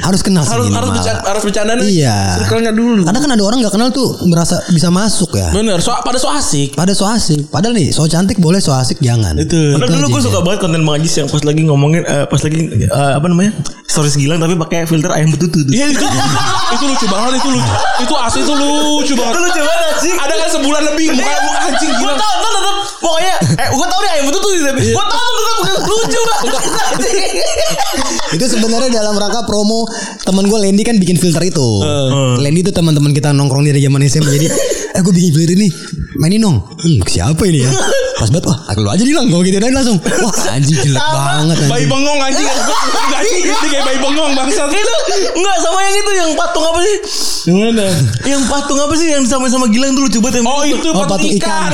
[0.00, 2.40] Harus kenal sih Harus harus bercanda, harus bercanda Iya.
[2.40, 3.04] Circle-nya dulu.
[3.04, 5.52] Kadang kan ada orang nggak kenal tuh merasa bisa masuk ya.
[5.52, 6.72] Bener, so, pada so asik.
[6.72, 7.52] Pada so asik.
[7.52, 9.36] Padahal nih so cantik boleh so asik jangan.
[9.36, 9.76] Itu.
[9.76, 12.58] Padahal dulu gue suka banget konten Bang Ajis yang pas lagi ngomongin eh, pas lagi
[12.72, 13.52] eh, apa namanya?
[13.84, 15.72] Stories Gilang tapi pakai filter ayam betutu tuh.
[15.76, 16.00] Iya itu
[16.74, 17.72] itu lucu banget itu lucu.
[18.00, 19.32] Itu asli itu lucu banget.
[19.36, 20.16] Itu lucu banget anjing.
[20.16, 22.14] Ada kan sebulan lebih muka anjing Gue gila.
[22.16, 25.76] tau tau tetap pokoknya eh gue tau deh ayam betutu sih tapi gue tau bukan
[25.84, 26.62] lucu banget.
[28.40, 29.84] itu sebenarnya dalam rangka promo
[30.24, 31.68] teman gue Lendi kan bikin filter itu.
[32.40, 34.48] Lendi itu teman-teman kita nongkrong dari zaman SMP jadi
[34.96, 35.68] eh gue bikin filter ini
[36.16, 36.58] mainin dong.
[36.80, 37.70] Hmm, siapa ini ya?
[38.14, 41.82] Pas banget wah lu aja bilang gue gitu dan langsung wah anjing jelek banget Bayi
[41.82, 41.88] anjing.
[41.88, 42.46] bengong anjing.
[43.14, 44.68] Anjing dia kayak bayi bengong bangsat.
[44.68, 44.94] itu
[45.32, 46.96] enggak sama yang itu yang patung apa sih?
[47.44, 47.86] Gimana?
[48.24, 51.20] Yang patung apa sih yang sama-sama Gilang tuh lucu banget yang Oh itu Oh, patung
[51.20, 51.72] patung ikan.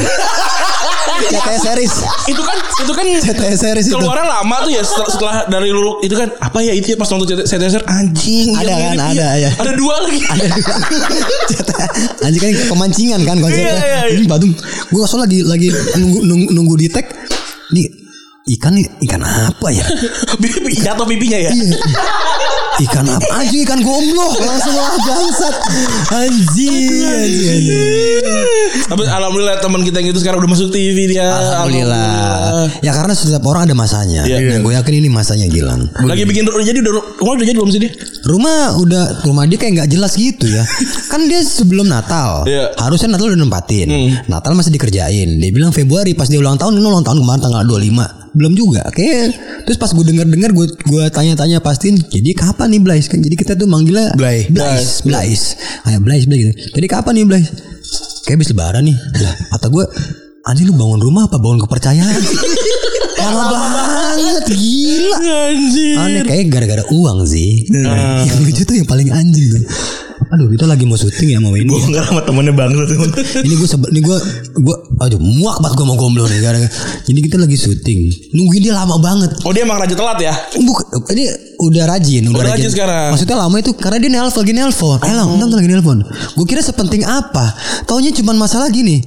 [1.21, 1.95] CTS series.
[2.27, 3.95] itu kan itu kan CTS series itu.
[3.95, 7.09] keluaran lama tuh ya setelah, setelah dari lu itu kan apa ya itu ya pas
[7.09, 9.51] nonton CTSR anjing Ada yang kan, ada, ya.
[9.53, 10.75] ada dua lagi ada dua
[12.23, 14.15] anjing kan pemancingan kan konsepnya Iya, iya, iya.
[14.15, 14.51] ini batum
[14.87, 15.69] gue soal lagi lagi
[15.99, 17.05] nunggu nunggu, di tag
[17.77, 18.00] nih
[18.49, 19.85] ikan ikan apa ya
[20.43, 21.77] Pipi- jatuh pipinya ya Iya.
[22.81, 25.55] ikan apa anjing ikan gombloh langsung lah bangsat
[26.11, 28.25] anjing anjing, anjing.
[28.89, 32.73] tapi alhamdulillah teman kita yang itu sekarang udah masuk TV dia Alhamdulillah.
[32.81, 34.25] Ya karena setiap orang ada masanya.
[34.25, 34.57] Iya.
[34.57, 35.93] Nah, gue yakin ini masanya Gilang.
[36.01, 39.73] lagi bikin jadi udah rumah udah jadi belum sih dia Rumah udah rumah dia kayak
[39.77, 40.65] nggak jelas gitu ya.
[41.13, 42.45] kan dia sebelum Natal.
[42.45, 42.73] Iya.
[42.77, 43.89] Harusnya Natal udah nempatin.
[43.89, 44.11] Hmm.
[44.27, 45.29] Natal masih dikerjain.
[45.37, 48.31] Dia bilang Februari pas dia ulang tahun, ini ulang tahun kemarin tanggal 25.
[48.41, 48.89] Belum juga.
[48.97, 49.37] Kayak
[49.69, 53.21] terus pas gue denger-dengar gue gue tanya-tanya pastiin, jadi kapan nih Blaise kan?
[53.21, 54.49] Jadi kita tuh manggilnya Blay.
[54.49, 55.61] Blaise, Blaise.
[55.85, 56.53] Kayak Blaise, Blaise gitu.
[56.81, 57.53] Jadi kapan nih Blaise?
[58.25, 58.97] Kayak habis lebaran nih.
[59.21, 59.85] Lah, kata gue
[60.41, 62.17] Anjing lu bangun rumah apa bangun kepercayaan?
[63.21, 65.19] Lama banget gila.
[65.21, 67.69] anjing Aneh kayak gara-gara uang sih.
[67.69, 68.25] Nah.
[68.25, 69.63] Yang lucu tuh yang paling anjing tuh.
[70.31, 71.75] Aduh kita lagi mau syuting ya mau ini.
[71.75, 72.55] Bongkar sama temennya
[72.87, 73.03] tuh.
[73.47, 74.17] ini gue sebel, ini gue
[74.63, 76.71] gue aduh muak banget gue mau gomblo nih gara-gara.
[77.03, 78.31] Jadi kita lagi syuting.
[78.39, 79.35] Nungguin dia lama banget.
[79.43, 80.31] oh dia emang raja telat ya
[80.63, 81.27] Buk, ini
[81.59, 83.11] udah rajin, udah, Udah rajin sekarang.
[83.11, 84.99] Maksudnya lama itu karena dia nelpon lagi nelpon.
[85.03, 85.99] Eh lang, bentar, lagi nelpon.
[86.39, 87.51] Gue kira sepenting apa?
[87.91, 89.03] Taunya cuma masalah gini.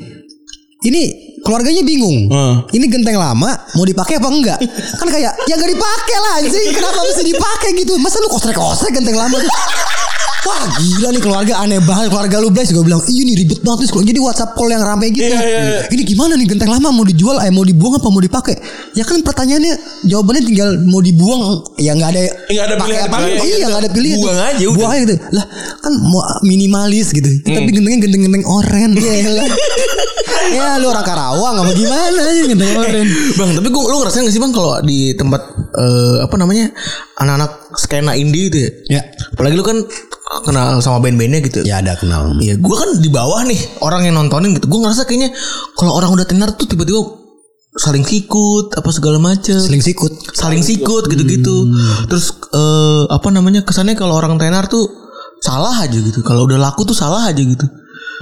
[0.83, 2.27] Ini keluarganya bingung.
[2.27, 2.63] Hmm.
[2.69, 4.59] Ini genteng lama mau dipakai apa enggak?
[4.95, 6.71] Kan kayak ya gak dipakai lah anjing.
[6.71, 7.93] Kenapa mesti dipakai gitu?
[7.99, 9.51] Masa lu kosrek-kosrek genteng lama tuh?
[10.43, 13.87] Wah gila nih keluarga aneh banget keluarga lu Blaise gue bilang iya nih ribet banget
[13.87, 15.79] terus jadi WhatsApp call yang rame gitu Iya, iya, iya.
[15.87, 18.59] ini gimana nih genteng lama mau dijual eh mau dibuang apa mau dipakai
[18.91, 19.71] ya kan pertanyaannya
[20.03, 22.21] jawabannya tinggal mau dibuang ya nggak ada
[22.51, 23.39] Nggak ada pilihan, apa pakai.
[23.39, 24.75] iya nggak ada pilihan Buang aja udah.
[24.75, 25.45] buang aja gitu lah
[25.79, 29.47] kan mau minimalis gitu tapi gentengnya genteng-genteng oren ya lah
[30.51, 33.07] ya lu orang Karawang apa gimana aja genteng oren
[33.41, 35.41] Bang, tapi gua lu ngerasain gak sih Bang kalau di tempat
[35.73, 36.69] eh, apa namanya?
[37.17, 38.69] anak-anak skena indie gitu ya.
[38.99, 39.01] ya
[39.33, 39.81] Apalagi lu kan
[40.45, 41.65] kenal sama band-bandnya gitu.
[41.65, 44.69] ya ada kenal Iya, gua kan di bawah nih orang yang nontonin gitu.
[44.69, 45.33] Gua ngerasa kayaknya
[45.73, 47.01] kalau orang udah tenar tuh tiba-tiba
[47.73, 51.73] saling sikut apa segala macem seling sikut saling sikut gitu-gitu.
[52.05, 54.85] Terus eh, apa namanya kesannya kalau orang tenar tuh
[55.41, 56.21] salah aja gitu.
[56.21, 57.65] Kalau udah laku tuh salah aja gitu.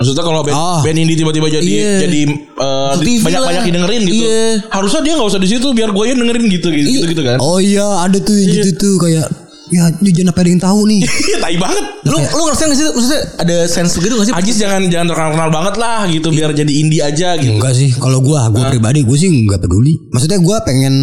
[0.01, 0.79] Maksudnya kalau band, Oh.
[0.81, 1.93] band indie tiba-tiba jadi Iya.
[2.01, 3.47] jadi eh, Ke di- TV banyak lah.
[3.47, 4.15] banyak dengerin gitu.
[4.19, 4.41] Iya.
[4.67, 7.37] Harusnya dia nggak usah di situ biar gue yang dengerin gitu gitu gitu, gitu kan.
[7.37, 9.29] oh iya ada tuh yang gitu tuh kayak
[9.69, 10.99] ya jangan apa ada yang tahu nih
[11.29, 11.85] Iya, tai banget.
[12.03, 14.33] Lu lu ngerasain gak sih maksudnya ada sense gitu gak sih?
[14.33, 17.55] Ajis jangan jangan terkenal banget lah gitu biar jadi indie aja gitu.
[17.55, 19.95] Enggak sih, kalau gua, gua pribadi gua sih nggak peduli.
[20.09, 20.95] Maksudnya gua pengen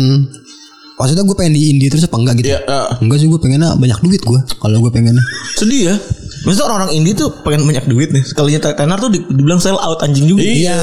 [0.99, 2.81] Maksudnya gue pengen di indie terus apa enggak gitu Iya, iya.
[2.99, 5.23] Enggak sih gue pengennya banyak duit gue Kalau gue pengennya
[5.55, 5.97] Sedih ya.
[6.39, 8.23] Maksudnya orang-orang indie tuh pengen banyak duit nih.
[8.23, 10.41] Sekalinya tenar tuh di- dibilang sell out anjing juga.
[10.41, 10.77] Iya,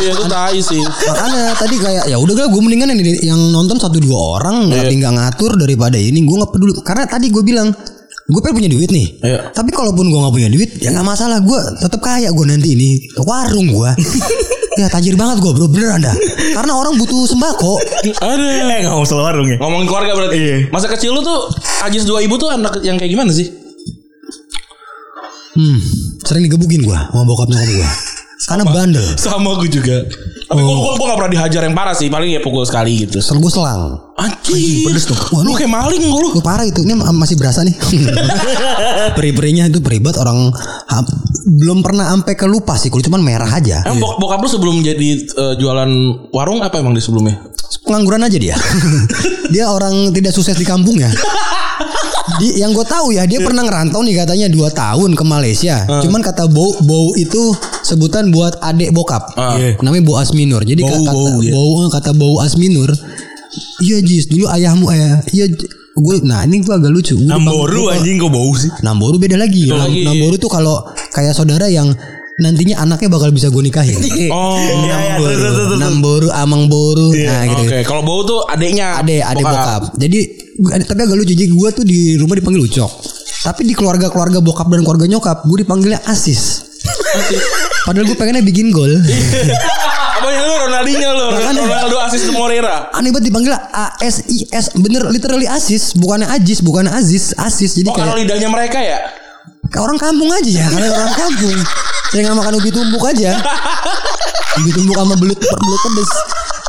[0.00, 0.80] iya itu tai sih.
[0.80, 3.00] Makanya tadi kayak ya udah gue mendingan yang,
[3.34, 7.28] yang nonton satu dua orang nggak tinggal ngatur daripada ini gue nggak peduli karena tadi
[7.28, 7.68] gue bilang
[8.22, 9.38] gue pengen punya duit nih Iya.
[9.50, 12.90] tapi kalaupun gue nggak punya duit ya nggak masalah gue tetap kaya gue nanti ini
[13.18, 13.90] warung gue
[14.80, 16.16] ya tajir banget gue bro beneran dah
[16.54, 17.76] karena orang butuh sembako
[18.18, 18.46] Ada.
[18.80, 19.58] Eh mau soal warung ya.
[19.58, 20.36] Ngomongin keluarga berarti.
[20.38, 20.56] Iya.
[20.70, 21.50] Masa kecil lu tuh
[21.82, 23.50] Ajis dua ibu tuh anak yang kayak gimana sih?
[25.54, 25.78] Hmm,
[26.20, 27.90] sering digebukin gue sama bokap nyokap gue
[28.42, 30.02] karena bandel Sama gue juga.
[30.02, 32.10] Tapi gue gue gue gak pernah dihajar yang parah sih.
[32.10, 33.22] Paling ya pukul sekali gitu.
[33.22, 34.82] sel gue selang Anjing.
[34.82, 35.14] pedes tuh.
[35.30, 36.34] Wah, Lu lu- kayak maling lu.
[36.34, 37.70] Lu parah itu Ini ma- masih berasa nih
[39.16, 41.06] Peri-perinya itu peribat Orang ha-
[41.44, 44.82] Belum pernah sampai ke lupa sih Kulit cuman merah aja Emang bok bokap lu sebelum
[44.82, 45.90] jadi eh, jualan
[46.30, 47.38] warung apa emang di sebelumnya?
[47.80, 48.58] Pengangguran aja dia
[49.54, 51.08] Dia orang tidak sukses di kampung ya
[52.34, 55.82] di, yang gue tahu ya dia pernah ngerantau nih katanya dua tahun ke Malaysia.
[56.00, 57.52] Cuman kata bau bau itu
[57.82, 59.34] sebutan buat adik bokap.
[59.34, 59.78] Iya.
[59.80, 60.62] Namanya bau asminur.
[60.62, 61.52] Jadi Bau, kata bau, ya.
[61.52, 62.90] bau kata bau asminur.
[63.80, 67.14] Iya Jis dulu ayahmu ayah iya J- gue nah ini gue agak lucu.
[67.14, 68.70] Gua Namboru gua- anjing kok bau sih.
[68.80, 69.66] Namboru beda lagi.
[69.66, 70.00] Beda Nam- lagi.
[70.02, 70.80] Namboru tuh kalau
[71.10, 71.92] kayak saudara yang
[72.42, 73.96] nantinya anaknya bakal bisa gue nikahin.
[74.34, 74.56] Oh.
[74.58, 75.78] Iya, iya, terus, terus, terus.
[75.78, 77.12] Namboru, Amang Boru.
[77.12, 77.62] Nah gitu.
[77.64, 78.98] Oke, kalau bau tuh adeknya.
[78.98, 79.82] Ade, ade bokap.
[79.94, 80.18] Jadi
[80.56, 81.32] gua- tapi agak lucu.
[81.32, 82.92] Jadi gue tuh di rumah dipanggil Ucok.
[83.42, 86.62] Tapi di keluarga-keluarga bokap dan keluarga nyokap, gue dipanggilnya Asis.
[87.86, 88.90] Padahal gue pengennya bikin gol.
[90.22, 91.26] Apa yang lu Ronaldinho lu?
[91.34, 92.94] Ronaldo asis Moreira.
[92.94, 97.74] Aneh banget dipanggil A S I S bener literally Asis bukannya Ajis bukannya Aziz Asis
[97.74, 99.02] jadi Oh, kalau kayak, lidahnya mereka ya?
[99.72, 101.56] Kayak orang kampung aja ya kalau orang kampung
[102.12, 103.40] nggak makan ubi tumbuk aja
[104.60, 106.10] ubi tumbuk sama belut belut pedes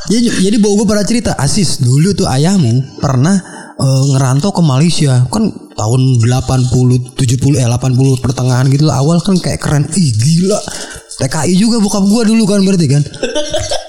[0.03, 3.35] jadi jadi bawa gue pernah cerita Asis dulu tuh ayahmu pernah
[3.75, 9.35] eh, ngerantau ke Malaysia kan tahun 80 70 eh 80 pertengahan gitu lah awal kan
[9.39, 10.59] kayak keren ih gila
[11.23, 13.03] TKI juga bokap gua dulu kan berarti kan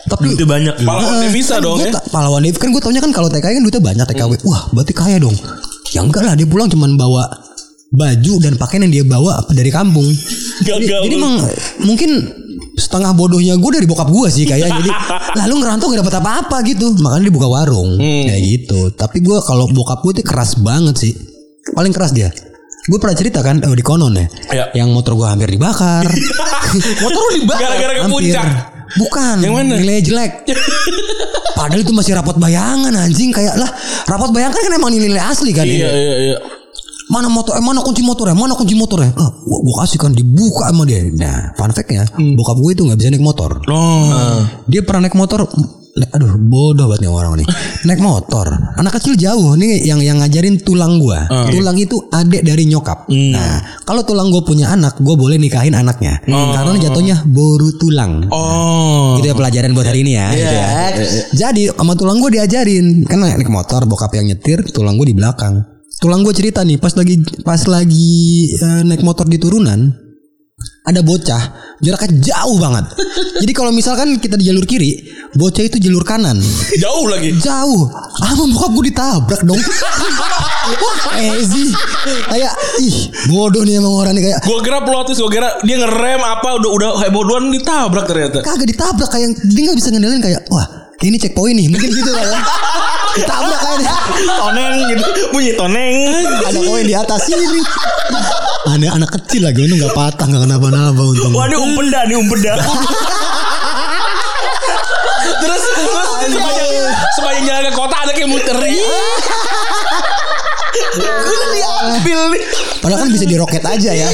[0.04, 0.86] tapi Duitnya banyak gitu.
[0.88, 1.92] Pahlawan devisa kan dong ya.
[2.12, 4.32] pahlawan devisa kan gue taunya kan kalau TKI kan duitnya banyak TKW.
[4.44, 5.34] Wah, berarti kaya dong.
[5.96, 7.24] Ya enggak lah dia pulang cuman bawa
[7.94, 10.04] baju dan pakaian yang dia bawa dari kampung.
[10.60, 11.20] Jadi, Gagal jadi lu.
[11.20, 11.34] emang
[11.82, 12.10] mungkin
[12.74, 14.90] setengah bodohnya gue dari bokap gue sih kayak jadi
[15.42, 19.70] lalu ngerantau gak dapat apa-apa gitu makanya dia buka warung kayak gitu tapi gue kalau
[19.70, 21.12] bokap gue tuh keras banget sih
[21.70, 22.34] paling keras dia
[22.84, 24.64] gue pernah cerita kan oh, di konon ya Iya.
[24.74, 26.02] yang motor gue hampir dibakar
[27.02, 28.46] Motor lu dibakar gara-gara ke puncak.
[28.94, 29.36] Bukan.
[29.42, 29.74] Yang mana?
[29.74, 30.32] Nilai jelek.
[31.58, 33.70] Padahal itu masih rapot bayangan anjing kayak lah
[34.06, 35.78] rapot bayangan kan emang nilai asli kan Iya, ini.
[35.94, 36.36] iya, iya.
[37.12, 38.32] Mana motor eh, mana kunci motornya?
[38.32, 39.12] Mana kunci motornya?
[39.12, 41.04] Ah, gua, gua kasih kan dibuka sama dia.
[41.12, 43.50] Nah, fun fact-nya, bokap gue itu nggak bisa naik motor.
[43.68, 44.40] Oh.
[44.64, 45.44] Dia pernah naik motor
[45.94, 47.46] aduh bodoh banget nih orang nih.
[47.86, 48.50] naik motor.
[48.74, 51.28] Anak kecil jauh nih yang yang ngajarin tulang gua.
[51.28, 53.06] Tulang itu adek dari nyokap.
[53.12, 56.18] Nah, kalau tulang gua punya anak, gua boleh nikahin anaknya.
[56.26, 58.26] Karena jatuhnya boru tulang.
[58.32, 59.20] Oh.
[59.22, 60.26] Itu ya pelajaran buat hari ini ya.
[60.34, 60.68] gitu ya.
[61.46, 65.73] Jadi sama tulang gue diajarin kan naik motor bokap yang nyetir, tulang gue di belakang.
[66.04, 69.88] Tulang gue cerita nih pas lagi pas lagi eh, naik motor di turunan
[70.84, 71.40] ada bocah
[71.80, 72.92] jaraknya jauh banget.
[73.40, 75.00] Jadi kalau misalkan kita di jalur kiri,
[75.32, 76.36] bocah itu jalur kanan.
[76.84, 77.32] Jauh lagi.
[77.40, 77.88] Jauh.
[78.20, 79.56] Ah, bokap gue ditabrak dong.
[80.84, 80.96] Wah,
[81.40, 81.72] easy.
[82.28, 82.52] Kayak
[82.84, 86.20] ih, bodoh nih emang orang nih kayak Gue kira plot twist, gue kira dia ngerem
[86.20, 88.44] apa udah udah heboh duluan ditabrak ternyata.
[88.44, 92.26] kagak ditabrak kayak dia nggak bisa ngendalin kayak wah ini checkpoint nih mungkin gitu kan
[92.26, 92.40] ya
[93.14, 93.94] ditabrak dia.
[94.26, 95.04] Toneng gitu.
[95.30, 95.94] Bunyi toneng.
[96.50, 97.62] ada koin di atas sini
[98.64, 102.52] ada anak kecil lagi untung nggak patah nggak kenapa-napa untung ini umpeda nih umpeda.
[105.34, 106.70] Terus terus sepanjang
[107.14, 108.56] sepanjang jalan ke kota ada kayak muter.
[111.54, 112.42] Diambil nih.
[112.82, 114.08] padahal kan bisa diroket aja ya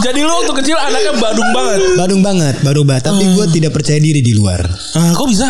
[0.00, 1.78] Jadi lu waktu kecil anaknya badung banget.
[1.94, 4.64] Badung banget baru banget tapi gue tidak percaya diri di luar
[4.94, 5.48] Ah, kok bisa?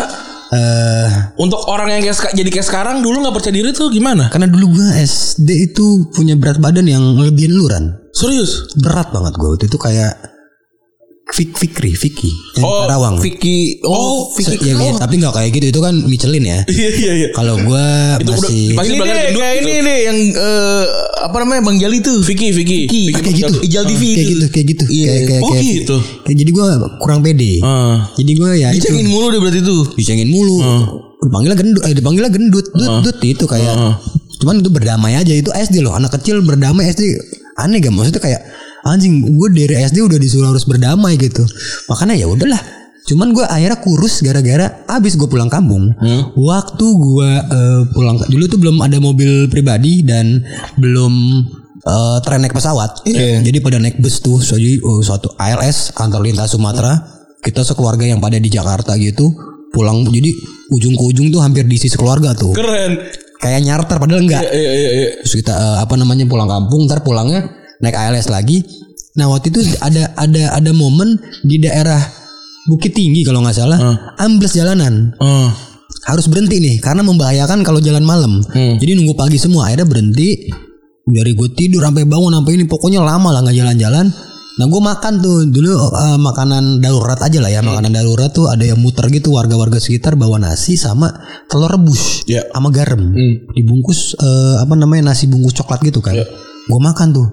[0.49, 4.27] eh Untuk orang yang kayak jadi kayak sekarang dulu nggak percaya diri tuh gimana?
[4.27, 8.67] karena dulu gue SD itu punya berat badan yang lebihin luran Serius?
[8.75, 10.30] berat banget gue waktu itu kayak
[11.23, 13.79] Fik Fikri Vicky yang Oh, Karawang Vicky.
[13.83, 17.27] Oh, Se- ya, ya, tapi nggak kayak gitu itu kan Michelin ya Iya iya iya.
[17.31, 17.87] kalau gue
[18.19, 19.63] Itu udah masih dipanggil Ini nih gendut kayak gitu.
[19.63, 20.83] ini nih yang eh,
[21.21, 22.19] apa namanya Bang Jali tuh.
[22.21, 22.79] Vicky Vicky.
[22.83, 23.03] Vicky.
[23.07, 24.31] Ah, kayak gitu Ijal TV kayak itu.
[24.33, 25.07] gitu kayak gitu Iya.
[25.07, 25.97] kayak kayak Oh, kayak- gitu.
[26.21, 26.65] kayak jadi gue
[26.97, 27.95] kurang pede Ah.
[28.13, 29.81] jadi gue ya itu Dicengin mulu deh berarti tuh.
[29.93, 30.55] dicengin mulu
[31.21, 33.71] dipanggilnya gendut eh dipanggilnya gendut dut dut itu kayak
[34.35, 37.07] cuman itu berdamai aja itu SD loh anak kecil berdamai SD
[37.53, 38.41] aneh gak maksudnya kayak
[38.85, 41.45] anjing gue dari SD udah disuruh harus berdamai gitu.
[41.89, 42.61] Makanya ya udahlah.
[43.01, 45.91] Cuman gue akhirnya kurus gara-gara abis gue pulang kampung.
[46.37, 50.45] Waktu gue eh, pulang dulu tuh belum ada mobil pribadi dan
[50.77, 51.13] belum
[51.81, 53.05] eh, tren naik pesawat.
[53.41, 57.19] Jadi pada naik bus tuh jadi oh, suatu ALS antar lintas Sumatera.
[57.41, 59.33] Kita sekeluarga yang pada di Jakarta gitu
[59.71, 60.29] pulang jadi
[60.75, 62.53] ujung ke ujung tuh hampir diisi sekeluarga tuh.
[62.53, 63.01] Keren.
[63.41, 64.45] kayak nyarter padahal enggak.
[64.53, 65.09] Iya iya iya.
[65.25, 68.61] terus kita eh, apa namanya pulang kampung ntar pulangnya naik ALS lagi.
[69.11, 71.99] Nah waktu itu ada ada ada momen di daerah
[72.61, 73.77] Bukit Tinggi kalau nggak salah.
[74.17, 75.13] Ambles jalanan.
[75.19, 75.49] Oh.
[76.01, 78.41] harus berhenti nih karena membahayakan kalau jalan malam.
[78.53, 80.49] Jadi nunggu pagi semua akhirnya berhenti.
[81.01, 84.05] Dari gue tidur sampai bangun sampai ini pokoknya lama lah nggak jalan-jalan.
[84.51, 88.65] Nah gue makan tuh dulu eh, makanan darurat aja lah ya makanan darurat tuh ada
[88.65, 91.11] yang muter gitu warga-warga sekitar bawa nasi sama
[91.45, 92.45] telur rebus Ya.
[92.49, 93.13] sama garam.
[93.53, 96.17] Dibungkus eh, apa namanya nasi bungkus coklat gitu kan.
[96.65, 97.27] Gue makan tuh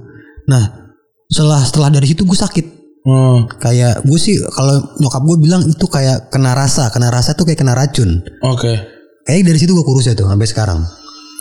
[0.49, 0.89] nah
[1.29, 2.67] setelah setelah dari situ gue sakit
[3.09, 3.47] Oh.
[3.57, 7.57] kayak gue sih kalau nyokap gue bilang itu kayak kena rasa kena rasa tuh kayak
[7.57, 8.75] kena racun Oke.
[9.25, 10.81] Kayak dari situ gue kurus ya tuh sampai sekarang.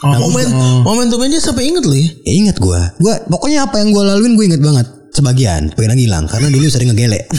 [0.03, 0.47] Oh, Momen
[0.83, 2.07] momentumnya sampai inget loh ya.
[2.23, 2.79] Ya inget gue.
[2.99, 4.87] Gue pokoknya apa yang gue laluin gue inget banget.
[5.15, 7.31] Sebagian, sebagian hilang karena dulu sering ngegelek.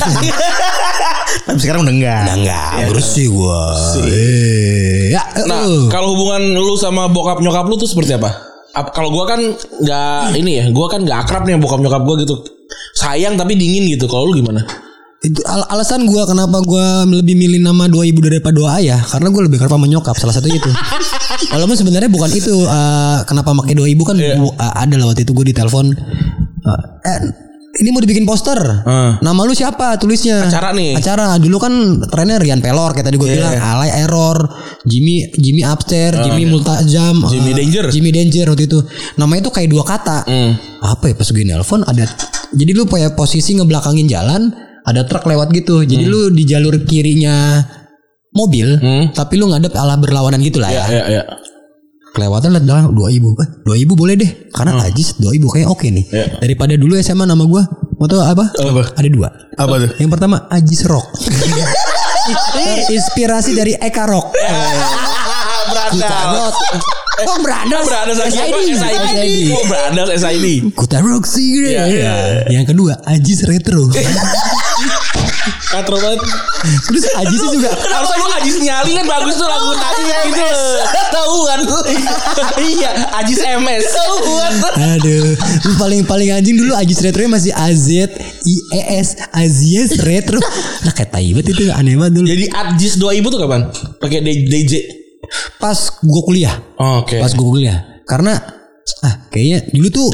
[1.49, 2.23] Tapi sekarang udah enggak.
[2.25, 3.61] Udah enggak bersih gua.
[4.09, 8.48] Eh, ya, Nah, eh, kalau hubungan lu sama bokap nyokap lu tuh seperti apa?
[8.77, 9.41] Ap- kalau gua kan
[9.81, 12.35] nggak ini ya, gua kan nggak akrab nih bokap nyokap gua gitu.
[12.95, 14.05] Sayang tapi dingin gitu.
[14.05, 14.63] Kalau lu gimana?
[15.19, 19.35] itu al- alasan gua kenapa gua lebih milih nama dua ibu daripada dua ayah karena
[19.35, 20.71] gua lebih kerap sama nyokap salah satu itu
[21.53, 25.27] walaupun sebenarnya bukan itu eh, kenapa pakai dua ibu kan gua- eh, ada lah waktu
[25.27, 27.19] itu gue ditelepon eh, eh
[27.79, 29.19] ini mau dibikin poster Hmm.
[29.21, 30.95] nama lu siapa tulisnya Acara nih.
[30.95, 31.73] acara dulu kan
[32.05, 34.39] trennya Rian Pelor kayak tadi gue bilang Alay Error
[34.83, 37.85] Jimmy Jimmy Upstairs Jimmy Multajam Jimmy eh, Danger.
[37.89, 38.79] Jimmy Danger waktu itu
[39.15, 40.53] namanya itu kayak dua kata Hmm.
[40.81, 42.05] apa ya pas gue nelpon ada
[42.51, 44.51] jadi lu kayak posisi ngebelakangin jalan
[44.83, 47.63] ada truk lewat gitu jadi lu di jalur kirinya
[48.31, 49.05] mobil Hmm.
[49.11, 51.23] tapi lu ngadep ala berlawanan gitu lah ya, Ya, ya, ya.
[52.19, 55.71] Kelewatan liat dalam dua ibu eh, dua ibu boleh deh karena Ajis dua ibu kayak
[55.71, 56.27] oke nih Ya.
[56.37, 57.63] daripada dulu SMA nama gua
[57.95, 58.83] mau tau apa Apa?
[58.93, 59.91] ada dua Apa tuh?
[59.97, 61.07] yang pertama Ajis Rock
[62.91, 64.35] Inspirasi dari Eka Rock
[65.69, 66.53] Berandal.
[67.19, 68.79] Oh berandal Berandal SID.
[68.79, 69.51] SID.
[69.51, 69.65] Oh,
[70.09, 70.47] SID.
[70.73, 72.15] Kuta Rock sih Iya, iya.
[72.49, 73.89] Yang kedua Ajis Retro
[75.69, 76.21] Katro banget.
[76.89, 80.61] Terus Ajisnya juga Harusnya lu Ajis nyali kan bagus tuh lagu tadi gitu.
[81.13, 81.61] Tahu kan?
[82.59, 82.91] Iya,
[83.23, 83.85] Ajis MS.
[83.93, 84.53] Tahuan.
[84.99, 85.37] Aduh,
[85.77, 87.87] paling paling anjing dulu Ajis Retro masih AZ
[88.45, 90.41] I E S Azies Retro.
[90.85, 92.27] Nah kayak tai banget itu aneh banget dulu.
[92.27, 93.61] Jadi Ajis 2000 tuh kapan?
[94.01, 94.73] Pakai DJ.
[95.61, 97.21] Pas gua kuliah, Oke.
[97.21, 97.79] pas gua kuliah.
[98.09, 98.41] Karena
[99.05, 100.09] ah kayaknya dulu tuh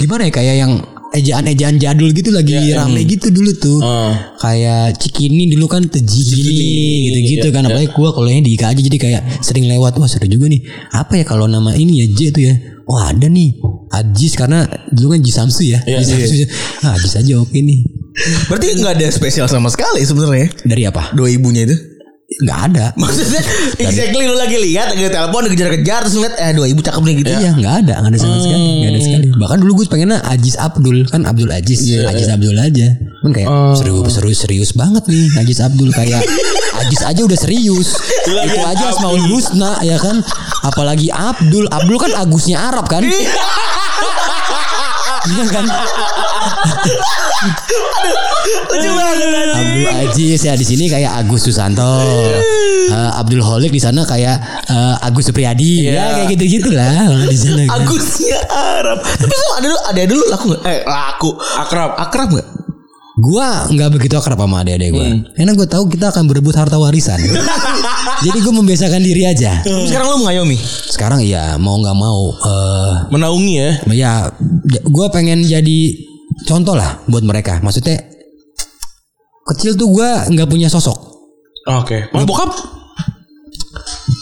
[0.00, 0.72] gimana ya kayak yang
[1.16, 3.78] ejaan-ejaan jadul gitu lagi Iya, rame gitu dulu tuh.
[3.80, 4.12] Oh.
[4.40, 9.22] Kayak Cikini dulu kan Tejini gitu-gitu kan apalagi gua kuliahnya di IKA aja jadi kayak
[9.40, 10.60] sering lewat wah seru juga nih.
[10.92, 12.54] Apa ya kalau nama ini ya J tuh ya?
[12.86, 13.58] Oh ada nih
[13.90, 15.80] Ajis karena dulu kan Ji Samsu ya.
[15.88, 16.34] Iya, Ji Samsu.
[16.84, 17.80] Ah, Ajis aja oke nih.
[18.48, 20.48] Berarti nggak ada spesial sama sekali sebenarnya.
[20.64, 21.12] Dari apa?
[21.12, 21.95] Dua ibunya itu.
[22.26, 22.86] Nggak ada.
[22.98, 23.38] Maksudnya
[23.78, 27.30] exactly lu lagi lihat lagi telepon dikejar-kejar terus ngeliat eh dua ibu cakep nih gitu.
[27.30, 29.26] Iya nggak ada nggak ada sama sekali nggak ada sekali.
[29.38, 32.88] Bahkan dulu gue pengennya Ajis Abdul kan Abdul Ajis Ajis Abdul aja.
[32.98, 33.48] Kan kayak
[33.78, 35.94] serius serius serius banget nih Ajis Abdul.
[35.94, 36.26] Kayak
[36.82, 37.94] Ajis aja udah serius.
[38.26, 40.18] Itu aja Asmaul Husna ya kan?
[40.66, 41.70] Apalagi Abdul.
[41.70, 43.06] Abdul kan Agusnya Arab kan
[45.26, 45.64] Iya kan
[48.66, 49.26] Lucu banget.
[49.56, 51.98] Abdul Ajis ya di sini kayak Agus Susanto
[52.86, 54.38] Eh, Abdul Holik di sana kayak
[54.70, 57.82] eh, Agus Supriyadi ya kayak gitu gitulah di sana kan.
[57.82, 59.02] Agusnya Arab.
[59.02, 60.62] Tapi sama ada dulu ada dulu laku nggak?
[60.64, 61.30] Eh laku.
[61.34, 61.90] Akrab.
[61.98, 62.46] Akrab nggak?
[63.16, 65.08] Gua nggak begitu akrab sama adik-adik gue.
[65.32, 67.16] Karena gue tahu kita akan berebut harta warisan.
[68.28, 69.64] Jadi gue membiasakan diri aja.
[69.64, 70.56] Tapi sekarang lu mengayomi.
[70.92, 72.36] Sekarang iya mau nggak mau.
[72.36, 73.70] eh Menaungi ya.
[73.92, 74.12] ya,
[74.68, 75.78] gue pengen jadi
[76.44, 77.60] contoh lah buat mereka.
[77.64, 78.00] Maksudnya
[79.48, 80.96] kecil tuh gue nggak punya sosok.
[81.72, 82.12] Oke.
[82.12, 82.52] Mau bokap?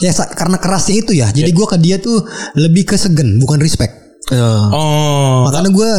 [0.03, 1.31] Ya karena kerasnya itu ya.
[1.35, 2.23] Jadi gue ke dia tuh
[2.55, 4.04] lebih ke segen, bukan respect.
[4.33, 5.45] Oh.
[5.45, 5.91] Makanya gue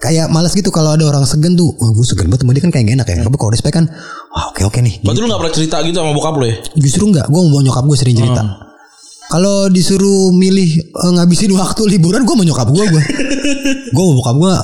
[0.00, 1.76] kayak malas gitu kalau ada orang segen tuh.
[1.76, 3.16] Wah gue segen banget sama dia kan kayak gak enak ya.
[3.26, 3.84] Tapi kalau respect kan,
[4.32, 5.04] wah oke oke nih.
[5.04, 6.56] Berarti lu gak pernah cerita gitu sama bokap lu ya?
[6.80, 8.42] Justru enggak, gue mau nyokap gue sering cerita.
[9.26, 13.02] Kalau disuruh milih eh, ngabisin waktu liburan, gue mau nyokap gue gue.
[13.94, 14.54] gue mau bokap gue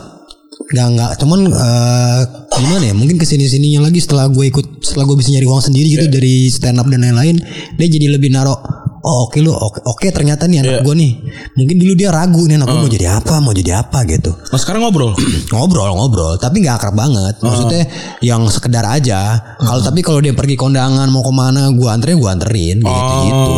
[0.73, 2.23] nggak nggak, cuman eh,
[2.57, 2.95] gimana ya?
[2.97, 6.07] Mungkin ke sini sininya lagi setelah gue ikut, setelah gue bisa nyari uang sendiri gitu
[6.09, 7.37] dari stand up dan lain-lain,
[7.77, 8.57] dia jadi lebih naro.
[9.03, 11.13] Oh oke lu, oke, oke ternyata nih anak gue nih.
[11.59, 14.31] Mungkin dulu dia ragu nih anak gue mau jadi apa, mau jadi apa gitu.
[14.31, 15.11] Nah sekarang ngobrol.
[15.55, 17.35] ngobrol ngobrol tapi nggak akrab banget.
[17.43, 17.83] Maksudnya
[18.23, 19.43] yang sekedar aja.
[19.59, 23.55] Kalau tapi kalau dia pergi kondangan mau ke mana gua anterin gua anterin gitu gitu.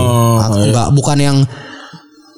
[0.72, 1.36] nggak bukan yang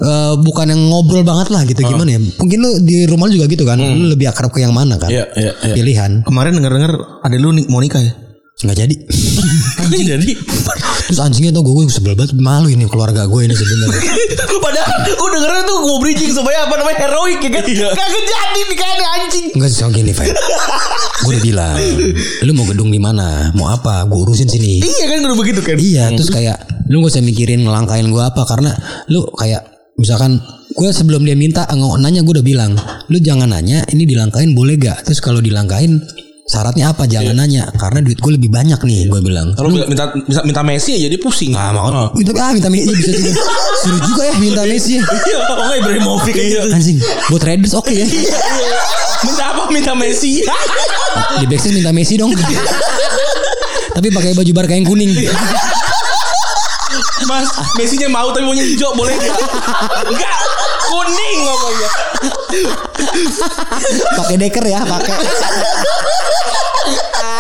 [0.02, 1.86] eh, bukan yang ngobrol banget lah gitu.
[1.86, 2.18] Gimana ya?
[2.18, 3.78] Mungkin lu di rumah lu juga gitu kan?
[3.78, 5.14] Lu lebih akrab ke yang mana kan?
[5.14, 5.74] Iya, iya, iya.
[5.78, 6.26] pilihan.
[6.26, 8.26] Kemarin denger-denger ada lu nih mau nikah ya?
[8.56, 8.96] nggak jadi.
[10.16, 10.30] Jadi
[11.06, 14.02] terus anjingnya tuh gue sebel banget malu ini keluarga gue ini sebenarnya.
[14.66, 17.64] Padahal gue dengernya tuh gue bridging supaya apa namanya heroik ya kan?
[17.66, 19.46] Kagak jadi nikahnya anjing.
[19.54, 20.34] Enggak sih gini Feb.
[21.26, 21.76] Gue udah bilang
[22.44, 23.50] Lu mau gedung di mana?
[23.56, 24.04] Mau apa?
[24.06, 24.82] Gue urusin sini.
[24.84, 25.76] Iya kan udah begitu kan?
[25.78, 28.70] Iya terus kayak Lu gak usah mikirin ngelangkain gue apa Karena
[29.10, 30.38] lu kayak Misalkan
[30.76, 32.76] Gue sebelum dia minta Nanya gue udah bilang
[33.08, 37.10] Lu jangan nanya Ini dilangkain boleh gak Terus kalau dilangkain Syaratnya apa?
[37.10, 39.50] Jangan nanya Karena duit gue lebih banyak nih Gue bilang.
[39.58, 41.50] Kalau minta minta minta Messi aja dia pusing.
[41.58, 41.90] Ah, mau.
[41.90, 42.08] Oh.
[42.14, 43.32] minta, ah, minta Messi bisa juga.
[43.82, 44.94] Seru juga ya minta Messi.
[45.02, 46.70] Ya Iya, oh Ibrahimovic gitu.
[46.70, 46.98] Anjing
[47.34, 48.06] Buat Raiders oke ya.
[49.26, 49.62] Minta apa?
[49.74, 50.46] Minta Messi.
[51.42, 52.30] Di backstage minta Messi dong.
[53.96, 55.10] Tapi pakai baju Barca yang kuning
[57.24, 59.40] Mas, Messinya mau tapi maunya hijau boleh enggak?
[60.06, 60.36] Enggak.
[60.86, 61.90] Kuning ngomongnya.
[64.14, 65.16] pakai deker ya, pakai.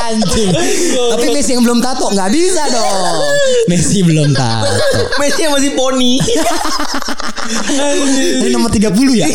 [0.06, 0.50] Anjing.
[1.12, 3.22] Tapi Messi yang belum tato nggak bisa dong.
[3.66, 4.70] Messi belum tato.
[5.18, 6.18] Messi masih poni.
[8.40, 9.26] Ini nomor 30 ya?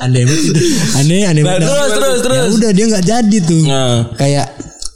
[0.00, 0.54] aneh banget.
[0.96, 1.68] Aneh, aneh Nah, banget.
[1.68, 2.50] terus, terus, Ya terus.
[2.56, 3.62] udah dia nggak jadi tuh.
[3.68, 3.98] Nah.
[4.16, 4.46] Kayak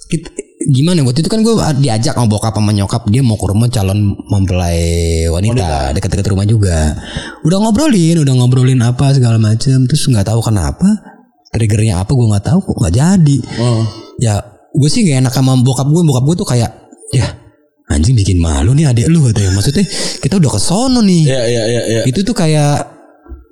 [0.09, 0.29] kita,
[0.71, 4.17] gimana waktu itu kan gue diajak sama bokap sama nyokap dia mau ke rumah calon
[4.29, 6.97] mempelai wanita dekat-dekat rumah juga.
[7.45, 10.87] Udah ngobrolin, udah ngobrolin apa segala macem terus nggak tahu kenapa
[11.53, 13.39] triggernya apa gue nggak tahu kok nggak jadi.
[13.61, 13.85] Oh.
[14.21, 14.41] Ya
[14.75, 16.71] gue sih gak enak sama bokap gue, bokap gue tuh kayak
[17.15, 17.27] ya
[17.93, 19.55] anjing bikin malu nih adik lu katanya.
[19.57, 19.85] Maksudnya
[20.21, 22.03] kita udah ke sono nih Iya iya iya iya.
[22.09, 22.91] itu tuh kayak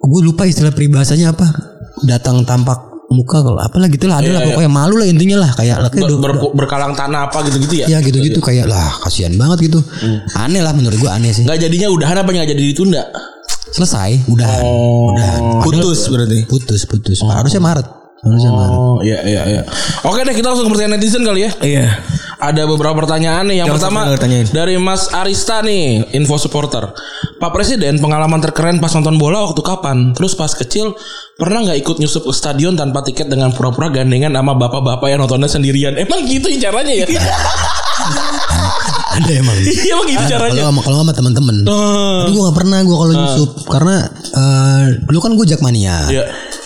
[0.02, 1.46] gue lupa istilah peribahasanya apa
[2.02, 4.48] datang tampak muka kalau apalah gitu lah ada lah Iya, iya.
[4.52, 7.86] pokoknya malu lah intinya lah kayak lah kayak Ber- ber- berkalang tanah apa gitu-gitu ya?
[7.86, 9.80] ya gitu-gitu kayak lah kasihan banget gitu
[10.34, 13.02] aneh lah menurut gue aneh sih Nggak jadinya udahan apa nggak jadi ditunda?
[13.68, 15.10] selesai udahan Oh.
[15.10, 16.44] udahan Putus berarti.
[16.44, 17.86] putus putus harusnya maret
[18.20, 19.62] harusnya maret Oh iya iya iya.
[20.02, 21.50] Oke deh kita langsung ke pertanyaan netizen kali ya.
[21.58, 21.86] Iya.
[22.42, 23.62] Ada beberapa pertanyaan nih.
[23.62, 24.46] Yang Jangan pertama tanyain.
[24.50, 26.90] dari Mas Arista nih, info supporter.
[27.38, 30.10] Pak Presiden pengalaman terkeren pas nonton bola waktu kapan?
[30.10, 30.90] Terus pas kecil
[31.34, 35.46] pernah nggak ikut nyusup ke stadion tanpa tiket dengan pura-pura gandengan sama bapak-bapak yang nontonnya
[35.46, 35.94] sendirian?
[35.94, 37.06] Emang gitu ya caranya ya?
[39.12, 40.52] ada emang Iya emang gitu Ada, caranya.
[40.56, 43.94] kalau sama kalau sama teman-teman Eh, tapi gue gak pernah gue kalau nyusup karena
[44.32, 46.24] eh, dulu kan gue jakmania Iya.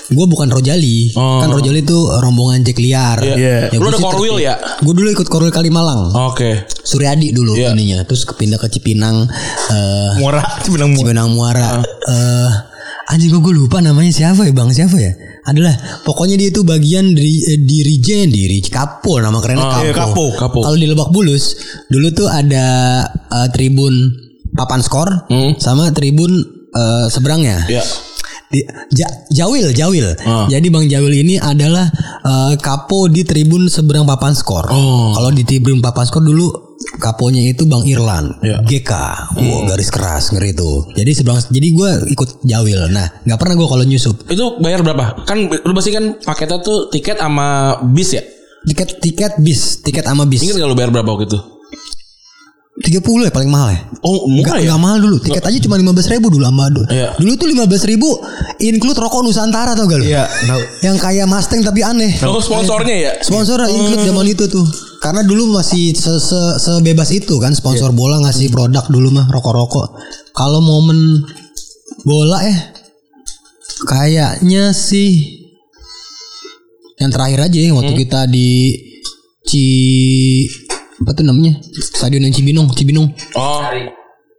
[0.08, 1.38] Gue bukan Rojali Oh.
[1.38, 3.72] kan Rojali itu rombongan Jack Liar Iya.
[3.72, 4.54] Lu ada Korwil ya?
[4.78, 6.62] gue dulu ikut Korwil Kalimalang Oke.
[6.78, 7.72] Suryadi dulu Iya.
[7.72, 9.26] ininya terus kepindah ke Cipinang
[9.68, 11.02] eh Muara, Cibinang Muara.
[11.02, 11.28] Cipinang.
[11.30, 11.68] Muara
[12.06, 12.50] eh
[13.08, 15.12] anjing gue lupa namanya siapa ya bang siapa ya
[15.44, 19.84] adalah pokoknya dia itu bagian dari eh, dirijen diri Kapo nama kerennya Ah, Kapo.
[19.84, 20.58] iya, Kapo, Kapo.
[20.60, 21.54] Kalau di Lebak Bulus
[21.86, 22.66] dulu tuh ada
[23.08, 24.10] eh, tribun
[24.52, 25.54] papan skor Hmm.
[25.56, 26.30] sama tribun
[26.68, 27.62] eh, seberangnya.
[27.68, 27.82] Ya.
[28.94, 30.06] Ja- Jawil, Jawil.
[30.23, 30.47] Ah.
[30.47, 31.90] Jadi Bang Jawil ini adalah
[32.23, 34.70] eh, kapo di tribun seberang papan skor.
[34.70, 35.12] Oh.
[35.12, 36.47] Kalau di tribun papan skor dulu
[36.97, 38.62] kaponya itu Bang Irlan, Ya.
[38.62, 38.90] GK.
[39.35, 40.86] Wah, garis keras ngeri itu.
[40.94, 42.86] Jadi seberang jadi gue ikut Jawil.
[42.89, 44.16] Nah, nggak pernah gue kalau nyusup.
[44.28, 45.27] Itu bayar berapa?
[45.27, 48.23] Kan lu pasti kan paketnya tuh tiket sama bis ya?
[48.66, 50.43] Tiket tiket bis, tiket sama bis.
[50.43, 51.39] Ingat gak lu bayar berapa waktu itu?
[52.76, 53.80] 30 ya paling mahal ya.
[54.04, 54.64] Oh, Enggak, murah ya?
[54.68, 55.16] enggak mahal dulu.
[55.16, 56.86] Tiket aja cuma 15 ribu dulu sama dulu.
[56.92, 57.08] Iya.
[57.16, 58.08] Dulu tuh 15 ribu
[58.60, 60.04] include rokok Nusantara tau gak lu?
[60.04, 60.62] Iya, tahu.
[60.84, 62.12] Yang kayak Mustang tapi aneh.
[62.28, 63.12] Oh, sponsornya ya?
[63.24, 64.66] Sponsor include zaman itu tuh.
[65.00, 69.96] Karena dulu masih se -se sebebas itu kan sponsor bola ngasih produk dulu mah rokok-rokok.
[70.36, 71.24] Kalau momen
[72.04, 72.58] bola eh
[73.88, 75.44] kayaknya sih
[76.96, 78.72] yang terakhir aja ya, waktu kita di
[79.46, 79.66] Ci
[80.97, 81.52] apa tuh namanya?
[81.73, 83.06] Stadion yang Cibinong, Cibinong.
[83.35, 83.60] Oh.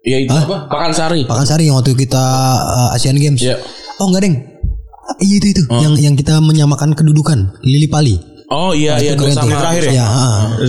[0.02, 0.66] Iya itu apa?
[0.68, 1.22] Pakan Sari.
[1.24, 2.24] Pakansari yang waktu kita
[2.58, 3.44] uh, Asian Games.
[3.44, 3.60] Iya.
[4.00, 4.36] Oh enggak deng.
[5.20, 8.16] Iya itu itu yang yang kita menyamakan kedudukan Lili Pali.
[8.48, 9.44] Oh iya iya Itu dua keren tuh.
[9.52, 9.60] sama.
[9.60, 9.94] Terakhir ya?
[9.94, 10.06] Ya.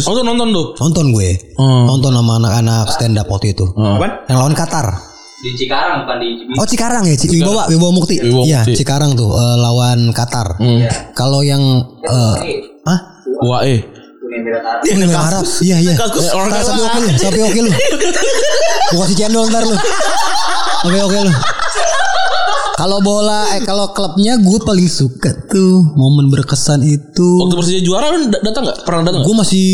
[0.02, 0.66] Oh tuh nonton tuh.
[0.82, 1.30] nonton gue.
[1.54, 1.86] Oh.
[1.86, 3.62] Nonton sama anak-anak stand up waktu itu.
[3.70, 4.26] Apaan?
[4.26, 4.86] Yang lawan Qatar.
[5.38, 6.58] di Cikarang bukan di Cibinong.
[6.58, 8.18] Oh Cikarang ya, Ci- Wibawa, Wibawa Mukti.
[8.18, 8.60] Wibawa Iya.
[8.66, 10.58] Cikarang tuh eh, lawan Qatar.
[11.14, 11.62] Kalau yang
[12.02, 12.34] eh
[12.82, 12.98] Hah?
[13.38, 13.62] Wah
[14.50, 14.94] eh.
[14.96, 15.42] Ini nggak harap.
[15.60, 15.92] Iya, iya.
[15.94, 16.32] Kakus.
[16.32, 17.70] Orang sapi oke lu, sapi oke lu.
[18.94, 19.76] Gua kasih cendol ntar lu.
[20.88, 21.32] Oke oke lu.
[22.78, 27.26] Kalau bola eh kalau klubnya gue paling suka tuh momen berkesan itu.
[27.42, 28.86] Waktu Persija juara lu da- datang nggak?
[28.86, 29.26] Pernah datang?
[29.26, 29.66] Gue masih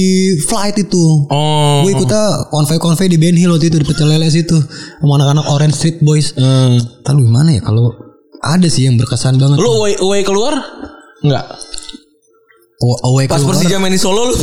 [0.49, 1.29] flight itu.
[1.29, 1.85] Oh.
[1.85, 5.77] Gue ikutnya konvoy-konvoy di Ben Hill waktu itu di Pecel Lele situ sama anak-anak Orange
[5.77, 6.33] Street Boys.
[6.33, 6.81] Hmm.
[7.05, 7.93] Lalu gimana ya kalau
[8.41, 9.61] ada sih yang berkesan banget.
[9.61, 10.57] Lu away, away keluar?
[11.21, 11.45] Enggak.
[12.85, 14.37] Aw- away Pas keluar, Persija main di Solo lu.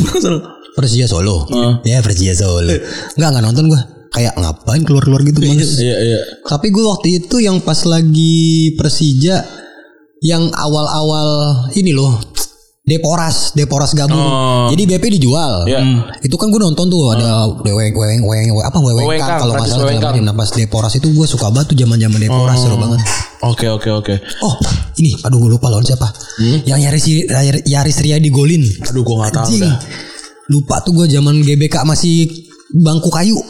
[0.74, 1.46] Persija Solo.
[1.84, 2.66] Ya Persija Solo.
[3.14, 3.80] Enggak enggak nonton gue.
[4.10, 5.78] Kayak ngapain keluar-keluar gitu males.
[5.78, 6.18] Iya iya.
[6.42, 9.46] Tapi gue waktu itu yang pas lagi Persija
[10.20, 11.28] yang awal-awal
[11.72, 12.18] ini loh
[12.92, 14.20] Deporas, Deporas gabung.
[14.20, 14.68] Oh.
[14.68, 15.64] Jadi BP dijual.
[15.64, 15.80] Iya.
[15.80, 16.04] Hmm.
[16.20, 20.20] Itu kan gue nonton tuh ada weweng weweng weweng apa weweng kalau nggak salah macam.
[20.20, 23.00] Nah pas Deporas itu gue suka banget tuh zaman-zaman Deporas seru banget.
[23.42, 24.14] Oke oke oke.
[24.44, 24.54] Oh
[25.00, 26.12] ini aduh gue lupa lawan siapa.
[26.68, 27.04] Yang Yaris
[27.64, 28.62] Yaris Riyadi golin.
[28.86, 29.56] Aduh gua nggak tahu.
[30.52, 32.28] Lupa tuh gue zaman GBK masih
[32.76, 33.40] bangku kayu.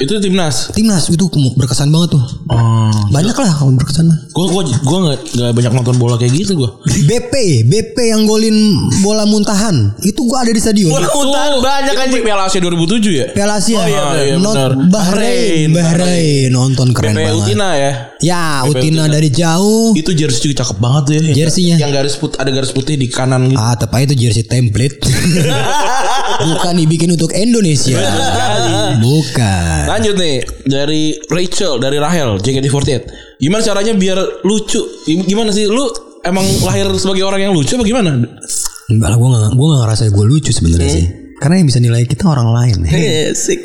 [0.00, 0.72] Itu timnas.
[0.72, 1.28] Timnas itu
[1.58, 2.24] berkesan banget tuh.
[2.48, 2.88] Oh.
[3.12, 4.18] Banyak lah kalau berkesan mah.
[4.32, 6.80] Gua gua gua nggak nggak banyak nonton bola kayak gitu gua.
[6.88, 8.56] BP, BP yang golin
[9.04, 9.92] bola muntahan.
[10.00, 10.88] Itu gua ada di stadion.
[10.88, 12.24] Bola muntahan banyak kan anjing.
[12.24, 13.26] Piala Asia 2007 ya?
[13.36, 13.78] Piala Asia.
[13.78, 14.02] Oh, iya,
[14.32, 14.70] iya, Not benar.
[14.88, 16.48] Bahrain, Bahrain.
[16.48, 17.36] Nonton keren BP banget.
[17.44, 17.92] Utina ya.
[18.22, 19.92] Ya, BP Utina dari jauh.
[19.92, 21.22] Itu jersey juga cakep banget tuh ya.
[21.44, 21.76] Jersinya.
[21.78, 23.60] Yang garis putih ada garis putih di kanan gitu.
[23.60, 25.02] Ah, tapi itu jersey template.
[26.48, 27.98] Bukan dibikin untuk Indonesia.
[28.98, 29.81] Bukan.
[29.88, 30.36] Lanjut nih
[30.66, 32.90] dari Rachel dari Rahel JKT48.
[33.38, 34.82] Gimana caranya biar lucu?
[35.06, 35.86] Gimana sih lu
[36.22, 38.14] emang lahir sebagai orang yang lucu apa gimana?
[38.90, 41.06] Enggak lah gue gak, gue gak ngerasa gue lucu sebenarnya sih.
[41.42, 42.92] Karena yang bisa nilai kita orang lain ya.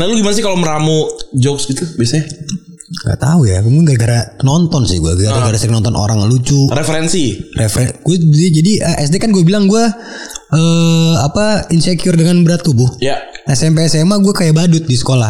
[0.02, 1.06] Nah lu gimana sih kalau meramu
[1.38, 2.26] jokes gitu biasanya?
[2.88, 6.72] Gak tahu ya, mungkin gara-gara nonton sih gue, gara-gara sering nonton orang lucu.
[6.72, 7.36] Referensi.
[7.52, 9.84] Refer, gue jadi eh, SD kan gue bilang gue
[10.48, 12.88] eh apa insecure dengan berat tubuh.
[13.04, 13.20] Ya.
[13.44, 15.28] SMP SMA gue kayak badut di sekolah.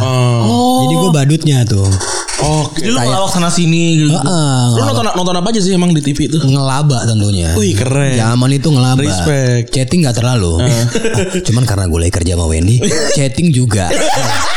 [0.85, 1.89] Jadi gue badutnya tuh.
[2.38, 2.85] Oke.
[2.85, 4.13] Jadi lu ngelawak sana sini gitu.
[4.13, 6.38] Heeh, Lu nonton nonton apa aja sih emang di TV itu?
[6.38, 7.57] ngelaba tentunya.
[7.57, 8.13] Wih keren.
[8.13, 9.01] Zaman itu ngelaba.
[9.01, 9.73] Respect.
[9.73, 10.61] Chatting gak terlalu.
[11.49, 12.77] Cuman karena gue lagi kerja sama Wendy,
[13.17, 13.89] chatting juga.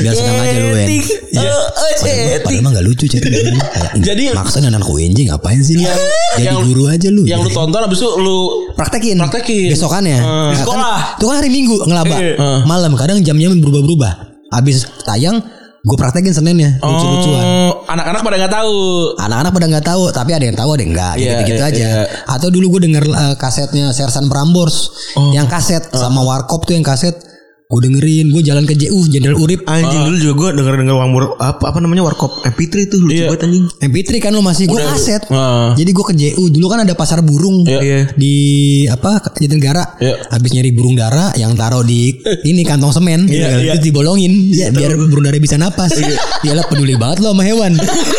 [0.00, 0.86] Biar senang aja lu Wen.
[1.34, 3.32] Oh, oh, Padahal, padahal mah gak lucu chatting.
[4.06, 5.74] Jadi- maksudnya anak UNJ ngapain sih?
[5.74, 5.84] lu?
[6.34, 7.22] Jadi guru aja lu.
[7.24, 8.36] Yang lu tonton abis itu lu
[8.72, 9.16] praktekin.
[9.18, 9.70] Praktekin.
[9.72, 10.18] Besokannya.
[10.18, 10.50] Hmm.
[10.50, 10.96] Nah, Sekolah.
[10.96, 12.16] Kan, itu kan hari Minggu ngelaba.
[12.16, 12.34] Iya.
[12.64, 14.12] Malam kadang jamnya berubah-berubah.
[14.50, 15.42] Habis tayang
[15.84, 17.44] gue praktekin Seninnya lucu-lucuan.
[17.44, 18.76] Oh, anak-anak pada nggak tahu.
[19.20, 21.86] Anak-anak pada nggak tahu, tapi ada yang tahu ada yang enggak Iya, gitu-gitu iya, aja.
[21.92, 22.02] iya.
[22.24, 24.88] Atau dulu gue denger eh, kasetnya Sersan Prambors
[25.36, 27.12] yang kaset sama Warkop tuh yang kaset.
[27.74, 29.66] Gue dengerin, gue jalan ke JU Jenderal Urip.
[29.66, 33.18] Anjing dulu juga gue denger denger uang murah apa apa namanya warkop MP3 itu lucu
[33.18, 33.34] Iya.
[33.34, 33.64] banget anjing.
[33.82, 35.26] MP3 kan lo masih gue kaset.
[35.26, 35.66] Heeh.
[35.74, 38.14] Jadi gue ke JU dulu kan ada pasar burung Iya.
[38.14, 38.34] di
[38.86, 39.98] apa Jatinegara.
[39.98, 40.22] Iya.
[40.30, 42.14] Habis nyari burung dara yang taruh di
[42.46, 45.98] ini kantong semen, Iya, terus dibolongin ya, biar burung dara bisa napas.
[46.46, 47.74] Iyalah peduli banget lo sama hewan.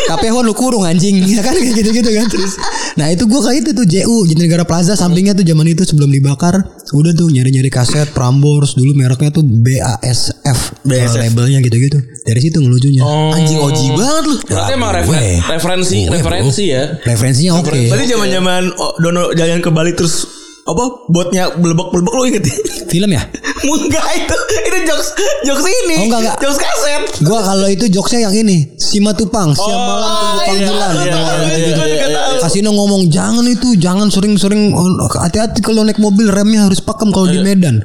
[0.06, 2.27] Tapi hewan lu kurung anjing, ya kan kayak gitu-gitu kan.
[2.27, 2.60] Terus,
[2.96, 6.56] nah itu gue kayak itu tuh JU Jatinegara Plaza sampingnya tuh zaman itu sebelum dibakar,
[6.90, 11.20] udah tuh nyari-nyari kaset Prambors dulu mereknya tuh BASF, BASF.
[11.20, 12.00] labelnya gitu-gitu.
[12.24, 13.04] Dari situ ngelucunya.
[13.06, 14.36] Anjing oji banget lu.
[14.42, 15.00] Berarti emang gue.
[15.00, 16.74] referen- referensi Gue, referensi bro.
[16.74, 16.84] ya.
[17.04, 17.80] Referensinya oke.
[17.86, 20.35] Tadi zaman-zaman oh, Dono jalan ke Bali terus
[20.66, 20.84] apa
[21.14, 22.44] botnya belebek-belebek lu inget
[22.90, 23.22] Film ya?
[23.66, 24.36] Enggak itu
[24.66, 25.08] itu jokes
[25.46, 25.96] jokes ini.
[25.98, 26.38] Oh, enggak, enggak.
[26.42, 27.02] Jokes kaset.
[27.22, 31.18] Gua kalau itu jokesnya yang ini Sima Tupang Siap malam tunggu iya, panggilan iya, Gitu,
[31.18, 31.82] iya, gitu.
[31.82, 32.42] iya, iya, iya.
[32.42, 37.30] Kasino ngomong Jangan itu Jangan sering-sering oh, Hati-hati kalau naik mobil Remnya harus pakem kalau
[37.30, 37.40] Iya.
[37.40, 37.76] di Medan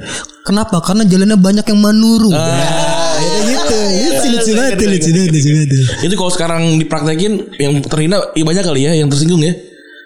[0.43, 0.81] Kenapa?
[0.83, 3.17] Karena jalannya banyak yang manuru Ah.
[3.21, 3.77] Ya, gitu gitu
[4.11, 5.71] Lucu lucu banget iya, Lucu banget lucu banget
[6.05, 9.53] Itu kalau sekarang dipraktekin yang terhina ya banyak kali ya yang tersinggung ya.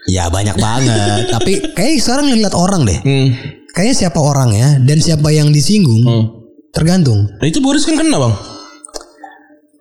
[0.06, 1.28] Ya banyak banget.
[1.34, 3.00] Tapi kayak sekarang lihat orang deh.
[3.00, 3.28] Hmm.
[3.74, 6.24] Kayaknya siapa orangnya Dan siapa yang disinggung Hmm.
[6.70, 7.30] Tergantung.
[7.32, 8.34] Nah itu Boris kan kena bang.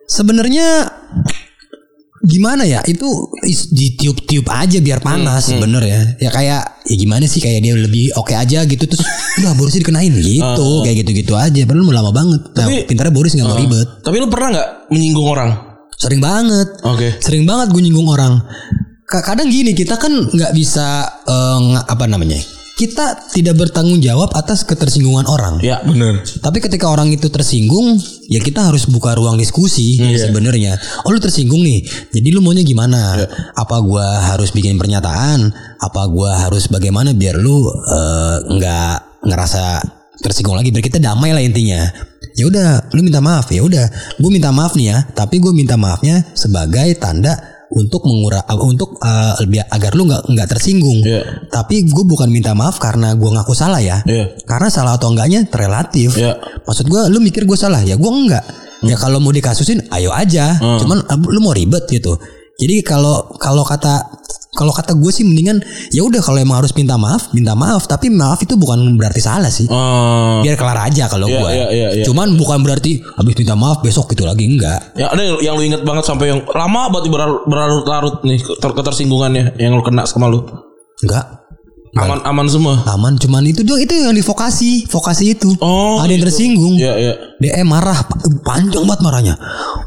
[0.06, 0.86] Sebenarnya
[2.22, 2.80] gimana ya?
[2.84, 3.10] Itu
[3.44, 6.30] is- ditiup-tiup aja biar panas sebenarnya ya.
[6.30, 7.42] Kayak ya gimana sih?
[7.42, 8.84] Kayak dia lebih oke aja gitu.
[8.86, 9.02] Terus
[9.42, 10.14] udah Boris dikenain.
[10.14, 11.62] Gitu kayak gitu-gitu aja.
[11.66, 12.42] Padahal lama banget.
[12.54, 13.88] Nah, Tapi- pintarnya Boris nggak mau ribet.
[14.00, 15.52] Tapi lu pernah nggak menyinggung orang?
[15.94, 16.68] sering banget.
[16.84, 17.16] Oke.
[17.18, 18.44] sering banget gue nyinggung orang
[19.22, 21.06] kadang gini kita kan nggak bisa
[21.60, 22.40] nge- apa namanya
[22.74, 25.78] kita tidak bertanggung jawab atas ketersinggungan orang Ya.
[25.86, 26.26] Bener.
[26.42, 30.74] tapi ketika orang itu tersinggung, ya kita harus buka ruang diskusi sebenarnya.
[31.06, 33.30] Oh lu tersinggung nih, jadi lu maunya gimana?
[33.54, 35.54] Apa gua harus bikin pernyataan?
[35.78, 39.64] Apa gua harus bagaimana biar lu eh, nggak ngerasa
[40.26, 40.74] tersinggung lagi?
[40.74, 41.78] Biar kita damai lah intinya.
[42.34, 44.18] Ya udah, lu minta maaf ya udah.
[44.18, 47.38] Gue minta maaf nih ya, tapi gue minta maafnya sebagai tanda
[47.74, 51.02] untuk mengurang untuk eh, biar agar lu nggak nggak tersinggung.
[51.02, 51.50] Iya.
[51.50, 54.06] Tapi gue bukan minta maaf karena gue ngaku salah ya.
[54.06, 54.38] Iya.
[54.46, 56.14] Karena salah atau enggaknya relatif.
[56.16, 56.38] Iya.
[56.64, 58.46] Maksud gue lu mikir gue salah ya gue enggak.
[58.84, 60.60] Ya kalau mau dikasusin ayo aja.
[60.60, 62.20] Cuman ah, lu mau ribet gitu.
[62.54, 64.23] Jadi kalau kalau kata
[64.54, 65.60] kalau kata gue sih mendingan
[65.90, 67.84] ya udah kalau emang harus minta maaf, minta maaf.
[67.84, 69.66] Tapi maaf itu bukan berarti salah sih.
[69.66, 70.40] Oh.
[70.40, 71.50] Biar kelar aja kalau Iya, gue.
[71.50, 72.04] iya, iya, iya.
[72.04, 74.94] Cuman bukan berarti habis minta maaf besok gitu lagi enggak.
[74.94, 78.74] Ya ada yang, yang lu inget banget sampai yang lama banget berlarut- berlarut-larut nih ter-
[78.74, 80.46] ketersinggungannya yang lu kena sama lu.
[81.02, 81.42] Enggak.
[81.94, 82.82] Aman aman semua.
[82.88, 85.54] Aman cuman itu doang itu yang di vokasi, vokasi itu.
[85.62, 86.28] Oh, Ada yang gitu.
[86.28, 86.74] tersinggung.
[86.74, 87.14] Iya iya.
[87.38, 89.36] DM marah pa- panjang banget marahnya.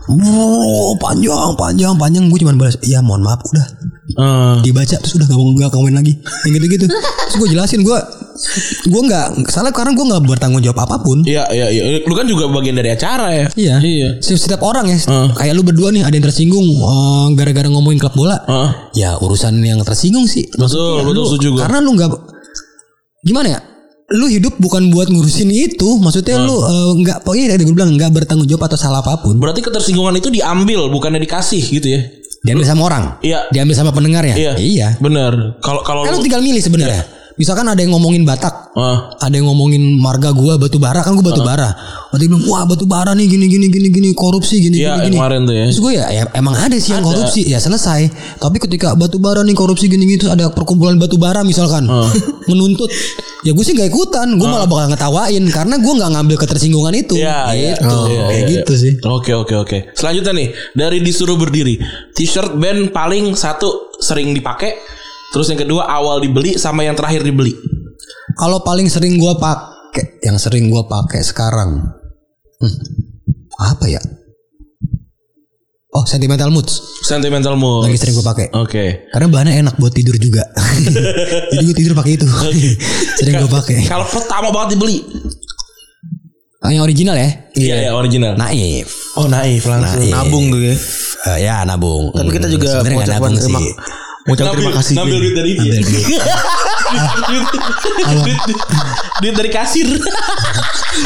[0.06, 2.24] Wow, panjang, panjang, panjang.
[2.26, 3.66] Gue cuma balas, iya mohon maaf udah.
[4.06, 6.14] Eh, Dibaca terus udah gak mau gak komen lagi.
[6.46, 6.86] Yang gitu-gitu.
[6.86, 7.98] Terus gue jelasin gue,
[8.86, 11.26] gue nggak salah karena gue nggak bertanggung jawab apa pun.
[11.26, 11.82] Iya iya iya.
[12.06, 13.46] Lu kan juga bagian dari acara ya.
[13.58, 13.76] Iya.
[13.82, 14.08] Iya.
[14.22, 15.28] Setiap, setiap orang ya, Heeh.
[15.34, 18.38] kayak lu berdua nih ada yang tersinggung eh, gara-gara ngomongin klub bola.
[18.46, 18.70] Heeh.
[18.94, 20.46] Ya urusan yang tersinggung sih.
[20.54, 21.60] Betul, betul Lu- setuju gua.
[21.66, 22.10] Karena lu nggak
[23.22, 23.60] gimana ya?
[24.06, 28.14] Lu hidup bukan buat ngurusin itu, maksudnya lu eh, nggak pokoknya tadi gue bilang nggak
[28.14, 29.34] bertanggung jawab atau salah apa pun.
[29.42, 32.06] Berarti ketersinggungan itu diambil bukannya dikasih gitu ya.
[32.46, 33.04] Diambil sama orang.
[33.20, 33.50] Iya.
[33.50, 34.38] Diambil sama pendengarnya.
[34.38, 34.52] Iya.
[34.54, 34.88] Iya.
[34.96, 35.58] Bener.
[35.58, 37.02] Kalau kalau Kan lu tinggal milih sebenarnya.
[37.36, 39.12] Misalkan ada yang ngomongin Batak, Ah.
[39.20, 41.68] ada yang ngomongin marga gua batu bara kan gua batu bara.
[42.08, 45.16] Nanti bilang wah batu bara nih gini gini gini gini korupsi gini Iya, gini gini.
[45.20, 45.64] kemarin tuh ya.
[45.68, 47.12] Terus gue ya, ya emang ada sih yang Ada.
[47.12, 48.08] korupsi ya selesai.
[48.40, 52.08] Tapi ketika batu bara nih korupsi gini terus ada perkumpulan batu bara misalkan Ah.
[52.48, 52.88] menuntut
[53.46, 57.14] Ya gue sih gak ikutan, gue malah bakal ngetawain karena gue nggak ngambil ketersinggungan itu.
[57.14, 57.54] Iya.
[57.54, 57.94] gitu.
[58.10, 58.82] Iya, Kayak iya, gitu iya.
[58.82, 58.92] sih.
[59.06, 59.78] Oke oke oke.
[59.94, 61.78] Selanjutnya nih dari disuruh berdiri.
[62.10, 64.74] T-shirt band paling satu sering dipakai.
[65.30, 67.54] Terus yang kedua awal dibeli sama yang terakhir dibeli.
[68.34, 71.86] Kalau paling sering gue pakai, yang sering gue pakai sekarang,
[72.58, 72.76] hmm,
[73.62, 74.02] apa ya?
[75.96, 77.00] Oh, sentimental moods.
[77.00, 77.88] Sentimental mood.
[77.88, 78.46] Lagi sering gue pakai.
[78.52, 79.08] Oke.
[79.08, 80.44] Karena bahannya enak buat tidur juga.
[81.56, 82.28] Jadi gue tidur pakai itu.
[83.18, 83.88] sering gue pakai.
[83.88, 85.00] Kalau pertama banget dibeli.
[86.60, 87.30] Ah, Yang original ya?
[87.56, 88.36] Iya ya original.
[88.36, 89.16] Naif.
[89.16, 90.04] Oh naif langsung.
[90.04, 90.12] Naif.
[90.12, 90.76] Nabung tuh ya.
[91.32, 92.12] Eh, ya nabung.
[92.12, 93.72] Tapi kita juga Sebenarnya mau nabung terima, sih.
[94.26, 94.94] Mau ucapkan terima Ngambil- kasih.
[94.94, 95.72] Ngambil duit dari dia.
[95.76, 96.04] Duit.
[99.22, 99.86] Duit- dari kasir.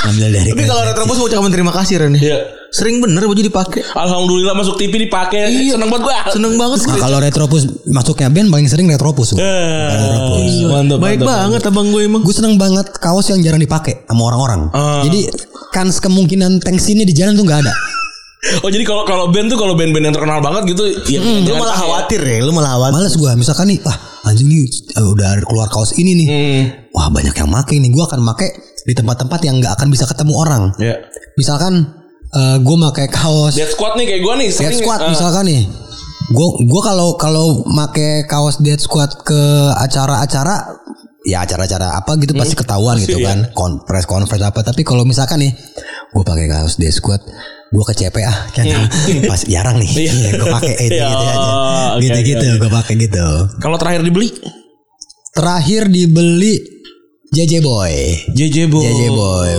[0.02, 2.14] Ambil dari Tapi kalau Retrobus mau ucapkan terima kasih Ren.
[2.14, 2.38] Iya.
[2.70, 3.82] Sering bener baju dipakai.
[3.90, 5.51] Alhamdulillah masuk TV dipakai.
[5.68, 6.16] Seneng banget gua.
[6.30, 6.78] Seneng banget.
[6.86, 9.34] Nah, kalau retropus masuknya band paling sering retropus.
[9.34, 9.42] Eh,
[10.64, 11.02] Mantap.
[11.02, 11.26] Baik mantap.
[11.26, 12.22] banget abang gue emang.
[12.22, 14.60] Gue seneng banget kaos yang jarang dipakai sama orang-orang.
[14.70, 15.02] Ah.
[15.02, 15.26] Jadi
[15.70, 17.74] kans kemungkinan tensinya di jalan tuh nggak ada.
[18.64, 21.60] Oh jadi kalau kalau band tuh kalau band-band yang terkenal banget gitu ya Lu jangan
[21.60, 21.82] malah pakai.
[21.84, 22.94] khawatir ya, lu malah khawatir.
[22.96, 24.64] Males gue misalkan nih, ah anjing nih
[24.96, 26.26] eh, udah keluar kaos ini nih.
[26.26, 26.62] Hmm.
[26.90, 27.90] Wah banyak yang make nih.
[27.90, 28.48] Gue akan make
[28.80, 30.62] di tempat-tempat yang nggak akan bisa ketemu orang.
[30.80, 30.96] Ya.
[31.36, 31.84] Misalkan
[32.30, 35.10] eh, gue pakai kaos Dead Squad nih kayak gua nih Dead Squad ah.
[35.12, 35.62] misalkan nih.
[36.30, 39.42] Gue gua kalau kalau make kaos Dead Squad ke
[39.76, 40.80] acara-acara
[41.20, 43.28] ya acara-acara apa gitu pasti ketahuan gitu Iya.
[43.28, 43.38] kan.
[43.52, 45.52] Kon press conference apa tapi kalau misalkan nih
[46.08, 47.20] gue pakai kaos Dead Squad
[47.70, 48.66] gue ke CP ah kan?
[49.30, 49.90] Pas jarang nih.
[49.90, 50.12] Iya.
[50.36, 51.51] gue pakai itu Iya, gitu aja.
[51.94, 52.59] oke, gitu gitu oke.
[52.59, 53.26] gue pakai gitu.
[53.59, 54.28] Kalau terakhir dibeli?
[55.30, 56.55] Terakhir dibeli
[57.30, 57.94] JJ Boy.
[58.34, 58.82] JJ Boy.
[58.82, 59.51] JJ Boy.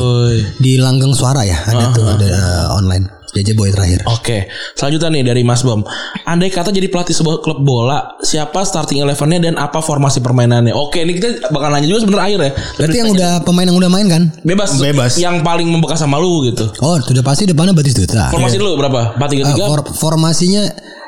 [0.59, 5.23] di Langgeng Suara ya ada tuh ada uh, online JJ Boy terakhir Oke, selanjutnya nih
[5.25, 5.81] dari Mas Bom.
[6.23, 10.71] Andai kata jadi pelatih sebuah klub bola, siapa starting elevennya dan apa formasi permainannya?
[10.71, 12.51] Oke, ini kita bakal nanya juga sebenarnya akhir ya.
[12.73, 14.75] berarti yang udah pemain yang udah main kan Bebas.
[14.77, 15.15] Bebas.
[15.15, 16.67] Yang paling membekas sama lu gitu.
[16.79, 18.29] Oh, sudah pasti depannya Batistuta.
[18.29, 19.15] Formasi dulu berapa?
[19.15, 19.65] 4 3 Eh, 3.
[19.65, 20.63] for- formasinya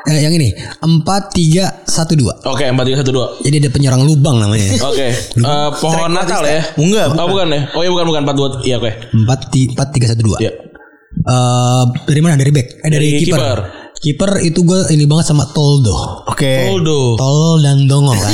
[0.06, 2.44] eh, yang ini 4 3 1 2.
[2.46, 3.40] Oke, 4 3 1 2.
[3.42, 4.80] Jadi ada penyerang lubang namanya.
[4.82, 5.08] Oke.
[5.44, 6.64] Eh, pohon Natal ya?
[6.76, 7.62] Enggak, Oh, bukan ya?
[7.72, 8.50] Oh iya bukan bukan 4 2.
[8.64, 8.92] Iya, oke.
[9.12, 10.40] 4 ti- 4 3 1 2.
[10.40, 10.52] Iya.
[11.24, 12.36] Eh, dari mana?
[12.36, 12.68] Dari back.
[12.84, 13.60] Eh dari, Dari kiper.
[13.96, 14.32] kiper.
[14.44, 16.28] Itu gue ini banget sama Toldo.
[16.28, 16.68] Oke.
[16.68, 17.16] Toldo.
[17.16, 18.28] Tol dan Dongo kan.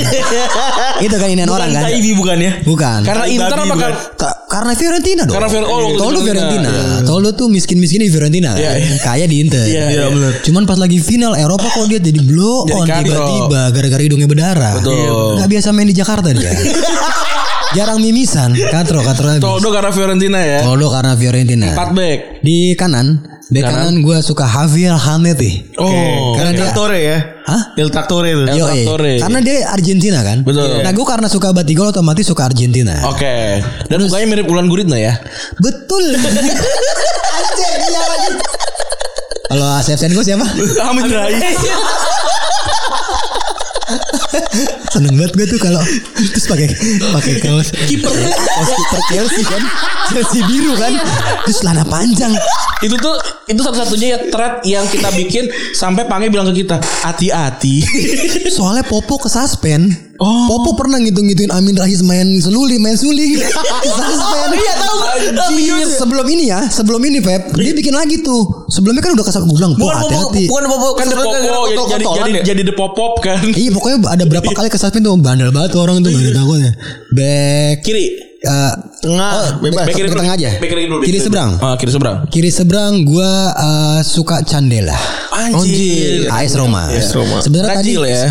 [1.06, 1.86] itu kan inian orang kan.
[1.86, 2.52] Taibi bukan ya?
[2.66, 3.06] Bukan.
[3.06, 3.94] Karena Inter apa kan?
[4.18, 5.38] Ka- karena Fiorentina dong.
[5.38, 6.70] Karena oh, waktu itu Toldo Fiorentina.
[6.74, 7.06] Fiorentina.
[7.06, 8.58] Toldo tuh miskin-miskin di Fiorentina.
[8.58, 8.62] kan.
[8.66, 8.98] Iya, iya.
[9.06, 9.66] Kaya di Inter.
[9.70, 10.32] Iya, iya, bener.
[10.42, 14.82] Cuman pas lagi final Eropa kok dia jadi blow on tiba-tiba gara-gara hidungnya berdarah.
[14.82, 15.38] Betul.
[15.38, 16.50] Gak biasa main di Jakarta dia.
[17.70, 19.46] Jarang mimisan, katro katro habis.
[19.46, 20.66] Toldo karena Fiorentina ya.
[20.66, 21.70] Toldo karena Fiorentina.
[21.78, 22.42] 4 back.
[22.42, 23.22] Di kanan,
[23.54, 25.70] bek kanan, gue suka Javier Haneti.
[25.78, 26.34] Oh.
[26.34, 27.18] Karena El dia Trattore ya?
[27.46, 27.62] Hah?
[27.78, 28.42] El Trattore itu.
[28.50, 29.14] El Yo, Trattore.
[29.22, 30.42] Karena dia Argentina kan.
[30.42, 30.82] Betul.
[30.82, 33.06] Nah gue karena suka batigol otomatis suka Argentina.
[33.06, 33.62] Oke.
[33.86, 35.14] Dan mukanya mirip Ulan Guritno ya.
[35.62, 36.10] Betul.
[37.38, 38.30] Anjir, iya lagi.
[39.46, 40.46] Kalau Asep Senko siapa?
[40.90, 41.38] Hamid Rais.
[44.90, 45.82] Seneng banget gue tuh kalau
[46.16, 46.68] terus pakai
[47.14, 47.70] pakai kaos.
[47.88, 48.12] Kiper.
[48.14, 49.64] Kaos kiper Chelsea kan.
[50.10, 50.94] Chelsea biru kan.
[51.46, 52.34] Terus celana panjang.
[52.80, 53.16] Itu tuh
[53.50, 57.84] itu satu-satunya ya thread yang kita bikin sampai Pange bilang ke kita hati-hati.
[58.56, 60.12] soalnya Popo ke suspend.
[60.20, 60.52] Oh.
[60.52, 63.40] Popo pernah ngitung-ngituin Amin Rais main seluli main suling
[64.00, 64.52] suspend.
[64.56, 64.98] Iya tahu.
[65.40, 65.88] Anjir.
[65.96, 68.68] sebelum ini ya sebelum ini Pep dia bikin lagi tuh.
[68.70, 70.88] Sebelumnya kan udah kesal gue bilang Bukan Popo, bukan Popo.
[70.96, 71.28] kan popo
[71.68, 73.40] jadi jadi jadi, jadi the popop kan.
[73.44, 76.32] Iya pokoknya ada berapa kali ke suspend tuh bandel banget tuh orang tuh gak ada
[76.36, 76.72] takutnya
[77.16, 78.06] Back Kiri.
[78.40, 79.88] eh, Tengah, bebas.
[79.88, 80.20] Back ke dulu.
[80.20, 80.50] tengah aja.
[80.60, 81.00] Back kiri dulu.
[81.08, 81.52] Kiri seberang.
[81.64, 82.18] Ah, kiri seberang.
[82.28, 85.00] Kiri seberang gue eh, suka Candela
[85.32, 86.28] Anjir.
[86.28, 86.92] AS Roma.
[86.92, 87.40] AS Roma.
[87.40, 88.28] Sebenarnya tadi ya.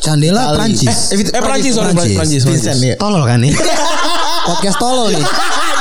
[0.00, 1.12] Candela Prancis.
[1.12, 2.16] Eh, eh Prancis, sorry Prancis.
[2.16, 2.42] Prancis.
[2.44, 2.94] Vincent ya.
[3.00, 3.52] Tolol kan nih.
[4.48, 5.24] podcast tolol nih.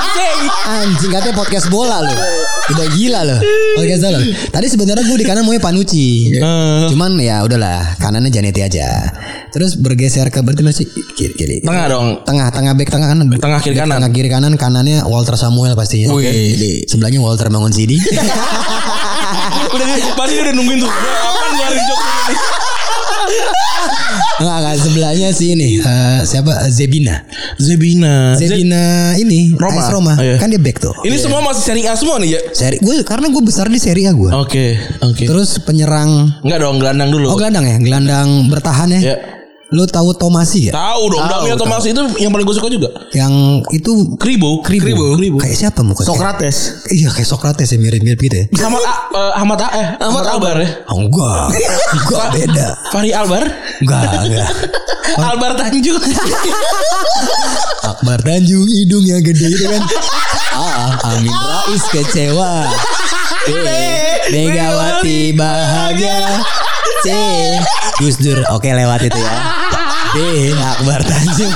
[0.69, 2.17] Anjing katanya podcast bola loh.
[2.69, 3.39] Udah gila loh.
[3.79, 4.23] Podcast tolol.
[4.51, 6.35] Tadi sebenarnya gue di kanan maunya Panucci.
[6.35, 6.87] Eh.
[6.91, 9.09] Cuman ya udahlah, kanannya Janetti aja.
[9.49, 10.85] Terus bergeser ke berarti masih
[11.17, 11.55] kiri kiri.
[11.65, 12.07] Tengah dong.
[12.27, 13.25] Tengah, tengah back tengah kanan.
[13.33, 13.95] Tengah, kiri, Back kanan.
[13.97, 16.13] Tengah kiri kanan, kanannya Walter Samuel pastinya.
[16.13, 16.85] Wih.
[16.85, 17.97] Sebelahnya Walter Mangun Sidi.
[19.69, 19.85] Udah
[20.17, 20.89] pasti udah nungguin tuh.
[20.89, 22.35] Kapan ngeluarin joke ini?
[24.39, 25.79] Enggak, enggak sebelahnya sih ini.
[25.79, 26.67] eh, siapa?
[26.69, 27.23] Zebina.
[27.59, 28.33] Zebina.
[28.35, 28.83] Zebina
[29.15, 29.79] ini Roma.
[29.79, 30.13] AS Roma.
[30.15, 30.35] Oh, iya.
[30.39, 30.93] Kan dia back tuh.
[31.03, 32.41] Ini semua masih seri A semua nih ya.
[32.51, 34.31] Seri gue karena gue besar di Serie A gue.
[34.31, 35.23] Oke, oke.
[35.23, 37.25] Terus penyerang Enggak dong, gelandang dulu.
[37.31, 39.01] Oh gelandang ya, gelandang bertahan ya.
[39.01, 39.38] Ya.
[39.69, 40.73] Lu tahu Tomasi ya?
[40.73, 42.89] Tahu dong, Damia Thomas itu yang paling gue suka juga.
[43.13, 45.13] Yang itu Kribo, Kribo.
[45.13, 45.37] Kribo.
[45.37, 46.09] Kayak siapa mukanya?
[46.09, 46.89] Sokrates.
[46.89, 48.45] Iya kayak Sokrates ya mirip-mirip gitu ya.
[48.57, 50.69] Sama A- eh, Ahmad A- eh, Ahmad Albar ya.
[50.89, 51.53] Oh, enggak.
[51.93, 52.67] Enggak beda.
[52.89, 53.45] Fahri Albar.
[53.77, 54.49] Enggak, enggak.
[55.29, 56.01] Albar Tanjung.
[57.93, 59.81] Akbar Tanjung hidung yang gede itu kan.
[60.49, 62.65] Ah, Amin Rais kecewa.
[63.45, 63.53] B,
[64.33, 66.41] Megawati bahagia.
[66.99, 67.07] C,
[67.99, 68.39] Gus Dur.
[68.51, 69.35] Oke lewat itu ya.
[70.09, 70.17] D,
[70.57, 71.53] Akbar Tanjung.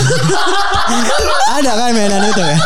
[1.50, 2.58] Ada kan mainan itu ya?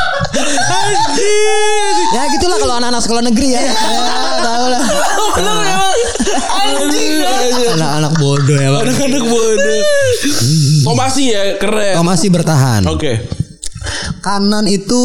[2.12, 3.62] Ya gitulah kalau anak-anak sekolah negeri ya.
[3.64, 3.74] Ya,
[4.44, 4.84] tahu lah.
[7.78, 8.70] Anak-anak bodoh ya.
[8.72, 9.82] Anak-anak bodoh.
[10.84, 11.96] Tomasi ya, keren.
[12.00, 12.84] Oh, masih bertahan.
[12.88, 13.24] Oke.
[14.20, 15.00] kanan itu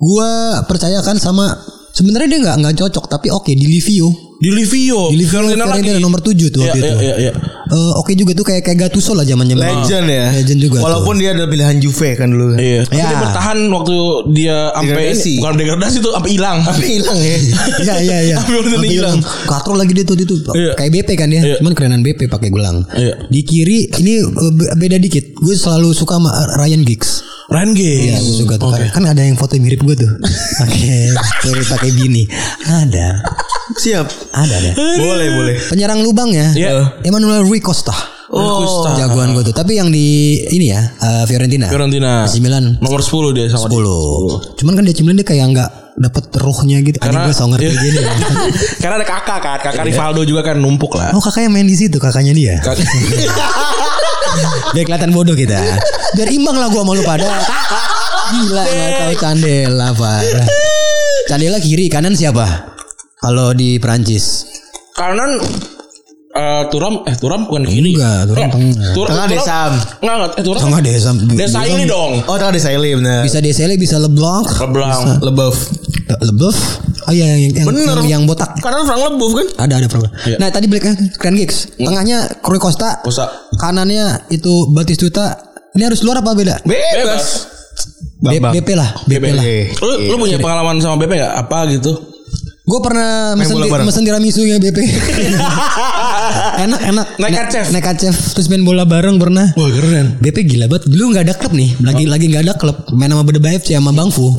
[0.00, 1.54] gua percaya kan sama
[1.94, 4.10] sebenarnya dia nggak nggak cocok tapi oke di Livio
[4.40, 5.12] Di Livio.
[5.12, 7.32] di Livio Fiorentina Fiorentina nomor 7 tuh Iya, waktu iya, itu iya, iya.
[7.70, 10.26] Eh, oke juga tuh kayak kayak Gattuso lah zaman zaman Legend ya.
[10.32, 12.56] legend juga Walaupun dia ada pilihan Juve kan dulu.
[12.56, 13.06] Iya, tapi Ya.
[13.06, 13.96] dia bertahan waktu
[14.32, 16.58] dia sampai bukan degradasi tuh sampai hilang.
[16.62, 17.36] Tapi hilang ya.
[17.84, 18.36] Iya iya iya.
[18.40, 19.18] Sampai hilang.
[19.44, 20.72] Katro lagi dia tuh itu Iya.
[20.74, 21.42] kayak BP kan ya.
[21.44, 21.56] Iya.
[21.60, 22.82] Cuman kerenan BP pakai gelang.
[22.90, 23.28] Iya.
[23.28, 25.36] Di kiri ini eh, be- beda dikit.
[25.36, 27.22] Gue selalu suka sama Ryan Giggs.
[27.46, 28.18] Ryan Iya, Giggs.
[28.24, 28.72] gue suka tuh.
[28.72, 30.10] Kan- Kan ada yang foto mirip gue tuh.
[30.60, 32.26] Pakai pakai pakai bini.
[32.64, 33.08] Ada.
[33.72, 34.06] Siap.
[34.30, 34.70] Ada ada.
[34.74, 35.54] Boleh, boleh.
[35.66, 36.50] Penyerang lubang ya.
[36.52, 36.70] Iya.
[37.00, 37.94] Emmanuel Rui Costa.
[38.30, 39.50] Oh, Jagoan gue tuh.
[39.50, 41.66] Tapi yang di ini ya eh, Fiorentina.
[41.66, 42.22] Fiorentina.
[42.22, 44.54] AC Milan Nomor 10 dia sama 10.
[44.54, 47.02] Cuman kan dia Milan dia kayak nggak dapat ruhnya gitu.
[47.02, 47.74] Karena gue so ngerti Iya.
[47.76, 47.98] gini.
[48.82, 51.10] Karena ada kakak kan, kakak Rivaldo juga kan numpuk lah.
[51.10, 52.54] Oh kakaknya main di situ kakaknya dia.
[52.62, 52.78] Kak-
[54.74, 55.58] Biar kelihatan bodoh kita.
[56.14, 57.26] Biar imbang lah gua sama lu pada.
[58.30, 60.46] Gila nggak tahu Candela parah.
[61.26, 62.69] Candela kiri kanan siapa?
[63.20, 64.48] Kalau di Prancis.
[64.90, 65.36] Kanan
[66.30, 67.92] eh Turam eh Turam bukan gini.
[67.92, 68.92] Enggak, Eh, tengah.
[68.94, 69.72] Turam, Tengah Turam- Desam.
[70.00, 70.60] Enggak enggak eh Turam.
[70.62, 71.10] Tengah desa.
[71.34, 72.12] Desa ini dong.
[72.24, 73.20] Oh, tengah desa Ili benar.
[73.22, 74.46] Bisa Desele bisa Leblanc.
[74.56, 75.20] Leblang.
[75.20, 75.58] Leboeuf.
[76.22, 76.58] Lebeuf.
[77.02, 77.96] Oh iya yang yang, Bener.
[77.98, 78.52] yang, yang botak.
[78.56, 79.46] Karena Frank Leboeuf kan.
[79.58, 80.10] Ada ada problem.
[80.22, 80.36] Iya.
[80.38, 80.84] Nah tadi Black
[81.16, 81.76] Grand Gigs.
[81.76, 83.00] Tengahnya Rui Costa.
[83.00, 83.26] Costa.
[83.56, 85.36] Kanannya itu Batistuta.
[85.70, 86.62] Ini harus luar apa beda?
[86.62, 87.46] Bebas.
[88.20, 89.44] B- BP lah, BP lah.
[89.80, 91.32] Lu, lu punya pengalaman sama BP gak?
[91.40, 92.09] Apa gitu?
[92.70, 94.78] Gue pernah mesen, di, mesen tiramisu ya BP.
[96.70, 97.06] enak enak.
[97.18, 97.66] Ne- chef.
[97.74, 98.14] Nekat chef.
[98.38, 99.50] Terus main bola bareng pernah.
[99.58, 100.22] Wah keren.
[100.22, 100.86] BP gila banget.
[100.86, 101.74] Dulu nggak ada klub nih.
[101.82, 102.78] Lagi lagi nggak ada klub.
[102.94, 104.30] Main sama Beda FC sama Bang Fu.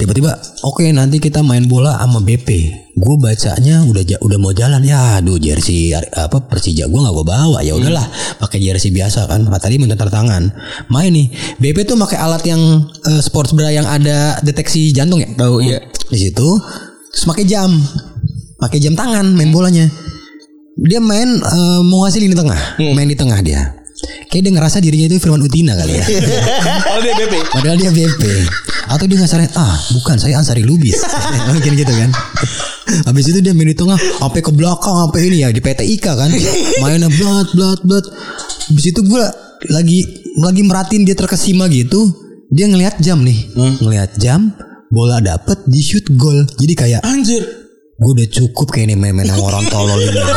[0.00, 0.32] Tiba-tiba,
[0.64, 2.48] oke nanti kita main bola sama BP.
[2.96, 7.60] Gue bacanya udah udah mau jalan ya, aduh jersey apa Persija gue nggak gue bawa
[7.60, 8.08] ya udahlah
[8.40, 9.44] pakai jersey biasa kan.
[9.44, 10.48] Kata dia minta tangan.
[10.88, 11.26] Main nih,
[11.58, 15.28] BP tuh pakai alat yang eh, sports bra yang ada deteksi jantung ya.
[15.36, 15.84] Tahu iya.
[16.08, 16.48] Di situ
[17.10, 17.70] terus pakai jam.
[18.60, 19.88] Pakai jam tangan main bolanya.
[20.80, 23.80] Dia main eh, mau ngasih lini tengah, main di tengah dia.
[24.30, 26.04] Kayak dia ngerasa dirinya itu Firman Utina kali ya.
[26.94, 27.34] Oh dia BP.
[27.50, 28.22] Padahal dia BP
[28.90, 30.96] Atau dia ngasarin Ah bukan saya Ansari Lubis.
[31.50, 32.10] Mungkin gitu kan.
[33.10, 36.14] Habis itu dia main di tengah Sampai ke belakang Sampai ini ya Di PT Ika
[36.14, 36.30] kan.
[36.80, 38.04] Mainnya blat blat blat.
[38.70, 39.24] Habis itu gue
[39.68, 39.98] Lagi
[40.38, 42.14] Lagi merhatiin dia terkesima gitu.
[42.54, 43.50] Dia ngelihat jam nih.
[43.82, 44.54] Ngelihat jam
[44.90, 46.44] Bola dapet Di shoot gol.
[46.58, 47.42] Jadi kayak Anjir.
[48.00, 50.18] Gue udah cukup kayak ini main-main sama orang tolol ini.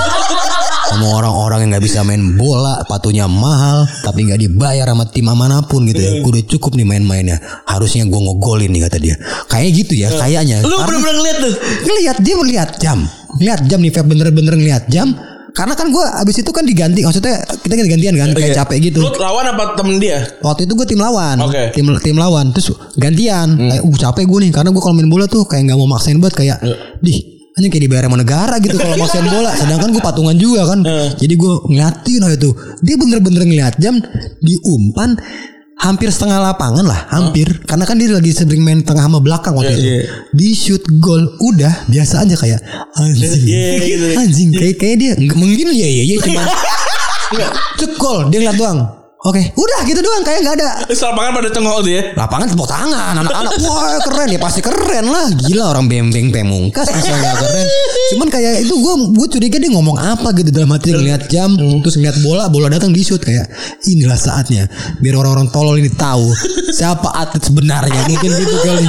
[0.83, 5.63] Sama orang-orang yang nggak bisa main bola patunya mahal tapi nggak dibayar sama tim mana
[5.65, 6.11] pun gitu ya.
[6.21, 7.39] Gue udah cukup nih main-mainnya.
[7.65, 9.15] Harusnya gue ngegolin nih kata dia.
[9.49, 10.61] Kayak gitu ya kayaknya.
[10.61, 11.53] Lu bener-bener ngeliat tuh.
[11.87, 12.99] ngelihat dia melihat jam
[13.39, 15.07] ngelihat jam nih Feb bener-bener ngelihat jam
[15.53, 19.13] karena kan gue abis itu kan diganti maksudnya kita ganti-gantian kan kayak capek gitu Lu
[19.15, 20.25] lawan apa temen dia?
[20.41, 21.69] Waktu itu gue tim lawan, Oke.
[21.77, 23.53] tim tim lawan, terus gantian.
[23.53, 23.69] Hmm.
[23.69, 26.17] Kayak, uh capek gue nih, karena gue kalau main bola tuh kayak nggak mau maksain
[26.17, 26.75] banget kayak, Iya.
[26.99, 27.17] dih,
[27.53, 29.51] hanya kayak dibayar sama negara gitu kalau maksain bola.
[29.61, 31.05] Sedangkan gue patungan juga kan, Iya.
[31.21, 32.53] jadi gue ngeliatin aja tuh.
[32.81, 33.95] Dia bener-bener ngeliat jam
[34.41, 35.13] di umpan
[35.83, 37.59] hampir setengah lapangan lah, hampir.
[37.67, 39.91] Karena kan dia lagi sering main tengah sama belakang waktu Iya, itu.
[40.31, 42.59] Di shoot gol udah biasa aja kayak
[42.95, 44.05] anjing, Iya, gitu.
[44.15, 46.43] anjing kayak kayak dia mungkin ya ya ya cuma
[47.79, 48.79] cekol dia ngeliat doang.
[49.23, 50.83] Oke, udah gitu doang kayak nggak ada.
[50.83, 52.01] Terus lapangan pada cengok tuh ya.
[52.11, 53.55] lapangan tepuk tangan anak-anak.
[53.63, 55.31] Wah keren ya pasti keren lah.
[55.31, 57.67] Gila orang bembeng pemungkas masa nggak keren.
[58.11, 61.95] Cuman kayak itu gue gue curiga dia ngomong apa gitu dalam hati ngeliat jam terus
[61.95, 63.47] ngeliat bola bola datang di shoot kayak
[63.87, 64.67] inilah saatnya
[64.99, 66.27] biar orang-orang tolol ini tahu
[66.75, 68.03] siapa atlet sebenarnya.
[68.11, 68.87] Mungkin gitu kali.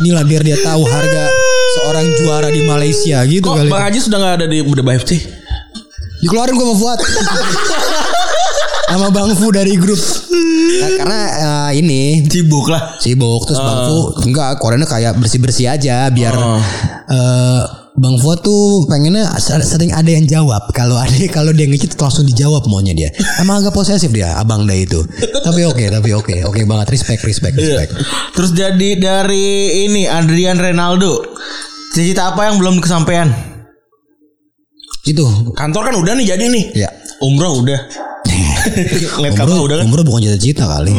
[0.00, 1.28] Inilah biar dia tahu harga
[1.76, 3.68] seorang juara di Malaysia gitu Kok kali.
[3.68, 5.40] Bang Haji sudah gak ada di Buda FC?
[6.20, 6.98] dikeluarin gue sama Fuad
[8.90, 9.98] sama Bang Fu dari grup
[10.80, 11.20] Nah, karena
[11.68, 12.96] eh, ini Cibuk lah.
[12.96, 16.34] sibuk terus Bang Fu enggak korennya kayak bersih-bersih aja biar
[17.06, 17.62] eh,
[17.92, 20.72] Bang Fuad tuh pengennya ser- sering ada yang jawab.
[20.72, 23.10] Kalau ada kalau dia ngecit langsung dijawab maunya dia.
[23.36, 25.04] Emang agak posesif dia Abang Day itu.
[25.44, 26.34] tapi oke, tapi oke.
[26.46, 27.90] Oke banget respect, respect, respect.
[28.32, 29.46] Terus jadi dari
[29.84, 31.20] ini Adrian Renaldo.
[31.92, 33.28] Cita-cita apa yang belum kesampaian?
[35.02, 35.52] Itu.
[35.52, 36.64] Kantor kan udah nih jadi nih.
[36.78, 36.88] Ya.
[37.20, 37.80] Umroh udah.
[39.20, 39.84] Ngeliat kapal Umroh, udah kan?
[39.88, 40.92] umroh bukan cita-cita kali.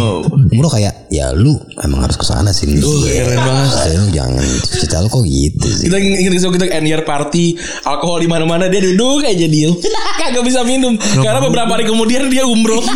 [0.51, 2.67] Umroh kayak ya lu emang harus ke sana sih.
[2.69, 3.69] keren banget.
[3.97, 5.85] Lu jangan cita lu kok gitu sih.
[5.89, 9.69] Kita ingat kita kita end year party, alkohol di mana-mana dia duduk aja dia.
[10.21, 10.95] Kagak bisa minum.
[10.97, 12.81] Karena beberapa hari kemudian dia umroh.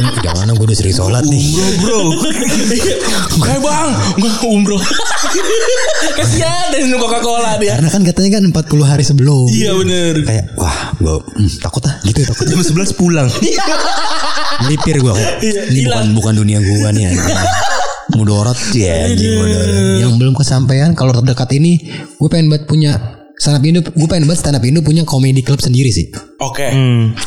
[0.00, 1.42] Jangan gue udah sering sholat nih.
[1.84, 2.00] Bro.
[3.44, 4.82] Kayak bang, gua umroh.
[6.18, 7.76] Kasihan dari minum Coca-Cola dia.
[7.76, 9.46] Karena kan katanya kan 40 hari sebelum.
[9.52, 10.14] Iya bener.
[10.24, 12.44] Kayak wah gue hmm, takut ah gitu takut.
[12.48, 13.28] Jam 11 pulang.
[14.64, 15.30] Melipir gue kok.
[15.44, 17.04] Ini bukan bukan dunia gue nih.
[18.16, 19.06] Mudorot ya.
[20.00, 24.28] Yang belum kesampaian kalau terdekat ini gue pengen buat punya stand up Indo gue pengen
[24.28, 26.12] buat stand up Indo punya comedy club sendiri sih.
[26.44, 26.68] Oke.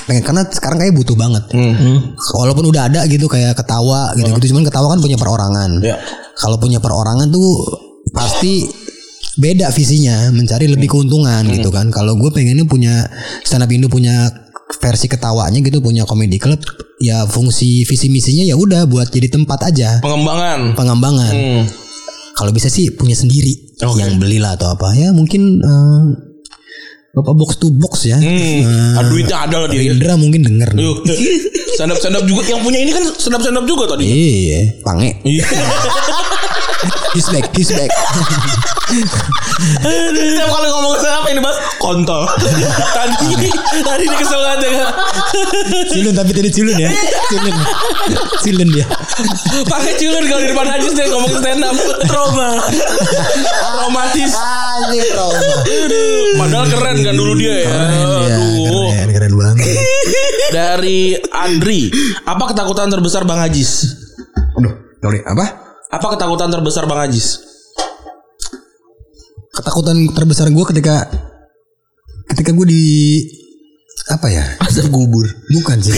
[0.06, 1.42] Pengen karena sekarang kayak butuh banget.
[1.58, 2.14] Hmm.
[2.38, 5.82] Walaupun udah ada gitu kayak ketawa gitu-gitu cuman ketawa kan punya perorangan.
[5.82, 5.98] Ya.
[6.38, 7.66] Kalau punya perorangan tuh
[8.14, 8.70] pasti
[9.34, 11.90] beda visinya mencari lebih keuntungan gitu kan.
[11.90, 13.10] Kalau gue pengennya punya
[13.42, 14.30] stand up Indo punya
[14.78, 16.58] versi ketawanya gitu punya comedy club
[17.02, 20.78] ya fungsi visi misinya ya udah buat jadi tempat aja Pengembangan.
[20.78, 21.34] pengembangan.
[21.34, 21.64] Hmm.
[22.34, 24.00] Kalau bisa sih punya sendiri Oke.
[24.00, 26.04] yang belilah atau apa ya mungkin eh,
[27.14, 28.18] Bapak box to box ya.
[28.18, 28.26] Hmm.
[28.26, 29.86] Eh, Ah, duitnya ada lah dia.
[29.86, 30.74] Indra mungkin denger
[32.18, 33.06] up juga yang punya ini kan
[33.54, 34.10] up juga tadi.
[34.10, 35.22] Iya, pange.
[37.14, 37.90] He's back, he's back.
[39.84, 42.28] Setiap kali ngomong stand up ini Bas kontol.
[42.94, 43.50] tadi
[43.82, 44.88] tadi dia kesel banget ya.
[45.90, 46.90] Cilun tapi tadi cilun ya.
[47.30, 47.56] Cilun.
[48.42, 48.86] Cilun dia.
[49.66, 52.50] Pakai culun kalau di depan Ajis dia ngomong stand up trauma.
[53.48, 54.32] Traumatis.
[54.34, 55.40] Anjir, trauma.
[56.38, 57.68] Padahal keren kan dulu dia ya.
[57.68, 57.78] Ya,
[58.36, 58.90] Aduh.
[58.92, 59.66] keren, keren banget.
[60.52, 61.00] Dari
[61.32, 61.90] Andri,
[62.26, 63.90] apa ketakutan terbesar Bang Ajis?
[64.54, 64.70] Aduh,
[65.02, 65.63] sorry, apa?
[65.94, 67.38] Apa ketakutan terbesar Bang Ajis?
[69.54, 71.06] Ketakutan terbesar gue ketika
[72.34, 72.84] ketika gue di
[74.10, 74.44] apa ya?
[74.60, 75.22] Asap kubur.
[75.54, 75.94] Bukan sih.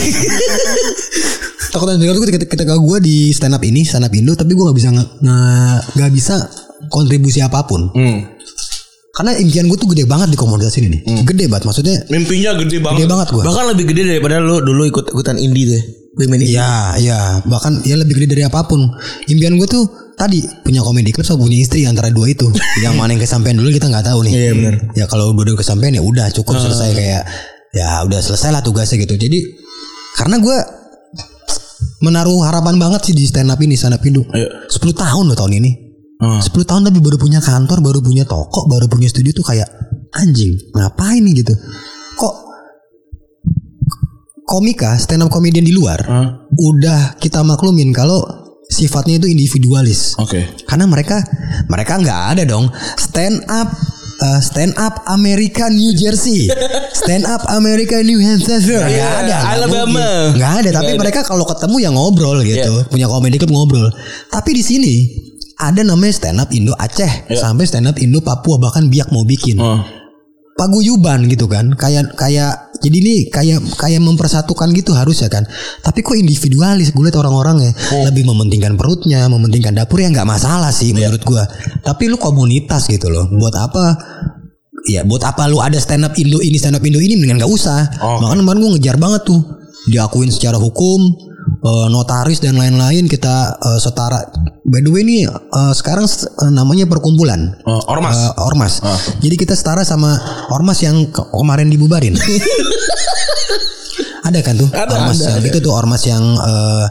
[1.66, 4.60] Ketakutan terbesar gue ketika, ketika gue di stand up ini, stand up Indo, tapi gue
[4.60, 6.34] nggak bisa nge- nge- nggak bisa
[6.92, 7.88] kontribusi apa pun.
[7.96, 8.20] Hmm.
[9.16, 11.00] Karena impian gue tuh gede banget di komunitas ini nih.
[11.24, 13.00] Gede banget, maksudnya Mimpinya gede banget.
[13.00, 13.42] gede banget gue.
[13.48, 15.82] Bahkan lebih gede daripada lu dulu ikut ikutan indie tuh.
[16.16, 16.24] Ya.
[16.24, 16.48] Indie.
[16.56, 17.18] Iya, iya.
[17.44, 18.80] Bahkan ya lebih gede dari apa pun.
[19.28, 19.84] Impian gue tuh
[20.16, 22.48] tadi punya komedi club sama punya istri antara dua itu.
[22.84, 24.32] yang mana yang kesampaian dulu kita nggak tahu nih.
[24.32, 24.74] Iya, benar.
[24.96, 27.22] Ya kalau udah udah kesampaian ya udah cukup selesai kayak
[27.76, 29.20] ya udah selesai lah tugasnya gitu.
[29.20, 29.38] Jadi
[30.16, 30.56] karena gue
[32.00, 34.24] menaruh harapan banget sih di stand up ini stand up Indo.
[34.32, 34.68] Iya.
[34.68, 35.70] 10 tahun loh tahun ini.
[36.16, 36.40] Hmm.
[36.40, 39.68] 10 tahun tapi baru punya kantor, baru punya toko, baru punya studio tuh kayak
[40.16, 40.56] anjing.
[40.72, 41.54] Ngapain nih gitu?
[44.46, 45.98] Komika stand up comedian di luar
[46.54, 48.22] udah kita maklumin kalau
[48.66, 50.14] sifatnya itu individualis.
[50.16, 50.46] Oke.
[50.64, 51.18] Karena mereka
[51.66, 53.66] mereka nggak ada dong stand up
[54.22, 56.46] uh, stand up Amerika New Jersey,
[56.94, 60.30] stand up Amerika New Hampshire, nggak Iya, ada, Alabama.
[60.32, 60.70] nggak ada.
[60.78, 61.00] Tapi ada.
[61.02, 63.90] mereka kalau ketemu ya ngobrol gitu, punya komedi club ngobrol.
[64.30, 64.94] Tapi di sini
[65.58, 69.58] ada namanya stand up Indo Aceh, sampai stand up Indo Papua bahkan biak mau bikin
[69.58, 69.82] Oh.
[70.56, 75.44] paguyuban gitu kan kayak kayak jadi ini kayak kayak mempersatukan gitu harus ya kan.
[75.82, 77.72] Tapi kok individualis gue liat orang-orang ya
[78.08, 81.42] lebih mementingkan perutnya mementingkan dapur ya nggak masalah sih menurut gue
[81.82, 83.84] tapi lu komunitas gitu loh buat apa?
[84.86, 87.52] Ya buat apa lu ada stand up Indo ini stand up Indo ini mendingan nggak
[87.52, 87.98] usah.
[88.02, 88.22] Oh.
[88.22, 89.40] makanya kemarin gue ngejar banget tuh
[89.86, 94.20] diakuin secara hukum eh, notaris dan lain-lain kita eh, setara
[94.62, 96.04] by the way ini eh, sekarang
[96.50, 98.14] namanya perkumpulan Oh, ormas.
[98.14, 98.72] Eh, ormas.
[99.18, 100.14] Jadi kita setara sama
[100.48, 102.14] ormas yang ke- kemarin dibubarin.
[104.22, 104.68] ada kan tuh?
[104.68, 105.46] Ada, ormas ada, ada.
[105.46, 106.84] itu tuh ormas yang eh,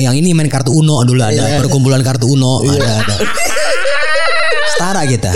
[0.00, 1.58] yang ini main kartu Uno dulu ada Iya.
[1.60, 3.14] perkumpulan kartu Uno ada ada.
[4.74, 5.30] Setara kita.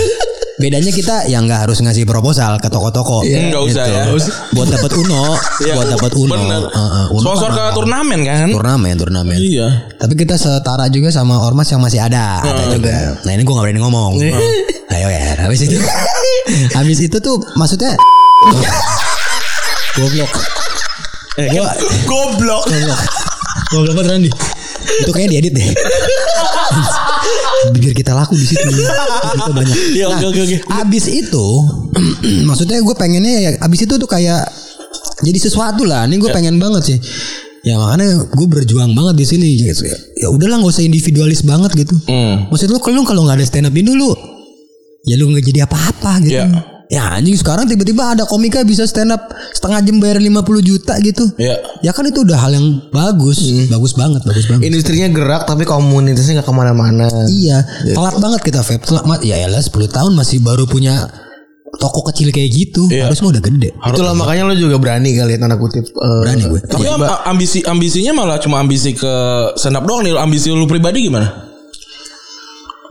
[0.62, 3.26] Bedanya kita yang nggak harus ngasih proposal ke toko-toko.
[3.26, 4.02] Iya, nggak usah ya.
[4.54, 5.74] Buat dapat Uno, Iya.
[5.74, 6.34] buat dapat Uno.
[6.38, 6.62] Bener.
[6.62, 7.74] Eh, eh, Uno Sponsor kan ke mahal.
[7.74, 8.46] turnamen kan?
[8.48, 9.36] Turnamen, turnamen.
[9.36, 9.66] Iya.
[9.98, 13.18] Tapi kita setara juga sama ormas yang masih ada, ada juga.
[13.20, 14.12] Nah ini gue gak berani ngomong.
[14.88, 15.74] Ayo ya, habis itu,
[16.78, 17.98] habis itu tuh maksudnya
[19.92, 20.30] goblok.
[21.34, 21.64] Eh, gua,
[22.04, 22.62] Goblok.
[22.68, 23.00] goblok,
[23.72, 24.30] goblok banget Randy.
[25.02, 25.68] Itu kayaknya diedit deh.
[27.72, 28.66] Biar kita laku di situ.
[28.66, 29.76] Kita banyak.
[29.94, 30.56] Iya, oke, oke, oke.
[30.82, 31.46] Abis itu,
[32.48, 34.46] maksudnya gue pengennya ya, abis itu tuh kayak
[35.22, 36.04] jadi sesuatu lah.
[36.10, 36.98] Ini gue pengen banget sih.
[37.62, 39.48] Ya makanya gue berjuang banget di sini.
[39.62, 39.86] gitu.
[40.18, 41.94] Ya udahlah nggak usah individualis banget gitu.
[42.10, 42.50] Hmm.
[42.50, 44.10] Maksud lu kalau kalau nggak ada stand up Indo lu,
[45.06, 46.42] ya lu nggak jadi apa-apa gitu.
[46.42, 46.50] Iya.
[46.92, 50.28] Ya anjing sekarang tiba-tiba ada komika bisa stand up setengah jam bayar 50
[50.60, 51.24] juta gitu.
[51.34, 51.56] Iya.
[51.80, 54.68] Ya kan itu udah hal yang bagus, bagus banget, bagus banget.
[54.68, 57.08] Industrinya gerak tapi komunitasnya nggak ke mana-mana.
[57.24, 58.84] Iya, telat banget kita vape.
[58.84, 61.08] Telat, ma- ya elah 10 tahun masih baru punya
[61.72, 62.84] toko kecil kayak gitu.
[62.86, 63.08] Iya.
[63.08, 63.72] Harus mah udah gede.
[63.72, 65.88] Itulah makanya lo juga berani kali tanda kutip.
[65.88, 66.60] eh, Berani gue.
[66.60, 69.12] Tapi am- ambisi ambisinya malah cuma ambisi ke
[69.56, 70.12] stand up doang nih.
[70.12, 71.51] Ambisi lu pribadi gimana?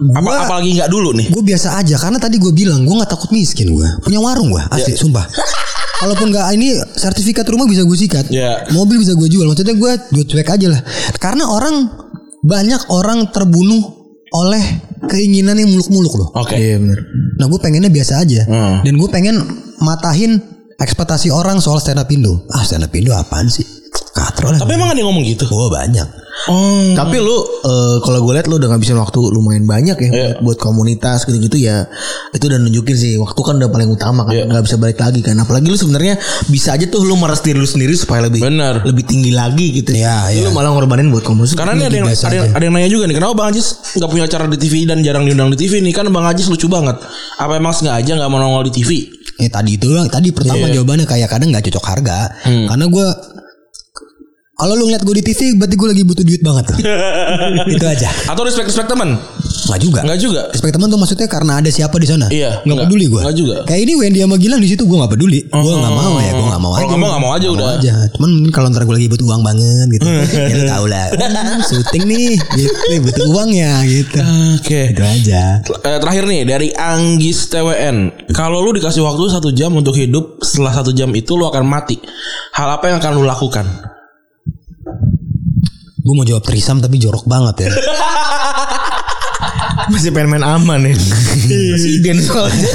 [0.02, 1.30] Apa apalagi nggak dulu nih?
[1.30, 3.86] Gue biasa aja karena tadi gue bilang gue nggak takut miskin gue.
[4.02, 5.30] Punya warung gue, asli sumpah.
[6.02, 8.66] Kalaupun nggak ini sertifikat rumah bisa gue sikat, Ya.
[8.74, 9.46] mobil bisa gue jual.
[9.46, 10.82] Maksudnya gue gue cuek aja lah.
[11.22, 11.86] Karena orang
[12.42, 14.02] banyak orang terbunuh
[14.34, 14.64] oleh
[15.06, 16.30] keinginan yang muluk-muluk loh.
[16.34, 16.58] Oke.
[16.58, 17.00] Iya benar.
[17.38, 18.42] Nah gue pengennya biasa aja.
[18.50, 18.76] Hmm.
[18.82, 19.38] Dan gue pengen
[19.78, 20.42] matahin
[20.82, 22.50] ekspektasi orang soal stand up Indo.
[22.50, 23.66] Ah stand up Indo apaan sih?
[24.18, 24.58] Katro lah.
[24.58, 25.46] Tapi emang ada yang ngomong gitu?
[25.46, 26.08] gue banyak.
[26.50, 26.98] Oh.
[26.98, 30.28] Tapi lu eh, kalau gue liat lu udah ngabisin waktu lumayan banyak ya Iya.
[30.42, 31.86] buat, buat komunitas gitu-gitu ya.
[32.32, 35.38] Itu udah nunjukin sih waktu kan udah paling utama kan nggak bisa balik lagi kan.
[35.38, 38.82] Apalagi lu sebenarnya bisa aja tuh lu meres diri lu sendiri supaya lebih Bener.
[38.82, 39.94] lebih tinggi lagi gitu.
[39.94, 40.50] Iya, Lu iya.
[40.50, 41.54] malah ngorbanin buat komunitas.
[41.54, 44.10] Karena ini ada yang, ada, yang, ada yang nanya juga nih Kenapa Bang Ajis nggak
[44.10, 46.98] punya acara di TV Dan jarang diundang di TV nih Kan Bang Ajis lucu banget
[47.36, 48.92] Apa emang sengaja nggak mau nongol di TV
[49.36, 50.78] Eh tadi itu bang, tadi pertama Iya.
[50.78, 52.30] jawabannya kayak kadang nggak cocok harga.
[52.46, 52.70] Hmm.
[52.70, 53.08] Karena gue
[54.62, 56.66] kalau lu ngeliat gue di TV berarti gue lagi butuh duit banget
[57.74, 58.10] itu aja.
[58.30, 59.18] Atau respect-respect temen
[59.62, 60.00] Nggak juga.
[60.04, 62.26] Nggak juga Respect teman tuh maksudnya karena ada siapa di sana.
[62.30, 62.86] Iya, Nggak nggak.
[62.90, 63.22] peduli gue.
[63.22, 63.56] Nggak juga.
[63.66, 65.40] Kayak ini Wendy sama Gilang di situ gue nggak peduli.
[65.48, 66.32] Gue nggak mau ya.
[66.34, 66.86] Gue nggak mau aja.
[66.86, 67.68] nggak mau, nggak mau aja udah.
[67.80, 67.94] aja.
[68.14, 70.06] Cuman kalau ntar gue lagi butuh uang banget gitu.
[70.06, 71.08] ya lu tau lah.
[71.66, 72.32] Syuting nih.
[72.38, 72.74] Gitu.
[73.02, 74.20] Butuh uang ya gitu.
[74.60, 75.62] Oke Itu aja.
[75.62, 80.74] Eh, Terakhir nih Dari Anggis TWN Kalau lu dikasih waktu satu jam untuk hidup Setelah
[80.76, 81.98] satu jam itu lu akan mati
[82.54, 83.66] Hal apa yang akan lu lakukan
[86.02, 87.72] Gue mau jawab trisam tapi jorok banget ya.
[89.92, 90.94] masih pengen main aman ya.
[90.98, 92.70] Presiden soalnya.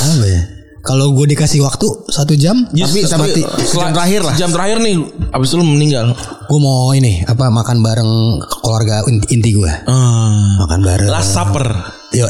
[0.00, 0.42] Apa ya?
[0.80, 3.42] Kalau gue dikasih waktu satu jam, Tapi terus tapi mati.
[3.68, 4.34] Jam terakhir lah.
[4.34, 4.96] Jam terakhir nih
[5.28, 6.16] Abis itu lu meninggal
[6.48, 9.70] Gue mau ini apa makan bareng keluarga inti, inti gue.
[9.86, 10.56] Ah.
[10.66, 11.08] Makan bareng.
[11.12, 11.68] Last supper
[12.10, 12.26] Yo,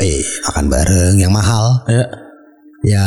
[0.51, 1.81] makan bareng yang mahal.
[1.89, 2.05] Ya
[2.85, 3.05] Ya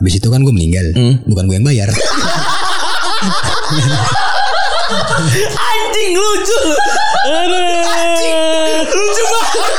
[0.00, 0.84] habis itu kan gue meninggal.
[1.22, 1.88] Bukan gue yang bayar.
[5.54, 6.76] Anjing lucu lu.
[7.28, 9.72] Anjing lucu banget.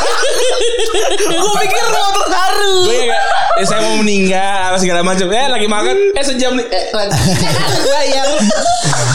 [1.25, 2.77] Gue pikir mau terharu.
[2.87, 3.23] Gue kayak
[3.59, 5.25] eh, saya mau meninggal apa segala macam.
[5.31, 6.65] Eh lagi makan eh sejam nih.
[6.67, 7.15] Eh, lagi.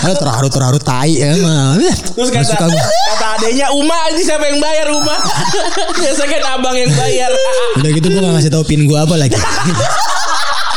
[0.00, 1.76] Aduh terharu terharu tai ya mah.
[2.16, 5.16] Terus kata suka kata adenya Uma ini siapa yang bayar Uma?
[6.00, 7.28] Biasa kan abang yang bayar.
[7.76, 9.36] Udah gitu gue gak ngasih tau pin gue apa lagi.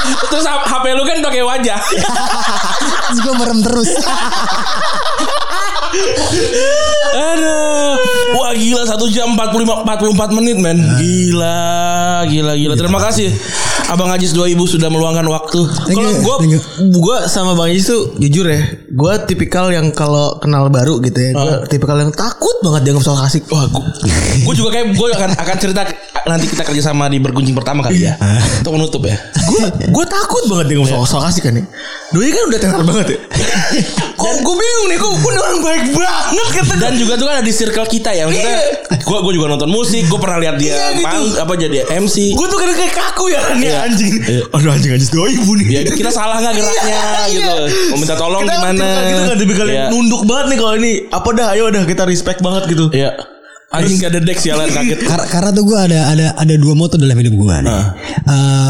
[0.03, 1.79] Terus HP lu kan pakai wajah.
[3.07, 3.89] Terus gue merem terus.
[7.13, 7.93] Aduh.
[8.33, 10.77] Wah gila satu jam 45 44 menit men.
[10.97, 11.61] Gila,
[12.25, 12.73] gila, gila.
[12.73, 13.29] Terima kasih
[13.93, 15.59] Abang Ajis 2000 sudah meluangkan waktu.
[15.93, 16.35] Kalau gue
[16.89, 18.57] gue sama Bang Yis tuh jujur ya,
[18.89, 23.19] gue tipikal yang kalau kenal baru gitu ya, gue tipikal yang takut banget dianggap soal
[23.21, 23.45] asik.
[23.53, 25.81] Wah, gue juga kayak gue akan akan cerita
[26.23, 28.15] nanti kita kerja sama di bergunjing pertama kali ya.
[28.63, 29.17] Untuk menutup ya.
[29.35, 29.59] gue
[29.91, 31.65] gue takut banget dianggap soal soal asik kan ya.
[32.09, 33.19] Doi kan udah tenar banget ya.
[34.23, 37.43] Kok gue bingung nih, kok gue orang baik banget kata Dan juga tuh kan ada
[37.43, 38.59] di circle kita ya Maksudnya
[38.99, 41.03] Gue gue juga nonton musik Gue pernah lihat dia Iya, gitu.
[41.03, 43.79] mang- Apa jadi MC Gue tuh kadang kayak kaku ya nih Iya.
[43.83, 44.13] anjing.
[44.17, 44.41] Iya.
[44.49, 45.67] Aduh anjing anjing dua ibu nih.
[45.67, 47.89] Ya kita salah nggak geraknya Iya, gitu iya.
[47.89, 49.85] Mau minta tolong kita, gimana Kita, kan tipikal yang Iya.
[49.89, 50.93] nunduk banget nih kalau ini.
[51.09, 52.85] Apa dah ayo dah kita respect banget gitu.
[52.89, 53.11] Iya
[53.73, 56.93] Anjing gak ada dek sialan kaget Kar- karena tuh gue ada ada ada dua moto
[56.93, 57.85] dalam hidup gue nih.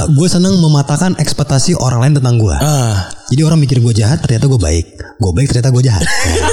[0.09, 2.55] gue senang mematahkan ekspektasi orang lain tentang gue.
[2.55, 4.85] Ah Jadi orang mikir gue jahat, ternyata gue baik.
[5.17, 6.03] Gue baik, ternyata gue jahat.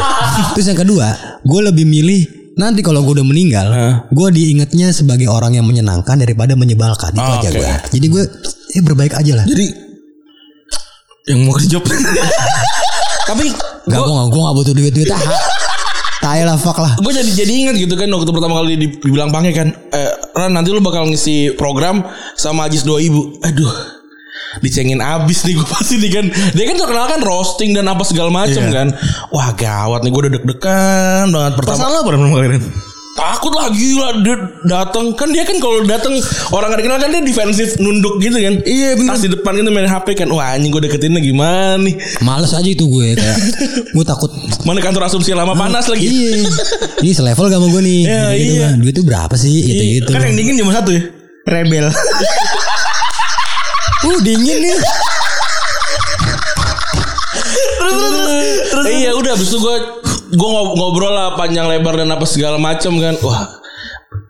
[0.55, 1.07] Terus yang kedua,
[1.41, 2.23] gue lebih milih
[2.57, 3.67] nanti kalau gue udah meninggal,
[4.07, 7.13] gue diingetnya sebagai orang yang menyenangkan daripada menyebalkan.
[7.13, 7.57] Itu Oh, aja oke.
[7.57, 7.71] gue.
[7.93, 8.23] Jadi gue
[8.73, 9.45] eh berbaik aja lah.
[9.45, 9.67] Jadi
[11.29, 11.79] yang mau kerja.
[13.29, 13.47] Tapi
[13.87, 15.23] Gak gue gak, gue gak butuh duit duit ah.
[16.31, 16.95] Tai lah fuck lah.
[16.95, 20.55] gue jadi jadi ingat gitu kan waktu pertama kali di- dibilang pange kan eh, Ran
[20.55, 23.75] nanti lu bakal ngisi program sama Ajis 2000 aduh
[24.59, 26.25] dicengin abis nih gue pasti nih kan
[26.55, 28.71] dia kan terkenal kan roasting dan apa segala macam Iya.
[28.71, 28.89] kan
[29.29, 32.01] wah gawat nih gue udah deg-degan banget pertama Perasaan lo
[32.31, 32.63] kali Ren?
[33.21, 36.17] Takut lah gila dia datang kan dia kan kalau datang
[36.57, 39.89] orang gak dikenal kan dia defensif nunduk gitu kan iya benar di depan gitu main
[39.89, 41.95] HP kan wah anjing gue deketinnya gimana nih
[42.25, 43.39] Males aja itu gue kayak
[43.97, 44.33] gue takut
[44.65, 46.49] mana kantor asumsi lama panas lagi Iya.
[47.01, 48.01] Ini selevel gak sama gue nih.
[48.05, 48.61] Iya, gitu iya.
[48.67, 48.75] kan.
[48.83, 49.57] Duit itu berapa sih?
[49.63, 50.11] Gitu gitu.
[50.13, 51.03] Kan yang dingin cuma satu ya.
[51.49, 51.87] Rebel.
[54.01, 54.73] Uh dingin nih.
[57.81, 58.33] terus terus
[58.73, 59.77] terus iya udah abis itu gue
[60.31, 60.49] gue
[60.79, 63.15] ngobrol lah panjang lebar dan apa segala macam kan.
[63.21, 63.43] Wah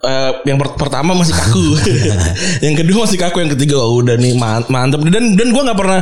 [0.01, 1.77] eh, yang per- pertama masih kaku,
[2.65, 5.01] yang kedua masih kaku, yang ketiga oh, udah nih man- mantep.
[5.09, 6.01] Dan dan gue nggak pernah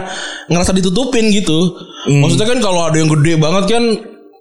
[0.48, 1.74] ngerasa ditutupin gitu.
[2.08, 3.82] Maksudnya kan kalau ada yang gede banget kan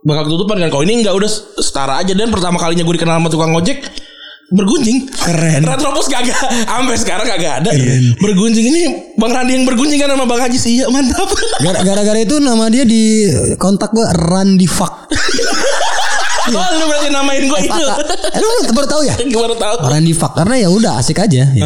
[0.06, 0.70] bakal ketutupan kan.
[0.72, 1.30] Kalau ini nggak udah
[1.60, 2.14] setara aja.
[2.14, 4.07] Dan pertama kalinya gue dikenal sama tukang ojek
[4.48, 5.60] bergunjing Keren.
[5.62, 7.72] Retropus kagak sampai sekarang kagak ada
[8.18, 8.84] bergunjing ini
[9.14, 11.28] bang Randi yang bergunjing kan sama bang Haji sih iya mantap
[11.60, 15.12] Gara- Gara-gara itu nama dia di kontak gua Randy Fuck.
[16.48, 19.16] oh lu berarti namain gue itu Eh, lu baru tahu ya?
[19.20, 21.44] gue baru tahu Randy Fuck karena ya udah asik aja.
[21.46, 21.64] Ya.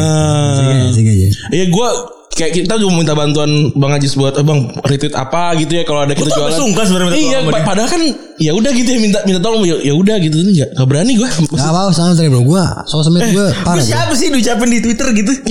[0.50, 1.26] Asik aja, asik aja.
[1.50, 1.88] Iya gue
[2.32, 6.00] kayak kita juga minta bantuan Bang Ajis buat eh, Bang retweet apa gitu ya kalau
[6.02, 6.52] ada kita jualan.
[6.54, 7.66] sungkan sebenarnya minta Iya, tolong sama pa- dia.
[7.66, 8.02] padahal kan
[8.34, 11.28] ya udah gitu ya minta minta tolong ya ya udah gitu enggak enggak berani gue.
[11.28, 13.86] Gak apa-apa sama bro Gua sosmed gue parah Lu bro.
[13.86, 15.32] siapa sih diucapin di Twitter gitu?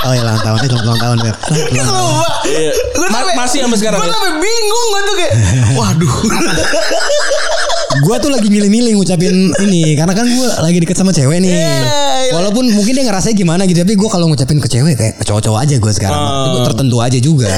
[0.00, 1.36] Oh ya ulang tahun itu ulang tahun Beb.
[1.70, 2.32] Lupa.
[2.42, 2.72] Iya.
[3.06, 4.12] Sampai- masih sampai sekarang Gue ya?
[4.12, 5.32] sampai bingung gue tuh kayak
[5.78, 6.14] Waduh
[8.00, 11.52] Gue tuh lagi milih-milih ngucapin ini Karena kan gue lagi deket sama cewek nih.
[11.52, 12.32] Iya.
[12.32, 15.58] Walaupun mungkin dia ngerasa gimana gitu Tapi gue kalau ngucapin ke cewek kayak ke cowok-cowok
[15.60, 16.20] aja gue sekarang.
[16.56, 17.48] Gua tertentu aja juga.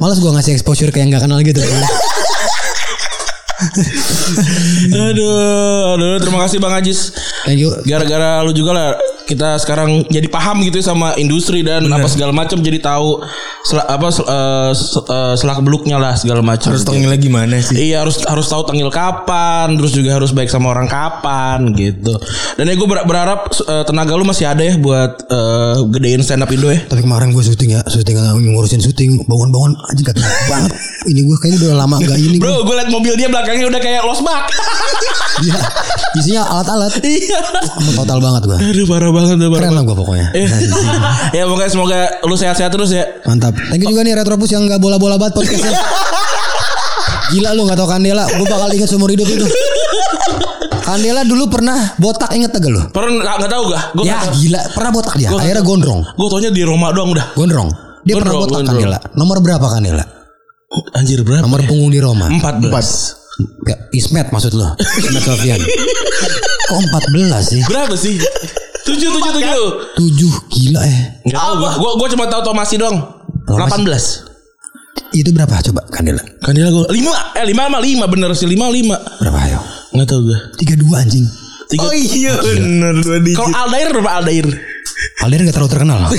[0.00, 1.60] Males gue ngasih exposure kayak gak kenal gitu.
[4.92, 7.14] Aduh, aduh terima kasih Bang Ajis.
[7.48, 7.72] Thank you.
[7.86, 8.88] Gara-gara lu juga lah
[9.24, 13.24] kita sekarang jadi paham gitu ya sama industri dan apa segala macam jadi tahu
[13.62, 16.70] sel- apa sel- eh, se- eh, selak beluknya lah segala macam.
[16.70, 17.88] Harus tengilnya gimana sih?
[17.88, 22.12] Iya harus harus tahu tanggal kapan, terus juga harus baik sama orang kapan gitu.
[22.54, 26.50] Dan ya gue berharap eh, tenaga lu masih ada ya buat eh, gedein stand up
[26.50, 26.84] Indo ya.
[26.84, 30.72] Tapi kemarin gue syuting ya Syuting ngurusin syuting Bangun-bangun aja gak banget
[31.04, 34.02] Ini gue kayaknya udah lama gak ini Bro, gue liat mobil dia belakangnya udah kayak
[34.02, 34.44] los bak.
[35.40, 35.58] Iya
[36.14, 37.40] Isinya alat-alat Iya.
[37.94, 39.72] Total banget gue Aduh parah banget, parah Keren banget.
[39.72, 40.26] lah gue pokoknya
[41.36, 43.04] ya pokoknya semoga lu sehat-sehat terus ya.
[43.22, 45.72] Mantap Thank you juga nih Retropus yang gak bola-bola banget podcastnya
[47.26, 49.46] Gila lu gak tau Kandela Gue bakal inget seumur hidup itu
[50.76, 52.82] Kandela dulu pernah botak inget gak lu?
[52.88, 53.82] Pernah nggak nggak tahu gak?
[53.92, 57.26] Gue Ya gila Pernah botak dia Gua- Akhirnya gondrong Gue taunya di Roma doang udah.
[57.32, 57.68] Gondrong
[58.02, 58.76] Dia pernah Gondrong, botak gondrong.
[58.76, 60.04] Kandela Nomor berapa Kandela?
[60.92, 61.40] Anjir berapa?
[61.40, 62.88] Nomor punggung di Roma Empat belas.
[63.64, 65.58] Gak, Ismet maksud lu Ismet Sofian
[66.64, 67.10] Kok 14
[67.44, 67.60] sih?
[67.64, 68.14] Berapa sih?
[68.84, 69.64] Tujuh tujuh tujuh.
[69.96, 71.70] 7 gila eh Gak tau gue.
[71.80, 73.00] Gue gue cuma tahu Tomasi doang.
[73.48, 74.24] Delapan belas.
[75.14, 76.20] Itu berapa coba Kandela?
[76.42, 77.12] Kan dia gue lima.
[77.38, 78.98] Eh lima sama lima bener sih lima lima.
[79.22, 79.60] Berapa ayo?
[79.94, 80.38] Nggak tahu gue.
[80.60, 81.26] 32 anjing
[81.64, 81.86] Tiga.
[81.88, 83.40] Oh iya bener dua digit.
[83.40, 84.46] Kalau Aldair berapa Aldair?
[85.24, 86.12] Aldair gak terlalu terkenal 4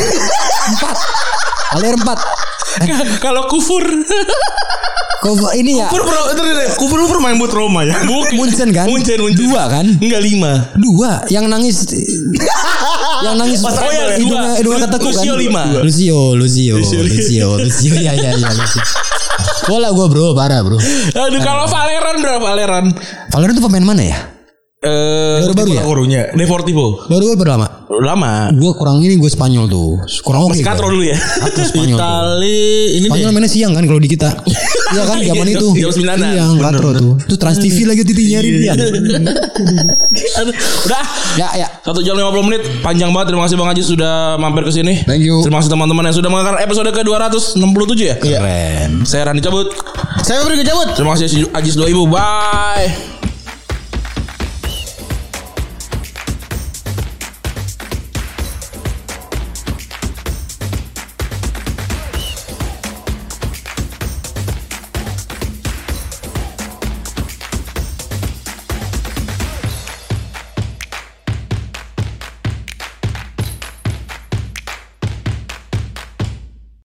[1.77, 3.83] Aldair 4 Kalau Kufur.
[5.25, 6.69] Kok ini ya Kufur bro, ntar deh.
[6.77, 7.97] Kufur lu pernah main buat Roma ya?
[8.05, 8.37] Bukan.
[8.37, 8.85] Munchen kan?
[8.85, 9.41] Munchen, Munchen.
[9.41, 9.85] Dua kan?
[9.97, 10.69] Enggak lima.
[10.77, 11.81] Dua yang nangis
[13.25, 14.21] yang nangis Oh ya, dua.
[14.21, 15.61] hidungnya hidungnya ketekuk kan Lucio lima.
[15.81, 18.81] Lucio Lucio Lucio Lucio ya ya ya Lucio.
[19.65, 22.85] Bola gue bro parah bro Aduh kalau Valeran berapa Valeran?
[23.33, 24.17] Valerian itu pemain mana ya
[24.85, 26.21] Eh baru-baru ya Gurunya.
[26.31, 27.01] Deportivo.
[27.05, 28.33] baru berapa lama Lama.
[28.51, 30.71] gue kurang ini gue Spanyol tuh kurang oke Masih gua.
[30.71, 31.17] katro dulu ya.
[31.17, 32.05] Katro Spanyol tuh.
[32.05, 32.61] Itali
[32.95, 34.29] ini Spanyol mainnya siang kan kalau di kita
[34.85, 36.29] Iya kan zaman itu Jam sembilanan.
[36.29, 38.73] Iya katro tuh Itu Trans TV lagi tuh nyari dia
[40.85, 41.03] Udah.
[41.35, 44.71] Ya ya Satu jam 50 menit Panjang banget Terima kasih Bang Haji Sudah mampir ke
[44.71, 45.41] sini Thank you.
[45.41, 47.57] Terima kasih teman-teman Yang sudah mendengarkan episode ke 267
[48.03, 49.67] ya Keren Saya Rani cabut
[50.21, 50.93] Saya beri cabut.
[50.93, 53.14] Terima kasih Ajis 2000 Bye